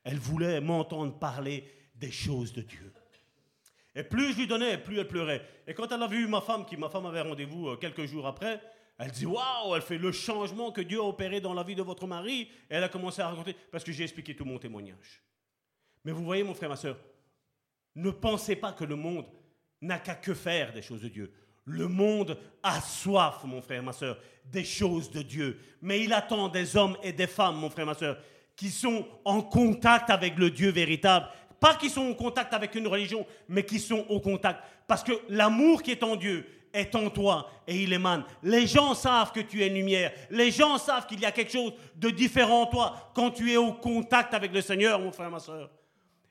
[0.04, 1.64] Elle voulait m'entendre parler
[2.02, 2.92] des choses de Dieu.
[3.94, 5.46] Et plus je lui donnais, plus elle pleurait.
[5.66, 8.26] Et quand elle a vu ma femme, qui ma femme avait rendez-vous euh, quelques jours
[8.26, 8.60] après,
[8.98, 11.82] elle dit Waouh, elle fait le changement que Dieu a opéré dans la vie de
[11.82, 12.48] votre mari.
[12.68, 15.22] Et elle a commencé à raconter, parce que j'ai expliqué tout mon témoignage.
[16.04, 16.96] Mais vous voyez, mon frère, ma soeur,
[17.94, 19.26] ne pensez pas que le monde
[19.80, 21.32] n'a qu'à que faire des choses de Dieu.
[21.64, 25.60] Le monde a soif, mon frère, ma soeur, des choses de Dieu.
[25.80, 28.18] Mais il attend des hommes et des femmes, mon frère, ma soeur,
[28.56, 31.26] qui sont en contact avec le Dieu véritable
[31.62, 34.64] pas qui sont en contact avec une religion, mais qui sont au contact.
[34.88, 38.24] Parce que l'amour qui est en Dieu est en toi et il émane.
[38.42, 40.10] Les gens savent que tu es lumière.
[40.28, 43.56] Les gens savent qu'il y a quelque chose de différent en toi quand tu es
[43.56, 45.70] au contact avec le Seigneur, mon frère, ma soeur.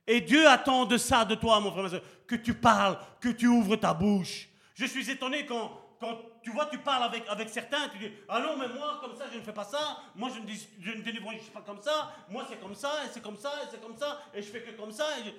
[0.06, 3.30] Et Dieu attend de ça de toi, mon frère, ma soeur, que tu parles, que
[3.30, 4.50] tu ouvres ta bouche.
[4.74, 5.72] Je suis étonné quand,
[6.02, 9.16] quand tu vois, tu parles avec, avec certains, tu dis Ah non, mais moi, comme
[9.16, 12.12] ça, je ne fais pas ça, moi, je ne, dis, je ne pas comme ça,
[12.30, 14.62] moi, c'est comme ça, et c'est comme ça, et c'est comme ça, et je fais
[14.62, 15.06] que comme ça.
[15.20, 15.34] Et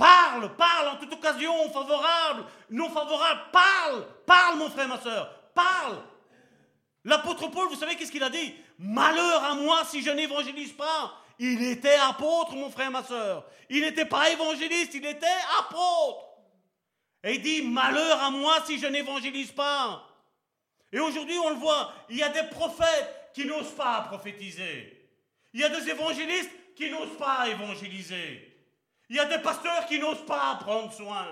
[0.00, 6.02] Parle, parle en toute occasion, favorable, non favorable, parle, parle, mon frère, ma soeur, parle.
[7.04, 8.54] L'apôtre Paul, vous savez qu'est-ce qu'il a dit?
[8.78, 11.12] Malheur à moi si je n'évangélise pas.
[11.38, 13.44] Il était apôtre, mon frère, ma soeur.
[13.68, 15.26] Il n'était pas évangéliste, il était
[15.58, 16.24] apôtre.
[17.22, 20.02] Et il dit, malheur à moi si je n'évangélise pas.
[20.92, 25.08] Et aujourd'hui, on le voit, il y a des prophètes qui n'osent pas prophétiser.
[25.52, 28.46] Il y a des évangélistes qui n'osent pas évangéliser.
[29.08, 31.26] Il y a des pasteurs qui n'osent pas prendre soin.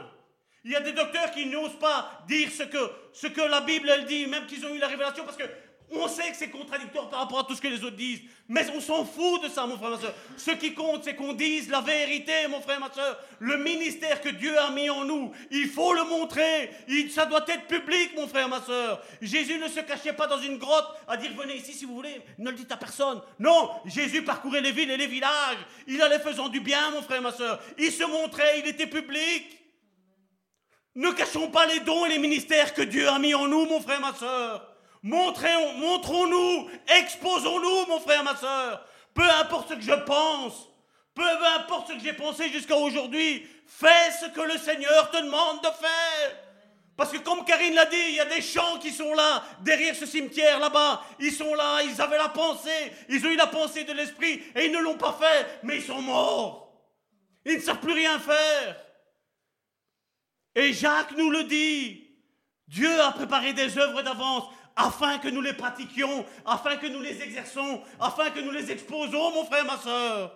[0.65, 3.89] Il y a des docteurs qui n'osent pas dire ce que, ce que la Bible
[3.89, 5.49] elle dit, même qu'ils ont eu la révélation, parce que
[5.91, 8.67] on sait que c'est contradictoire par rapport à tout ce que les autres disent, mais
[8.75, 10.15] on s'en fout de ça, mon frère, ma soeur.
[10.37, 13.19] Ce qui compte, c'est qu'on dise la vérité, mon frère, ma soeur.
[13.39, 16.71] Le ministère que Dieu a mis en nous, il faut le montrer.
[17.11, 19.03] ça doit être public, mon frère, ma soeur.
[19.23, 22.21] Jésus ne se cachait pas dans une grotte à dire venez ici si vous voulez,
[22.39, 23.21] ne le dites à personne.
[23.39, 25.59] Non, Jésus parcourait les villes et les villages.
[25.87, 27.61] Il allait faisant du bien, mon frère, ma soeur.
[27.79, 29.59] Il se montrait, il était public.
[30.95, 33.81] Ne cachons pas les dons et les ministères que Dieu a mis en nous, mon
[33.81, 34.68] frère, ma soeur.
[35.03, 38.85] Montrons- Montrons-nous, exposons-nous, mon frère, ma soeur.
[39.15, 40.69] Peu importe ce que je pense,
[41.15, 41.25] peu
[41.57, 45.67] importe ce que j'ai pensé jusqu'à aujourd'hui, fais ce que le Seigneur te demande de
[45.69, 46.37] faire.
[46.97, 49.95] Parce que comme Karine l'a dit, il y a des gens qui sont là, derrière
[49.95, 51.03] ce cimetière là-bas.
[51.21, 54.67] Ils sont là, ils avaient la pensée, ils ont eu la pensée de l'esprit et
[54.67, 56.73] ils ne l'ont pas fait, mais ils sont morts.
[57.45, 58.77] Ils ne savent plus rien faire.
[60.57, 62.05] Et Jacques nous le dit.
[62.67, 64.45] Dieu a préparé des œuvres d'avance
[64.79, 69.33] afin que nous les pratiquions, afin que nous les exerçons, afin que nous les exposons,
[69.33, 70.33] mon frère, ma soeur.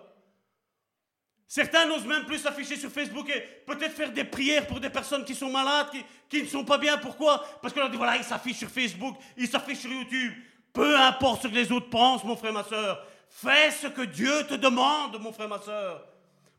[1.47, 5.23] Certains n'osent même plus s'afficher sur Facebook et peut-être faire des prières pour des personnes
[5.23, 5.87] qui sont malades,
[6.27, 6.97] qui, ne sont pas bien.
[6.97, 7.41] Pourquoi?
[7.61, 10.33] Parce qu'on leur dit, voilà, ils s'affichent sur Facebook, ils s'affichent sur YouTube.
[10.73, 13.05] Peu importe ce que les autres pensent, mon frère, ma soeur.
[13.29, 16.03] Fais ce que Dieu te demande, mon frère, ma soeur.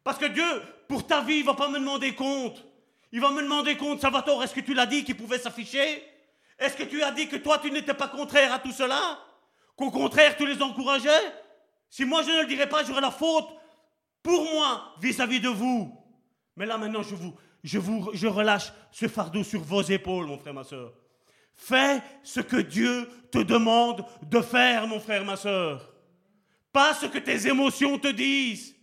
[0.02, 2.64] Parce que Dieu, pour ta vie, il va pas me demander compte.
[3.12, 6.02] Il va me demander compte, Salvatore, est-ce que tu l'as dit qu'il pouvait s'afficher?
[6.58, 9.18] Est-ce que tu as dit que toi, tu n'étais pas contraire à tout cela?
[9.76, 11.32] Qu'au contraire, tu les encourageais?
[11.90, 13.48] Si moi, je ne le dirais pas, j'aurais la faute
[14.22, 15.96] pour moi vis-à-vis de vous.
[16.56, 18.00] Mais là, maintenant, je vous, je vous,
[18.30, 20.92] relâche ce fardeau sur vos épaules, mon frère, ma soeur.
[21.54, 25.92] Fais ce que Dieu te demande de faire, mon frère, ma soeur.
[26.72, 28.74] Pas ce que tes émotions te disent.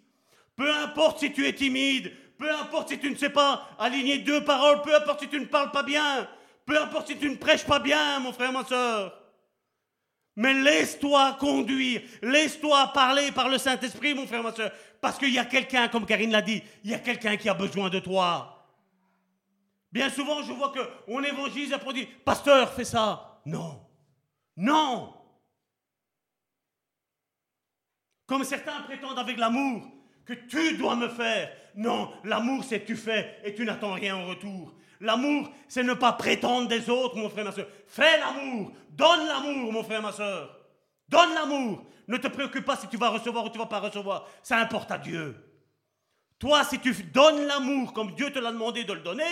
[0.55, 4.43] Peu importe si tu es timide, peu importe si tu ne sais pas aligner deux
[4.43, 6.27] paroles, peu importe si tu ne parles pas bien,
[6.65, 9.17] peu importe si tu ne prêches pas bien, mon frère, ma soeur.
[10.35, 14.71] Mais laisse-toi conduire, laisse-toi parler par le Saint-Esprit, mon frère, ma soeur.
[15.01, 17.53] Parce qu'il y a quelqu'un, comme Karine l'a dit, il y a quelqu'un qui a
[17.53, 18.67] besoin de toi.
[19.91, 23.41] Bien souvent, je vois qu'on évangélise on dit, pasteur, fais ça.
[23.45, 23.85] Non.
[24.55, 25.13] Non.
[28.25, 29.91] Comme certains prétendent avec l'amour
[30.25, 31.51] que tu dois me faire.
[31.75, 34.73] Non, l'amour c'est tu fais et tu n'attends rien en retour.
[35.01, 37.67] L'amour c'est ne pas prétendre des autres, mon frère, ma soeur.
[37.87, 40.57] Fais l'amour, donne l'amour, mon frère, ma soeur.
[41.09, 41.83] Donne l'amour.
[42.07, 44.27] Ne te préoccupe pas si tu vas recevoir ou tu vas pas recevoir.
[44.43, 45.35] Ça importe à Dieu.
[46.39, 49.23] Toi, si tu donnes l'amour comme Dieu te l'a demandé de le donner,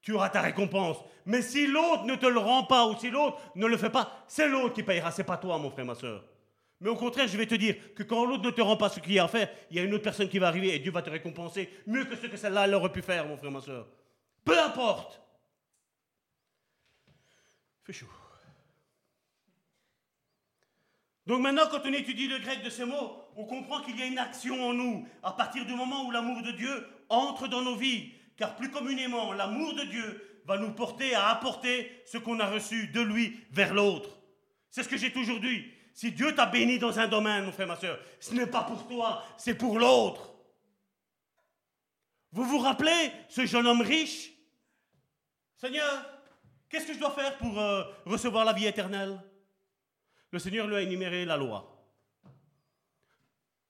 [0.00, 0.98] tu auras ta récompense.
[1.26, 4.24] Mais si l'autre ne te le rend pas ou si l'autre ne le fait pas,
[4.26, 6.24] c'est l'autre qui payera, c'est pas toi, mon frère, ma soeur.
[6.80, 9.00] Mais au contraire, je vais te dire que quand l'autre ne te rend pas ce
[9.00, 10.78] qu'il y a à faire, il y a une autre personne qui va arriver et
[10.78, 13.50] Dieu va te récompenser mieux que ce que celle-là elle aurait pu faire, mon frère,
[13.50, 13.86] ma soeur.
[14.44, 15.20] Peu importe.
[17.84, 18.06] Fait chaud.
[21.26, 24.06] Donc maintenant, quand on étudie le grec de ces mots, on comprend qu'il y a
[24.06, 27.76] une action en nous à partir du moment où l'amour de Dieu entre dans nos
[27.76, 28.12] vies.
[28.36, 32.88] Car plus communément, l'amour de Dieu va nous porter à apporter ce qu'on a reçu
[32.88, 34.18] de lui vers l'autre.
[34.70, 35.64] C'est ce que j'ai toujours dit.
[35.94, 38.86] Si Dieu t'a béni dans un domaine, mon frère, ma soeur, ce n'est pas pour
[38.86, 40.34] toi, c'est pour l'autre.
[42.32, 44.33] Vous vous rappelez ce jeune homme riche
[45.56, 46.04] Seigneur,
[46.68, 49.20] qu'est-ce que je dois faire pour euh, recevoir la vie éternelle?
[50.30, 51.70] Le Seigneur lui a énuméré la loi.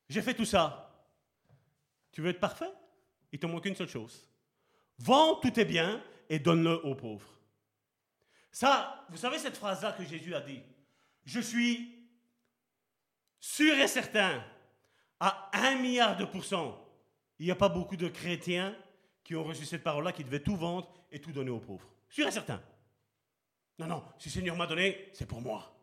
[0.09, 1.09] J'ai fait tout ça.
[2.12, 2.73] Tu veux être parfait?
[3.32, 4.28] Il te manque une seule chose.
[4.98, 7.28] Vends tous tes biens et donne-le aux pauvres.
[8.51, 10.62] Ça, vous savez cette phrase-là que Jésus a dit?
[11.24, 12.09] Je suis
[13.40, 14.43] sûr et certain,
[15.19, 16.81] à un milliard de pourcents,
[17.39, 18.77] il n'y a pas beaucoup de chrétiens
[19.24, 21.90] qui ont reçu cette parole-là, qui devaient tout vendre et tout donner aux pauvres.
[22.09, 22.62] Sûr et certain.
[23.78, 25.74] Non, non, si le Seigneur m'a donné, c'est pour moi.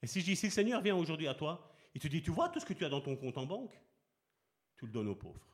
[0.00, 2.30] Et si je dis, si le Seigneur vient aujourd'hui à toi, il te dit, tu
[2.30, 3.78] vois tout ce que tu as dans ton compte en banque,
[4.78, 5.46] tu le donnes aux pauvres.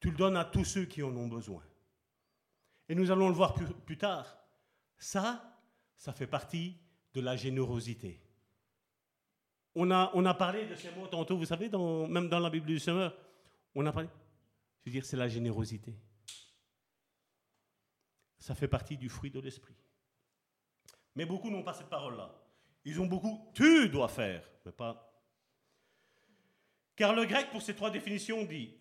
[0.00, 1.62] Tu le donnes à tous ceux qui en ont besoin.
[2.88, 4.36] Et nous allons le voir plus, tard.
[4.98, 5.58] Ça,
[5.96, 6.76] ça fait partie
[7.14, 8.20] de la générosité.
[9.74, 12.66] On a, on a parlé de ces mots tantôt, vous savez, même dans la Bible
[12.66, 13.16] du Seigneur,
[13.74, 14.08] on a parlé.
[14.80, 15.94] Je veux dire, c'est la générosité.
[18.38, 19.76] Ça fait partie du fruit de l'esprit.
[21.14, 22.34] Mais beaucoup n'ont pas cette parole-là.
[22.84, 25.06] Ils ont beaucoup, tu dois faire, mais pas.
[26.96, 28.74] Car le grec, pour ces trois définitions, dit,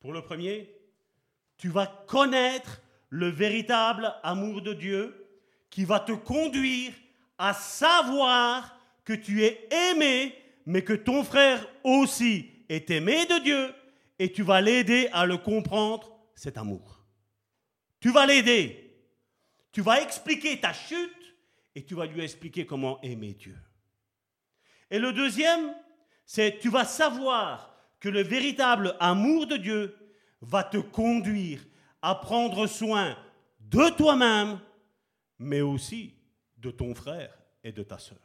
[0.00, 0.72] pour le premier,
[1.56, 2.80] tu vas connaître
[3.10, 5.26] le véritable amour de Dieu
[5.70, 6.94] qui va te conduire
[7.36, 10.34] à savoir que tu es aimé,
[10.66, 13.74] mais que ton frère aussi est aimé de Dieu,
[14.18, 17.04] et tu vas l'aider à le comprendre, cet amour.
[18.00, 18.84] Tu vas l'aider.
[19.72, 21.36] Tu vas expliquer ta chute
[21.74, 23.56] et tu vas lui expliquer comment aimer Dieu.
[24.90, 25.74] Et le deuxième,
[26.24, 29.96] c'est tu vas savoir que le véritable amour de Dieu
[30.40, 31.60] va te conduire
[32.02, 33.16] à prendre soin
[33.60, 34.60] de toi-même,
[35.38, 36.14] mais aussi
[36.56, 38.18] de ton frère et de ta sœur.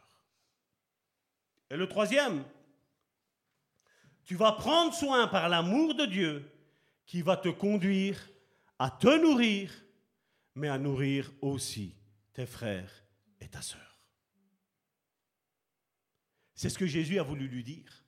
[1.69, 2.43] Et le troisième,
[4.25, 6.49] tu vas prendre soin par l'amour de Dieu
[7.05, 8.29] qui va te conduire
[8.79, 9.71] à te nourrir,
[10.55, 11.95] mais à nourrir aussi
[12.33, 12.91] tes frères
[13.39, 13.99] et ta sœur.
[16.55, 18.05] C'est ce que Jésus a voulu lui dire.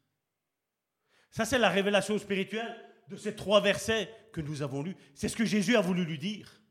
[1.32, 2.76] Ça, c'est la révélation spirituelle
[3.10, 4.96] de ces trois versets que nous avons lus.
[5.14, 6.62] C'est ce que Jésus a voulu lui dire.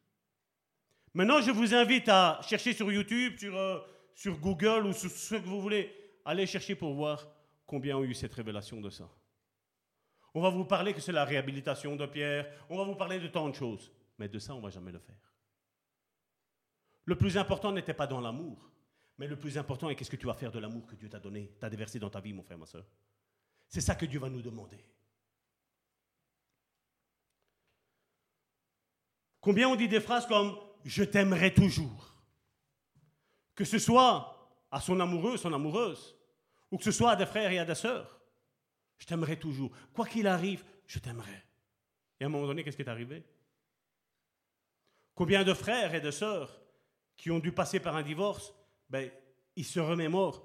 [1.13, 3.81] Maintenant, je vous invite à chercher sur YouTube, sur, euh,
[4.41, 5.95] Google ou sur ce que vous voulez.
[6.25, 7.29] Allez chercher pour voir
[7.67, 9.09] combien ont eu cette révélation de ça.
[10.35, 12.51] On va vous parler que c'est la réhabilitation de Pierre.
[12.69, 13.93] On va vous parler de tant de choses.
[14.19, 15.33] Mais de ça, on ne va jamais le faire.
[17.05, 18.71] Le plus important n'était pas dans l'amour.
[19.17, 21.21] Mais le plus important est qu'est-ce que tu vas faire de l'amour que Dieu t'a
[21.21, 22.85] donné, t'a déversé dans ta vie, mon frère, ma soeur.
[23.69, 24.85] C'est ça que Dieu va nous demander.
[29.41, 32.13] Combien on dit des phrases comme Je t'aimerai toujours
[33.55, 34.35] Que ce soit
[34.71, 36.17] à son amoureux, son amoureuse,
[36.73, 38.21] ou que ce soit à des frères et à des sœurs.
[39.05, 39.71] Je t'aimerai toujours.
[39.93, 41.45] Quoi qu'il arrive, je t'aimerai.
[42.19, 43.23] Et à un moment donné, qu'est-ce qui est arrivé?
[45.15, 46.59] Combien de frères et de sœurs
[47.15, 48.55] qui ont dû passer par un divorce,
[48.89, 49.11] ben,
[49.57, 50.43] ils se remémorent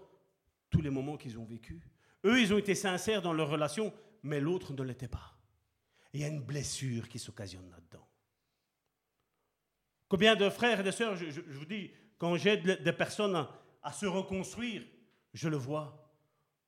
[0.69, 1.81] tous les moments qu'ils ont vécus.
[2.25, 5.37] Eux, ils ont été sincères dans leur relation, mais l'autre ne l'était pas.
[6.11, 8.05] il y a une blessure qui s'occasionne là-dedans.
[10.09, 13.47] Combien de frères et de sœurs, je, vous dis, quand j'aide des personnes
[13.81, 14.83] à, se reconstruire,
[15.33, 16.13] je le vois,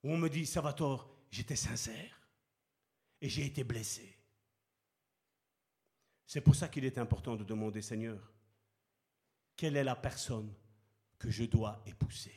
[0.03, 2.21] où on me dit, Salvatore, j'étais sincère
[3.21, 4.17] et j'ai été blessé.
[6.25, 8.31] C'est pour ça qu'il est important de demander, Seigneur,
[9.55, 10.53] quelle est la personne
[11.17, 12.35] que je dois épouser?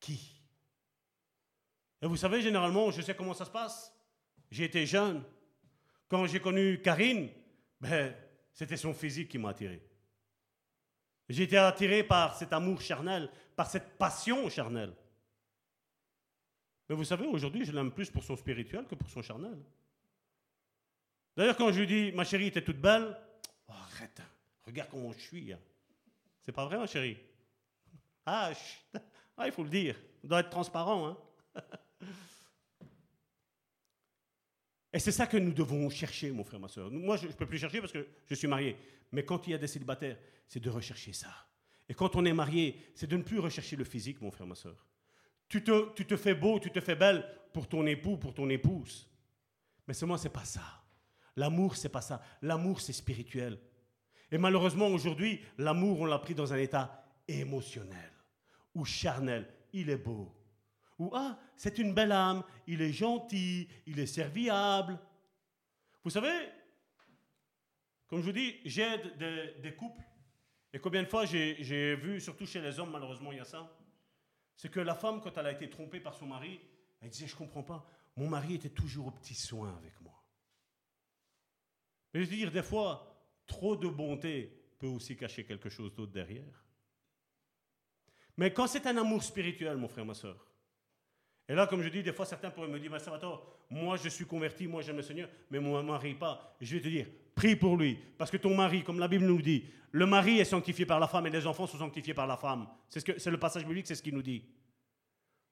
[0.00, 0.42] Qui?
[2.02, 3.94] Et vous savez, généralement, je sais comment ça se passe.
[4.50, 5.24] J'ai été jeune.
[6.08, 7.30] Quand j'ai connu Karine,
[7.80, 8.14] ben,
[8.52, 9.82] c'était son physique qui m'a attiré.
[11.28, 14.94] J'ai été attiré par cet amour charnel, par cette passion charnelle.
[16.88, 19.58] Mais vous savez, aujourd'hui, je l'aime plus pour son spirituel que pour son charnel.
[21.36, 23.16] D'ailleurs, quand je lui dis, ma chérie était toute belle,
[23.68, 24.20] oh, arrête,
[24.66, 25.52] regarde comment je suis.
[26.42, 27.18] C'est pas vrai, ma chérie
[28.26, 28.52] ah,
[29.36, 31.08] ah, il faut le dire, on doit être transparent.
[31.08, 31.16] Hein
[34.92, 36.90] Et c'est ça que nous devons chercher, mon frère, ma soeur.
[36.90, 38.76] Moi, je ne peux plus chercher parce que je suis marié.
[39.12, 40.16] Mais quand il y a des célibataires,
[40.48, 41.34] c'est de rechercher ça.
[41.88, 44.54] Et quand on est marié, c'est de ne plus rechercher le physique, mon frère, ma
[44.54, 44.86] soeur.
[45.48, 48.48] Tu te, tu te fais beau, tu te fais belle pour ton époux, pour ton
[48.48, 49.08] épouse.
[49.86, 50.82] Mais seulement, c'est pas ça.
[51.36, 52.22] L'amour, c'est pas ça.
[52.42, 53.58] L'amour, c'est spirituel.
[54.30, 58.10] Et malheureusement, aujourd'hui, l'amour, on l'a pris dans un état émotionnel
[58.74, 59.46] ou charnel.
[59.72, 60.34] Il est beau.
[60.98, 64.98] Ou ah, c'est une belle âme, il est gentil, il est serviable.
[66.04, 66.48] Vous savez,
[68.06, 69.16] comme je vous dis, j'aide
[69.60, 70.02] des, couples.
[70.72, 73.68] Et combien de fois j'ai vu, surtout chez les hommes, malheureusement, il y a ça.
[74.56, 76.60] C'est que la femme, quand elle a été trompée par son mari,
[77.00, 77.86] elle disait, je ne comprends pas,
[78.16, 80.24] mon mari était toujours au petit soin avec moi.
[82.12, 83.14] Mais je veux dire, des fois,
[83.46, 86.64] trop de bonté peut aussi cacher quelque chose d'autre derrière.
[88.36, 90.54] Mais quand c'est un amour spirituel, mon frère, ma soeur,
[91.48, 93.18] et là, comme je dis, des fois, certains pourraient me dire, ça
[93.70, 96.56] moi je suis converti, moi j'aime le Seigneur, mais mon mari pas.
[96.60, 97.98] je vais te dire, prie pour lui.
[98.18, 101.06] Parce que ton mari, comme la Bible nous dit, le mari est sanctifié par la
[101.06, 102.66] femme et les enfants sont sanctifiés par la femme.
[102.88, 104.44] C'est ce le passage biblique, c'est ce qu'il nous dit.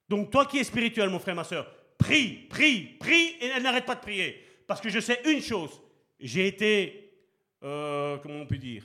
[0.08, 3.94] Donc toi qui es spirituel, mon frère, ma soeur, prie, prie, prie et n'arrête pas
[3.94, 4.44] de prier.
[4.66, 5.80] Parce que je sais une chose,
[6.18, 7.12] j'ai été,
[7.62, 8.84] euh, comment on peut dire,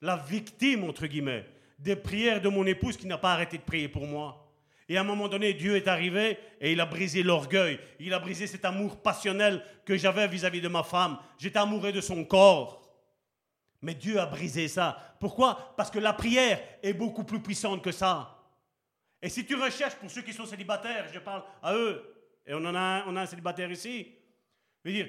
[0.00, 1.44] la victime, entre guillemets,
[1.78, 4.47] des prières de mon épouse qui n'a pas arrêté de prier pour moi.
[4.88, 7.78] Et à un moment donné, Dieu est arrivé et il a brisé l'orgueil.
[8.00, 11.18] Il a brisé cet amour passionnel que j'avais vis-à-vis de ma femme.
[11.38, 12.82] J'étais amoureux de son corps.
[13.82, 15.16] Mais Dieu a brisé ça.
[15.20, 15.74] Pourquoi?
[15.76, 18.36] Parce que la prière est beaucoup plus puissante que ça.
[19.20, 22.02] Et si tu recherches, pour ceux qui sont célibataires, je parle à eux,
[22.46, 24.12] et on en a un, on a un célibataire ici,
[24.84, 25.08] veux dire,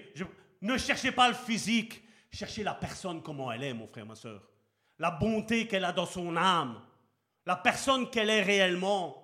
[0.61, 4.49] ne cherchez pas le physique, cherchez la personne comment elle est, mon frère, ma soeur
[4.99, 6.79] la bonté qu'elle a dans son âme,
[7.45, 9.18] la personne qu'elle est réellement.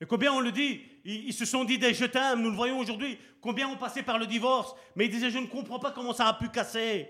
[0.00, 2.78] Et combien on le dit, ils, se sont dit des je t'aime, nous le voyons
[2.78, 6.14] aujourd'hui, combien ont passé par le divorce, mais ils disaient je ne comprends pas comment
[6.14, 7.08] ça a pu casser.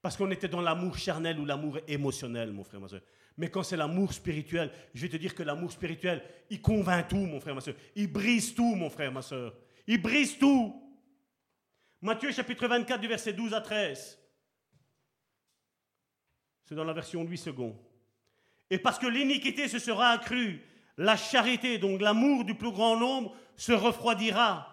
[0.00, 3.02] Parce qu'on était dans l'amour charnel ou l'amour émotionnel, mon frère, ma soeur.
[3.36, 7.16] Mais quand c'est l'amour spirituel, je vais te dire que l'amour spirituel, il convainc tout,
[7.16, 7.74] mon frère, ma soeur.
[7.94, 9.54] Il brise tout, mon frère, ma soeur.
[9.86, 10.82] Il brise tout.
[12.00, 14.18] Matthieu chapitre 24 du verset 12 à 13.
[16.64, 17.76] C'est dans la version 8 secondes.
[18.70, 20.62] Et parce que l'iniquité se sera accrue,
[21.00, 24.66] la charité, donc l'amour du plus grand nombre, se refroidira.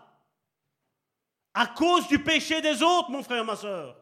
[1.53, 3.95] À cause du péché des autres, mon frère, ma soeur.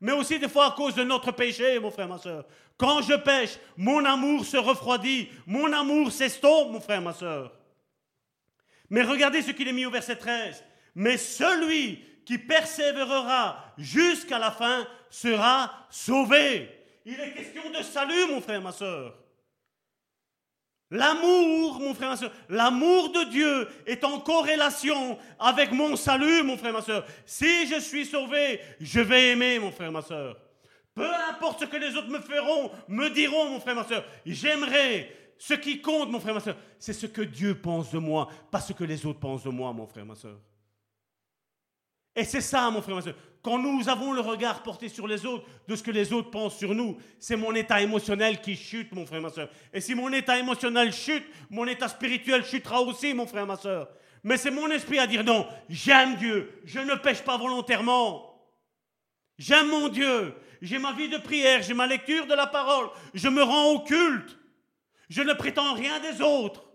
[0.00, 2.44] Mais aussi des fois à cause de notre péché, mon frère, ma soeur.
[2.76, 7.52] Quand je pêche, mon amour se refroidit, mon amour s'estompe, mon frère, ma soeur.
[8.88, 10.64] Mais regardez ce qu'il est mis au verset 13.
[10.96, 16.68] Mais celui qui persévérera jusqu'à la fin sera sauvé.
[17.04, 19.19] Il est question de salut, mon frère, ma soeur.
[20.90, 26.56] L'amour, mon frère, ma soeur, l'amour de Dieu est en corrélation avec mon salut, mon
[26.56, 27.06] frère, ma soeur.
[27.24, 30.36] Si je suis sauvé, je vais aimer, mon frère, ma soeur.
[30.92, 35.16] Peu importe ce que les autres me feront, me diront, mon frère, ma soeur, j'aimerai.
[35.38, 38.60] Ce qui compte, mon frère, ma soeur, c'est ce que Dieu pense de moi, pas
[38.60, 40.38] ce que les autres pensent de moi, mon frère, ma soeur.
[42.16, 43.14] Et c'est ça, mon frère, ma soeur.
[43.42, 46.58] Quand nous avons le regard porté sur les autres, de ce que les autres pensent
[46.58, 49.48] sur nous, c'est mon état émotionnel qui chute, mon frère, ma soeur.
[49.72, 53.88] Et si mon état émotionnel chute, mon état spirituel chutera aussi, mon frère, ma soeur.
[54.22, 58.26] Mais c'est mon esprit à dire non, j'aime Dieu, je ne pêche pas volontairement.
[59.38, 63.28] J'aime mon Dieu, j'ai ma vie de prière, j'ai ma lecture de la parole, je
[63.28, 64.36] me rends au culte.
[65.08, 66.70] Je ne prétends rien des autres.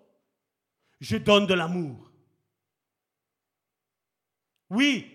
[1.00, 2.12] Je donne de l'amour.
[4.70, 5.15] Oui,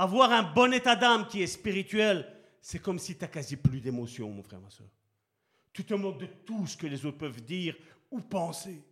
[0.00, 2.26] avoir un bon état d'âme qui est spirituel,
[2.62, 4.86] c'est comme si tu n'as quasi plus d'émotion, mon frère, ma soeur.
[5.74, 7.76] Tu te moques de tout ce que les autres peuvent dire
[8.10, 8.82] ou penser.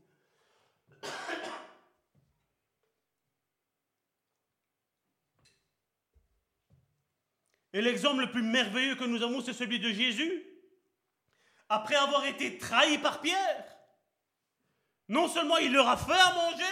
[7.72, 10.44] Et l'exemple le plus merveilleux que nous avons, c'est celui de Jésus
[11.70, 13.78] après avoir été trahi par Pierre.
[15.09, 16.64] Non seulement il leur a fait à manger,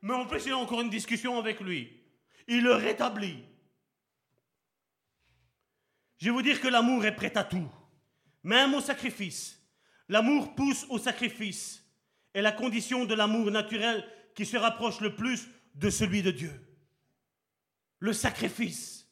[0.00, 2.02] mais en plus il a encore une discussion avec lui.
[2.48, 3.51] Il le rétablit.
[6.22, 7.68] Je vais vous dire que l'amour est prêt à tout,
[8.44, 9.60] même au sacrifice.
[10.08, 11.84] L'amour pousse au sacrifice,
[12.32, 16.52] est la condition de l'amour naturel qui se rapproche le plus de celui de Dieu.
[17.98, 19.04] Le sacrifice.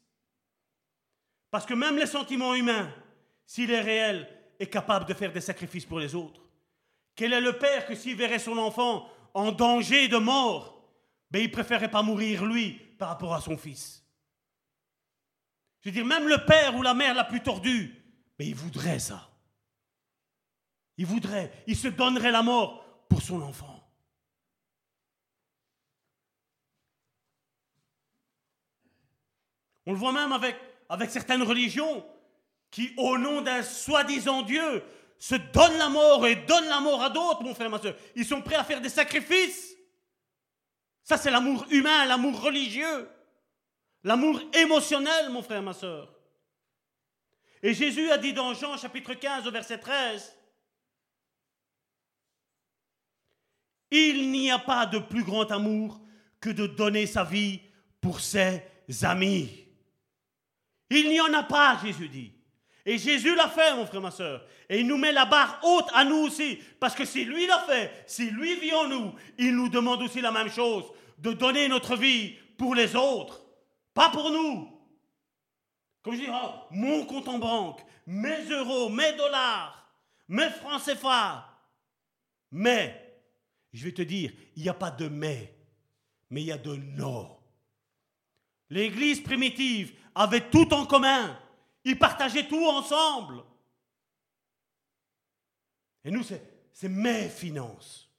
[1.51, 2.95] Parce que même les sentiments humains,
[3.45, 4.29] s'il est réel,
[4.61, 6.43] est capable de faire des sacrifices pour les autres
[7.17, 10.89] Quel est le père que s'il verrait son enfant en danger de mort,
[11.33, 14.01] ben, il préférerait pas mourir lui par rapport à son fils?
[15.81, 17.95] Je veux dire, même le père ou la mère la plus tordue,
[18.39, 19.31] ben, il voudrait ça.
[20.97, 23.77] Il voudrait, il se donnerait la mort pour son enfant.
[29.87, 30.57] On le voit même avec,
[30.89, 32.05] avec certaines religions
[32.71, 34.85] qui, au nom d'un soi-disant Dieu,
[35.19, 37.97] se donnent la mort et donnent la mort à d'autres, mon frère, ma soeur.
[38.15, 39.75] Ils sont prêts à faire des sacrifices.
[41.03, 43.09] Ça, c'est l'amour humain, l'amour religieux,
[44.05, 46.13] l'amour émotionnel, mon frère, ma soeur.
[47.63, 50.37] Et Jésus a dit dans Jean chapitre 15 au verset 13,
[53.91, 56.01] Il n'y a pas de plus grand amour
[56.41, 57.61] que de donner sa vie
[58.01, 58.63] pour ses
[59.03, 59.67] amis.
[60.89, 62.33] Il n'y en a pas, Jésus dit.
[62.87, 64.45] Et Jésus l'a fait, mon frère, ma soeur.
[64.69, 66.59] Et il nous met la barre haute à nous aussi.
[66.79, 70.21] Parce que si lui l'a fait, si lui vit en nous, il nous demande aussi
[70.21, 70.85] la même chose.
[71.19, 73.40] De donner notre vie pour les autres.
[73.95, 74.69] Pas pour nous.
[76.03, 79.95] Comme je dis, oh, mon compte en banque, mes euros, mes dollars,
[80.29, 81.47] mes francs CFA.
[82.53, 83.23] Mais,
[83.73, 85.55] je vais te dire, il n'y a pas de mais,
[86.31, 87.37] mais il y a de non.
[88.71, 91.39] L'Église primitive avait tout en commun.
[91.85, 93.43] Ils partageaient tout ensemble.
[96.05, 98.10] Et nous, c'est mes finances.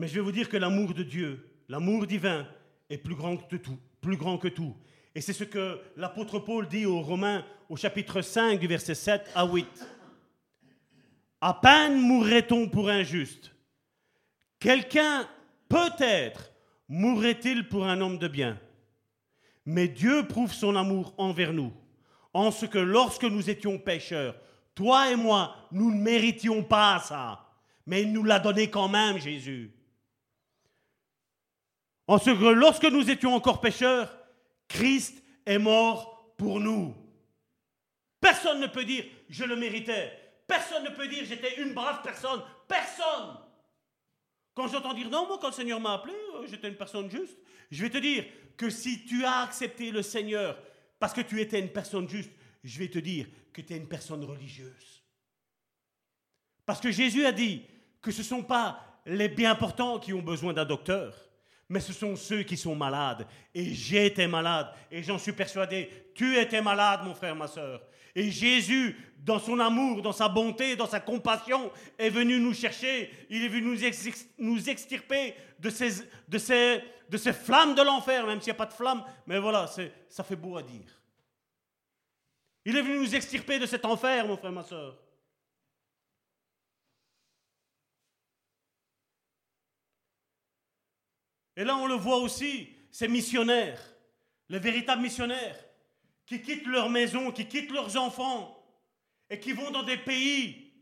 [0.00, 2.48] Mais je vais vous dire que l'amour de Dieu, l'amour divin,
[2.88, 4.74] est plus grand que tout, plus grand que tout.
[5.14, 9.30] Et c'est ce que l'apôtre Paul dit aux Romains au chapitre 5 du verset 7
[9.34, 9.68] à 8.
[11.42, 13.54] À peine mourrait-on pour un juste.
[14.58, 15.28] Quelqu'un
[15.68, 16.50] peut-être
[16.88, 18.58] mourrait-il pour un homme de bien
[19.66, 21.74] Mais Dieu prouve son amour envers nous,
[22.32, 24.34] en ce que lorsque nous étions pécheurs,
[24.74, 27.50] toi et moi, nous ne méritions pas ça,
[27.84, 29.74] mais il nous l'a donné quand même, Jésus.
[32.10, 34.12] En ce que lorsque nous étions encore pécheurs,
[34.66, 36.92] Christ est mort pour nous.
[38.20, 40.10] Personne ne peut dire je le méritais.
[40.44, 42.42] Personne ne peut dire j'étais une brave personne.
[42.66, 43.38] Personne.
[44.54, 47.38] Quand j'entends dire non, moi, quand le Seigneur m'a appelé, euh, j'étais une personne juste,
[47.70, 48.24] je vais te dire
[48.56, 50.58] que si tu as accepté le Seigneur
[50.98, 52.32] parce que tu étais une personne juste,
[52.64, 55.04] je vais te dire que tu es une personne religieuse.
[56.66, 57.62] Parce que Jésus a dit
[58.02, 61.29] que ce ne sont pas les bien portants qui ont besoin d'un docteur,
[61.70, 63.26] mais ce sont ceux qui sont malades.
[63.54, 67.80] Et j'étais malade, et j'en suis persuadé, tu étais malade, mon frère, ma soeur.
[68.14, 73.08] Et Jésus, dans son amour, dans sa bonté, dans sa compassion, est venu nous chercher.
[73.30, 73.78] Il est venu
[74.38, 79.04] nous, extirper de ces, flammes de l'enfer, même s'il n'y a pas de flammes.
[79.28, 79.70] Mais voilà,
[80.08, 81.00] ça fait beau à dire.
[82.64, 84.98] Il est venu nous extirper de cet enfer, mon frère, ma soeur.
[91.60, 93.78] Et là, on le voit aussi, ces missionnaires,
[94.48, 95.58] les véritables missionnaires,
[96.24, 98.64] qui quittent leur maison, qui quittent leurs enfants,
[99.28, 100.72] et qui vont dans des pays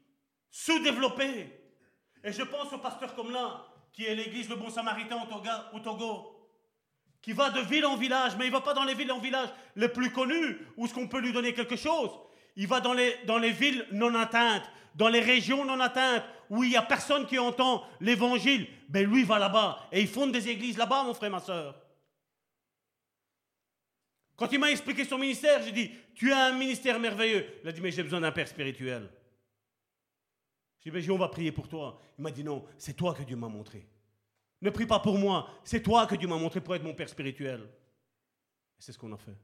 [0.52, 1.50] sous-développés.
[2.22, 5.18] Et je pense au pasteur comme là, qui est l'église Le Bon Samaritain
[5.72, 6.48] au Togo,
[7.22, 9.18] qui va de ville en village, mais il ne va pas dans les villes en
[9.18, 12.10] village les plus connues, où est-ce qu'on peut lui donner quelque chose.
[12.55, 16.76] Il va dans les villes non atteintes, dans les régions non atteintes, où il n'y
[16.76, 18.66] a personne qui entend l'évangile.
[18.88, 21.74] Ben lui va là-bas, et il fonde des églises là-bas, mon frère, ma soeur.
[24.36, 27.44] Quand il m'a expliqué son ministère, j'ai dit, tu as un ministère merveilleux.
[27.62, 29.10] Il a dit, mais j'ai besoin d'un père spirituel.
[30.78, 32.00] J'ai dit, mais on va prier pour toi.
[32.16, 33.88] Il m'a dit, non, c'est toi que Dieu m'a montré.
[34.62, 37.08] Ne prie pas pour moi, c'est toi que Dieu m'a montré pour être mon père
[37.08, 37.68] spirituel.
[38.78, 39.36] C'est ce qu'on a fait.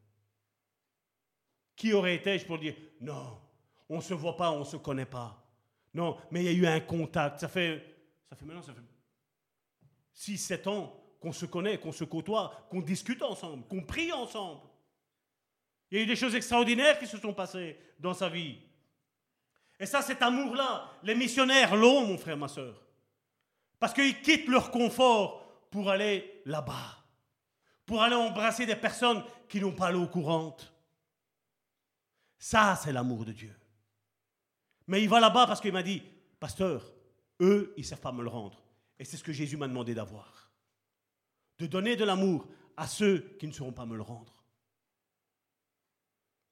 [1.74, 3.40] Qui aurait été-je pour dire, non,
[3.88, 5.43] on ne se voit pas, on ne se connaît pas.
[5.94, 7.38] Non, mais il y a eu un contact.
[7.40, 7.82] Ça fait,
[8.28, 8.80] ça fait maintenant, ça fait
[10.12, 14.60] 6, 7 ans qu'on se connaît, qu'on se côtoie, qu'on discute ensemble, qu'on prie ensemble.
[15.90, 18.58] Il y a eu des choses extraordinaires qui se sont passées dans sa vie.
[19.78, 22.82] Et ça, cet amour-là, les missionnaires l'ont, mon frère, ma soeur.
[23.78, 27.04] Parce qu'ils quittent leur confort pour aller là-bas,
[27.86, 30.72] pour aller embrasser des personnes qui n'ont pas l'eau courante.
[32.38, 33.54] Ça, c'est l'amour de Dieu.
[34.86, 36.02] Mais il va là-bas parce qu'il m'a dit,
[36.38, 36.92] pasteur,
[37.40, 38.62] eux, ils ne savent pas me le rendre.
[38.98, 40.52] Et c'est ce que Jésus m'a demandé d'avoir.
[41.58, 42.46] De donner de l'amour
[42.76, 44.44] à ceux qui ne sauront pas me le rendre.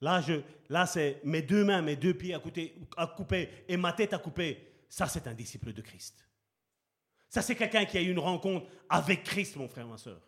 [0.00, 2.34] Là, c'est mes deux mains, mes deux pieds
[2.96, 4.84] à, couper et ma tête à couper.
[4.88, 6.26] Ça, c'est un disciple de Christ.
[7.28, 10.20] Ça, c'est quelqu'un qui a eu une rencontre avec Christ, mon frère, ma soeur.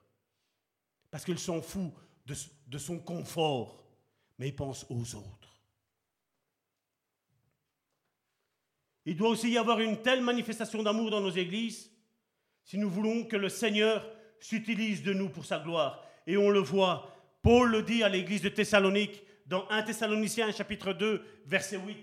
[1.10, 1.92] Parce qu'il s'en fout
[2.24, 2.34] de,
[2.68, 3.84] de son confort,
[4.38, 5.43] mais il pense aux autres.
[9.06, 11.90] Il doit aussi y avoir une telle manifestation d'amour dans nos églises
[12.64, 14.08] si nous voulons que le Seigneur
[14.40, 16.02] s'utilise de nous pour sa gloire.
[16.26, 20.94] Et on le voit, Paul le dit à l'église de Thessalonique, dans 1 Thessaloniciens chapitre
[20.94, 21.96] 2, verset 8.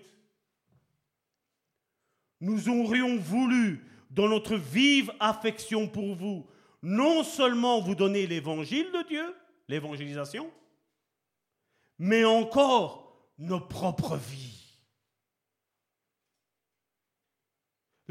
[2.42, 6.46] Nous aurions voulu, dans notre vive affection pour vous,
[6.84, 9.36] non seulement vous donner l'évangile de Dieu,
[9.68, 10.52] l'évangélisation,
[11.98, 14.61] mais encore nos propres vies.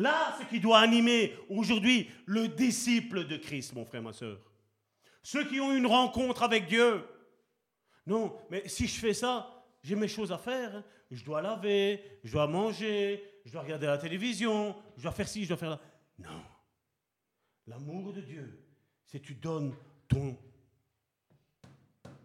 [0.01, 4.39] Là, ce qui doit animer aujourd'hui le disciple de Christ, mon frère, ma soeur.
[5.22, 7.05] Ceux qui ont une rencontre avec Dieu,
[8.06, 10.77] non, mais si je fais ça, j'ai mes choses à faire.
[10.77, 10.85] Hein.
[11.10, 15.43] Je dois laver, je dois manger, je dois regarder la télévision, je dois faire ci,
[15.44, 15.81] je dois faire là.
[16.18, 16.44] Non.
[17.66, 18.59] L'amour de Dieu,
[19.05, 19.74] c'est tu donnes
[20.09, 20.35] ton,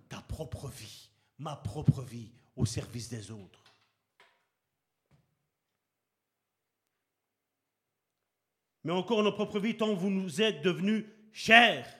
[0.07, 3.64] ta propre vie, ma propre vie au service des autres.
[8.85, 11.91] Mais encore nos propres vies, tant vous nous êtes devenus chers.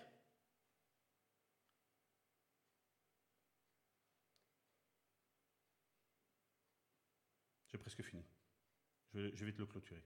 [7.80, 8.24] presque fini.
[9.14, 10.02] Je vais, vite le clôturer.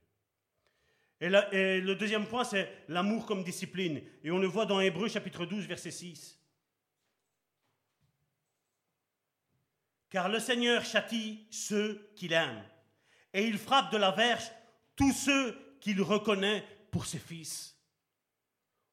[1.21, 4.01] Et, et le deuxième point, c'est l'amour comme discipline.
[4.21, 6.37] Et on le voit dans Hébreu chapitre 12, verset 6.
[10.09, 12.61] Car le Seigneur châtie ceux qu'il aime,
[13.33, 14.51] et il frappe de la verge
[14.95, 17.75] tous ceux qu'il reconnaît pour ses fils.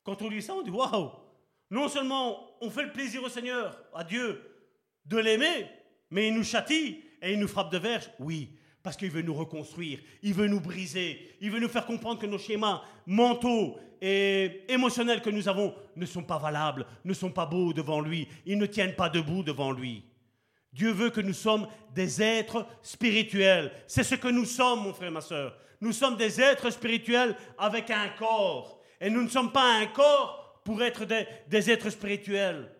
[0.05, 1.11] Quand on lit ça, on dit waouh!
[1.71, 4.41] Non seulement on fait le plaisir au Seigneur, à Dieu,
[5.05, 5.67] de l'aimer,
[6.11, 8.11] mais il nous châtie et il nous frappe de verge.
[8.21, 8.51] Oui,
[8.83, 12.27] parce qu'il veut nous reconstruire, il veut nous briser, il veut nous faire comprendre que
[12.27, 17.47] nos schémas mentaux et émotionnels que nous avons ne sont pas valables, ne sont pas
[17.47, 20.05] beaux devant lui, ils ne tiennent pas debout devant lui.
[20.77, 23.73] Dieu veut que nous sommes des êtres spirituels.
[23.87, 25.57] C'est ce que nous sommes, mon frère, ma soeur.
[25.81, 28.81] Nous sommes des êtres spirituels avec un corps.
[29.01, 32.71] Et nous ne sommes pas un corps pour être des, des êtres spirituels.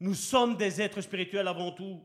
[0.00, 2.02] Nous sommes des êtres spirituels avant tout.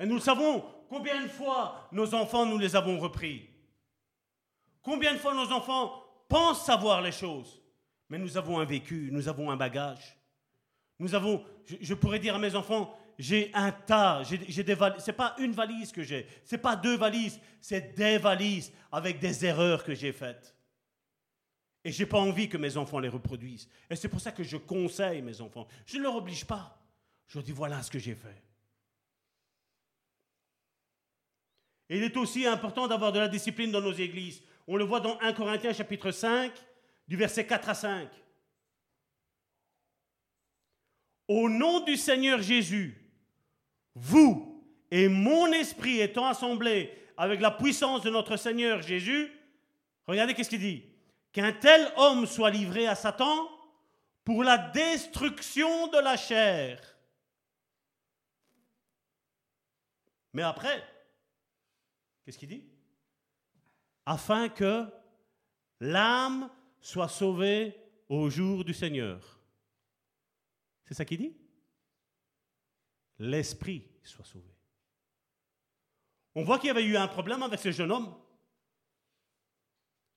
[0.00, 3.48] Et nous le savons, Combien de fois nos enfants, nous les avons repris?
[4.82, 7.62] Combien de fois nos enfants pensent savoir les choses?
[8.10, 10.18] Mais nous avons un vécu, nous avons un bagage.
[10.98, 11.42] Nous avons,
[11.80, 15.02] je, pourrais dire à mes enfants, j'ai un tas, j'ai des valises.
[15.04, 19.44] C'est pas une valise que j'ai, c'est pas deux valises, c'est des valises avec des
[19.44, 20.54] erreurs que j'ai faites.
[21.84, 23.68] Et j'ai pas envie que mes enfants les reproduisent.
[23.90, 25.66] Et c'est pour ça que je conseille mes enfants.
[25.84, 26.78] Je ne leur oblige pas.
[27.26, 28.42] Je dis voilà ce que j'ai fait.
[31.88, 34.42] Et il est aussi important d'avoir de la discipline dans nos églises.
[34.66, 36.52] On le voit dans 1 Corinthiens chapitre 5,
[37.08, 38.08] du verset 4 à 5.
[41.34, 42.94] Au nom du Seigneur Jésus,
[43.94, 49.32] vous et mon esprit étant assemblés avec la puissance de notre Seigneur Jésus,
[50.06, 50.84] regardez qu'est-ce qu'il dit.
[51.32, 53.48] qu'un tel homme soit livré à Satan
[54.24, 56.78] pour la destruction de la chair.
[60.34, 60.84] Mais après,
[62.24, 62.64] qu'est-ce qu'il dit?
[64.04, 64.84] Afin que
[65.80, 67.74] l'âme soit sauvée
[68.10, 69.41] au jour du Seigneur.
[70.92, 71.34] C'est ça qu'il dit?
[73.18, 74.54] L'esprit soit sauvé.
[76.34, 78.14] On voit qu'il y avait eu un problème avec ce jeune homme.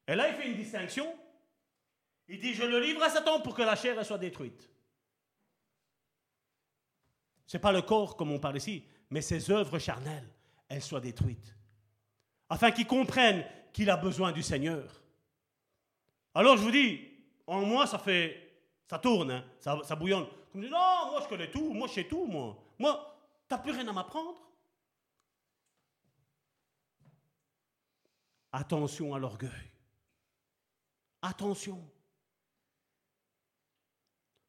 [0.06, 1.18] Et là, il fait une distinction.
[2.28, 4.70] Il dit, je le livre à Satan pour que la chair soit détruite.
[7.48, 10.28] Ce n'est pas le corps comme on parle ici, mais ses œuvres charnelles,
[10.68, 11.56] elles soient détruites.
[12.50, 15.02] Afin qu'il comprenne qu'il a besoin du Seigneur.
[16.34, 17.00] Alors je vous dis,
[17.48, 20.28] en moi, ça fait, ça tourne, hein, ça, bouillonne.
[20.56, 22.58] Non, moi je connais tout, moi je sais tout, moi.
[22.80, 23.18] Moi,
[23.48, 24.40] tu n'as plus rien à m'apprendre.
[28.52, 29.72] Attention à l'orgueil.
[31.22, 31.84] Attention.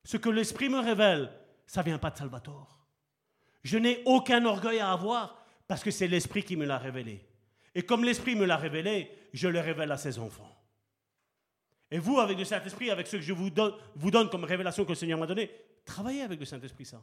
[0.04, 1.32] Ce que l'Esprit me révèle,
[1.66, 2.86] ça ne vient pas de Salvatore.
[3.64, 7.28] Je n'ai aucun orgueil à avoir parce que c'est l'Esprit qui me l'a révélé.
[7.74, 10.55] Et comme l'Esprit me l'a révélé, je le révèle à ses enfants.
[11.90, 14.84] Et vous, avec le Saint-Esprit, avec ce que je vous donne, vous donne comme révélation
[14.84, 15.50] que le Seigneur m'a donné,
[15.84, 17.02] travaillez avec le Saint-Esprit ça.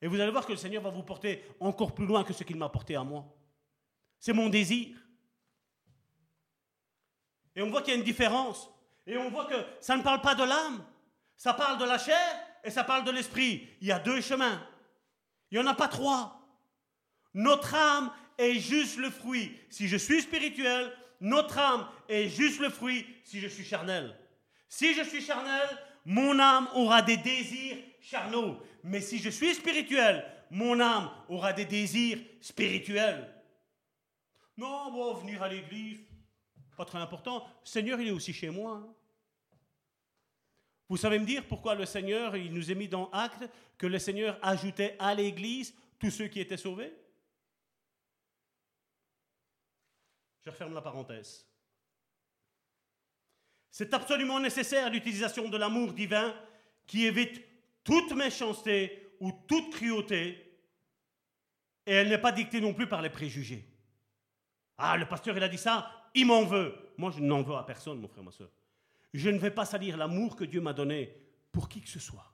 [0.00, 2.44] Et vous allez voir que le Seigneur va vous porter encore plus loin que ce
[2.44, 3.24] qu'il m'a porté à moi.
[4.18, 4.96] C'est mon désir.
[7.54, 8.70] Et on voit qu'il y a une différence.
[9.06, 10.84] Et on voit que ça ne parle pas de l'âme,
[11.36, 12.16] ça parle de la chair
[12.62, 13.68] et ça parle de l'esprit.
[13.80, 14.64] Il y a deux chemins.
[15.50, 16.40] Il n'y en a pas trois.
[17.34, 19.58] Notre âme est juste le fruit.
[19.70, 20.92] Si je suis spirituel,
[21.22, 24.18] notre âme est juste le fruit si je suis charnel.
[24.68, 25.68] Si je suis charnel,
[26.04, 28.60] mon âme aura des désirs charnaux.
[28.82, 33.32] Mais si je suis spirituel, mon âme aura des désirs spirituels.
[34.56, 36.00] Non, bon, venir à l'église,
[36.76, 37.46] pas très important.
[37.62, 38.82] Le Seigneur, il est aussi chez moi.
[40.88, 44.00] Vous savez me dire pourquoi le Seigneur, il nous a mis dans Acte que le
[44.00, 46.92] Seigneur ajoutait à l'Église tous ceux qui étaient sauvés?
[50.44, 51.46] Je referme la parenthèse.
[53.70, 56.34] C'est absolument nécessaire l'utilisation de l'amour divin
[56.86, 57.42] qui évite
[57.84, 60.52] toute méchanceté ou toute cruauté,
[61.86, 63.64] et elle n'est pas dictée non plus par les préjugés.
[64.78, 66.74] Ah, le pasteur, il a dit ça, il m'en veut.
[66.96, 68.50] Moi, je n'en veux à personne, mon frère, ma soeur.
[69.14, 71.16] Je ne vais pas salir l'amour que Dieu m'a donné
[71.50, 72.32] pour qui que ce soit.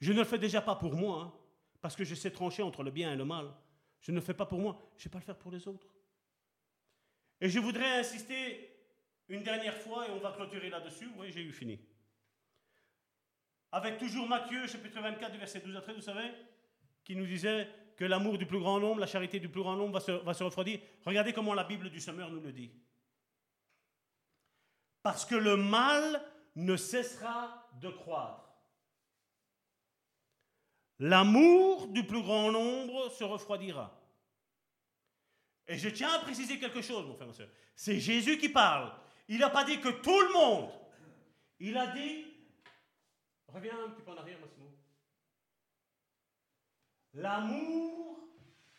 [0.00, 1.32] Je ne le fais déjà pas pour moi, hein,
[1.80, 3.52] parce que je sais trancher entre le bien et le mal.
[4.00, 5.66] Je ne le fais pas pour moi, je ne vais pas le faire pour les
[5.66, 5.86] autres.
[7.40, 8.70] Et je voudrais insister
[9.28, 11.08] une dernière fois, et on va clôturer là-dessus.
[11.16, 11.78] Oui, j'ai eu fini.
[13.70, 16.30] Avec toujours Matthieu, chapitre 24, verset 12 à 13, vous savez,
[17.04, 19.94] qui nous disait que l'amour du plus grand nombre, la charité du plus grand nombre
[19.94, 20.80] va se, va se refroidir.
[21.04, 22.70] Regardez comment la Bible du Semeur nous le dit
[25.08, 26.22] parce que le mal
[26.54, 28.52] ne cessera de croître.
[30.98, 33.97] L'amour du plus grand nombre se refroidira.
[35.68, 37.48] Et je tiens à préciser quelque chose, mon frère, ma soeur.
[37.76, 38.92] C'est Jésus qui parle.
[39.28, 40.70] Il n'a pas dit que tout le monde.
[41.60, 42.24] Il a dit.
[43.48, 44.70] Reviens un petit peu en arrière, Massimo.
[47.14, 48.18] L'amour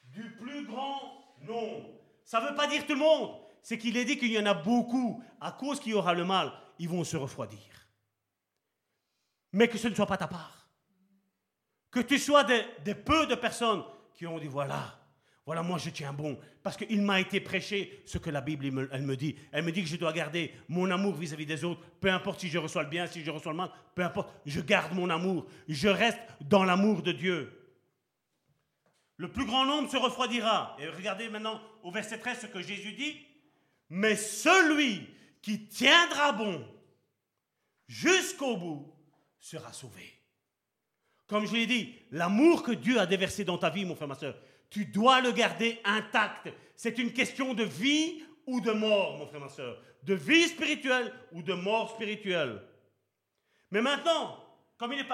[0.05, 1.89] du plus grand nombre.
[2.25, 4.45] Ça ne veut pas dire tout le monde c'est qu'il est dit qu'il y en
[4.45, 7.59] a beaucoup, à cause qu'il y aura le mal, ils vont se refroidir.
[9.51, 10.69] Mais que ce ne soit pas ta part.
[11.91, 14.98] Que tu sois des, peu de personnes qui ont dit voilà,
[15.49, 19.01] voilà, moi je tiens bon, parce qu'il m'a été prêché ce que la Bible elle
[19.01, 19.35] me dit.
[19.51, 22.49] Elle me dit que je dois garder mon amour vis-à-vis des autres, peu importe si
[22.49, 25.47] je reçois le bien, si je reçois le mal, peu importe, je garde mon amour,
[25.67, 27.51] je reste dans l'amour de Dieu.
[29.17, 30.77] Le plus grand nombre se refroidira.
[30.79, 33.17] Et regardez maintenant au verset 13 ce que Jésus dit
[33.89, 35.07] mais celui
[35.41, 36.63] qui tiendra bon
[37.87, 38.93] jusqu'au bout
[39.39, 40.13] sera sauvé.
[41.25, 44.13] Comme je l'ai dit, l'amour que Dieu a déversé dans ta vie, mon frère, ma
[44.13, 44.35] soeur,
[44.69, 46.49] tu dois le garder intact.
[46.75, 49.81] C'est une question de vie ou de mort, mon frère, ma soeur.
[50.03, 52.61] De vie spirituelle ou de mort spirituelle.
[53.71, 54.43] Mais maintenant,
[54.77, 55.07] comme il, est,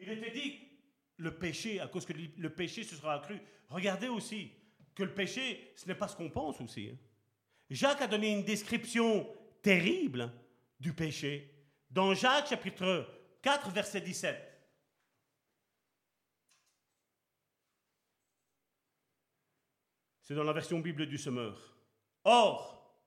[0.00, 0.58] était dit,
[1.18, 4.50] le péché, à cause que le péché se sera accru, regardez aussi
[4.94, 6.90] que le péché, ce n'est pas ce qu'on pense aussi.
[6.92, 6.96] Hein.
[7.70, 9.26] Jacques a donné une description
[9.62, 10.32] terrible
[10.80, 11.48] du péché
[11.90, 13.06] dans Jacques chapitre
[13.42, 14.51] 4 verset 17.
[20.34, 21.76] Dans la version Bible du Semeur.
[22.24, 22.98] Or,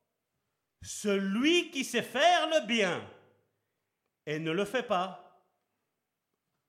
[0.81, 3.09] celui qui sait faire le bien
[4.25, 5.47] et ne le fait pas,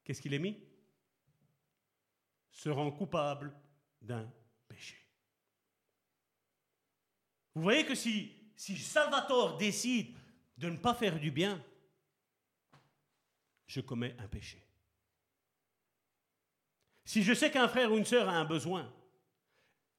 [0.05, 0.57] qu'est-ce qu'il est mis?
[2.51, 3.55] Se rend coupable
[4.01, 4.33] d'un
[4.67, 4.97] péché.
[7.55, 10.17] Vous voyez que si, si Salvatore décide
[10.57, 11.62] de ne pas faire du bien,
[13.67, 14.62] je commets un péché.
[17.05, 18.91] Si je sais qu'un frère ou une sœur a un besoin,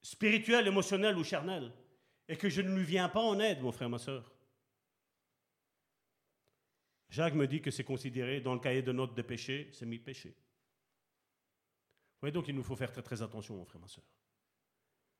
[0.07, 1.69] spirituel, émotionnel ou charnel,
[2.29, 4.31] et que je ne lui viens pas en aide, mon frère, ma sœur,
[7.09, 9.99] Jacques me dit que c'est considéré dans le cahier de notes de péché, c'est mis
[9.99, 10.29] péché.
[10.29, 14.05] Vous voyez donc il nous faut faire très très attention, mon frère, ma soeur.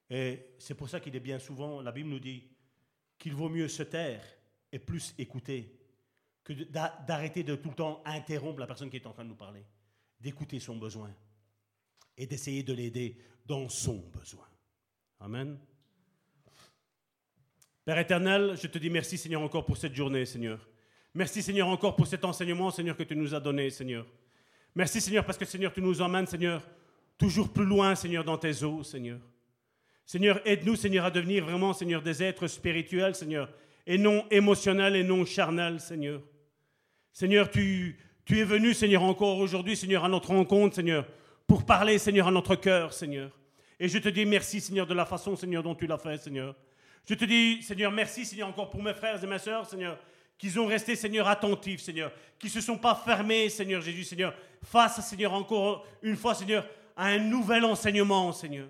[0.09, 2.47] Et c'est pour ça qu'il est bien souvent, la Bible nous dit
[3.17, 4.23] qu'il vaut mieux se taire
[4.71, 5.79] et plus écouter
[6.45, 9.35] que d'arrêter de tout le temps interrompre la personne qui est en train de nous
[9.35, 9.65] parler,
[10.19, 11.13] d'écouter son besoin
[12.15, 14.47] et d'essayer de l'aider dans son besoin.
[15.19, 15.57] Amen.
[17.85, 20.59] Père éternel, je te dis merci Seigneur encore pour cette journée, Seigneur.
[21.13, 24.05] Merci Seigneur encore pour cet enseignement, Seigneur, que tu nous as donné, Seigneur.
[24.75, 26.61] Merci Seigneur parce que Seigneur, tu nous emmènes, Seigneur,
[27.17, 29.19] toujours plus loin, Seigneur, dans tes eaux, Seigneur.
[30.05, 33.49] Seigneur, aide-nous, Seigneur, à devenir vraiment, Seigneur, des êtres spirituels, Seigneur,
[33.85, 36.21] et non émotionnels et non charnels, Seigneur.
[37.11, 37.97] Seigneur, tu,
[38.29, 41.07] es venu, Seigneur, encore aujourd'hui, Seigneur, à notre rencontre, Seigneur,
[41.47, 43.36] pour parler, Seigneur, à notre cœur, Seigneur.
[43.79, 46.55] Et je te dis merci, Seigneur, de la façon, Seigneur, dont tu l'as fait, Seigneur.
[47.07, 49.97] Je te dis, Seigneur, merci, Seigneur, encore pour mes frères et mes sœurs, Seigneur,
[50.37, 54.33] qu'ils ont resté, Seigneur, attentifs, Seigneur, qui ne se sont pas fermés, Seigneur Jésus, Seigneur,
[54.63, 58.67] face, Seigneur, encore une fois, Seigneur, à un nouvel enseignement, Seigneur.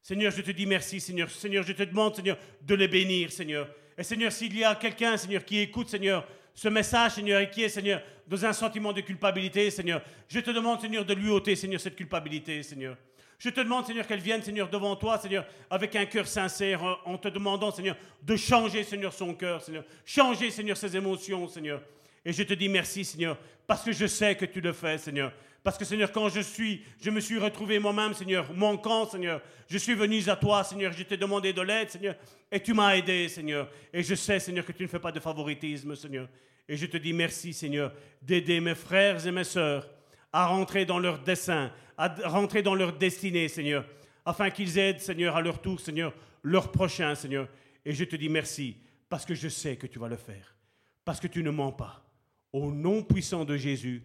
[0.00, 1.30] Seigneur, je te dis merci, Seigneur.
[1.30, 3.68] Seigneur, je te demande, Seigneur, de les bénir, Seigneur.
[3.96, 7.62] Et Seigneur, s'il y a quelqu'un, Seigneur, qui écoute, Seigneur, ce message, Seigneur, et qui
[7.62, 11.56] est, Seigneur, dans un sentiment de culpabilité, Seigneur, je te demande, Seigneur, de lui ôter,
[11.56, 12.96] Seigneur, cette culpabilité, Seigneur.
[13.44, 17.18] Je te demande, Seigneur, qu'elle vienne, Seigneur, devant toi, Seigneur, avec un cœur sincère, en
[17.18, 19.84] te demandant, Seigneur, de changer, Seigneur, son cœur, Seigneur.
[20.02, 21.82] Changer, Seigneur, ses émotions, Seigneur.
[22.24, 25.30] Et je te dis merci, Seigneur, parce que je sais que tu le fais, Seigneur.
[25.62, 29.76] Parce que, Seigneur, quand je suis, je me suis retrouvé moi-même, Seigneur, manquant, Seigneur, je
[29.76, 32.14] suis venu à toi, Seigneur, je t'ai demandé de l'aide, Seigneur,
[32.50, 33.68] et tu m'as aidé, Seigneur.
[33.92, 36.28] Et je sais, Seigneur, que tu ne fais pas de favoritisme, Seigneur.
[36.66, 37.92] Et je te dis merci, Seigneur,
[38.22, 39.86] d'aider mes frères et mes sœurs
[40.32, 43.84] à rentrer dans leur dessein, à rentrer dans leur destinée, Seigneur
[44.24, 47.48] afin qu'ils aident, Seigneur, à leur tour, Seigneur, leur prochain, Seigneur.
[47.84, 48.76] Et je te dis merci,
[49.08, 50.56] parce que je sais que tu vas le faire,
[51.04, 52.04] parce que tu ne mens pas.
[52.52, 54.02] Au nom puissant de Jésus,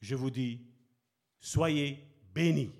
[0.00, 0.60] je vous dis,
[1.40, 1.98] soyez
[2.34, 2.70] bénis.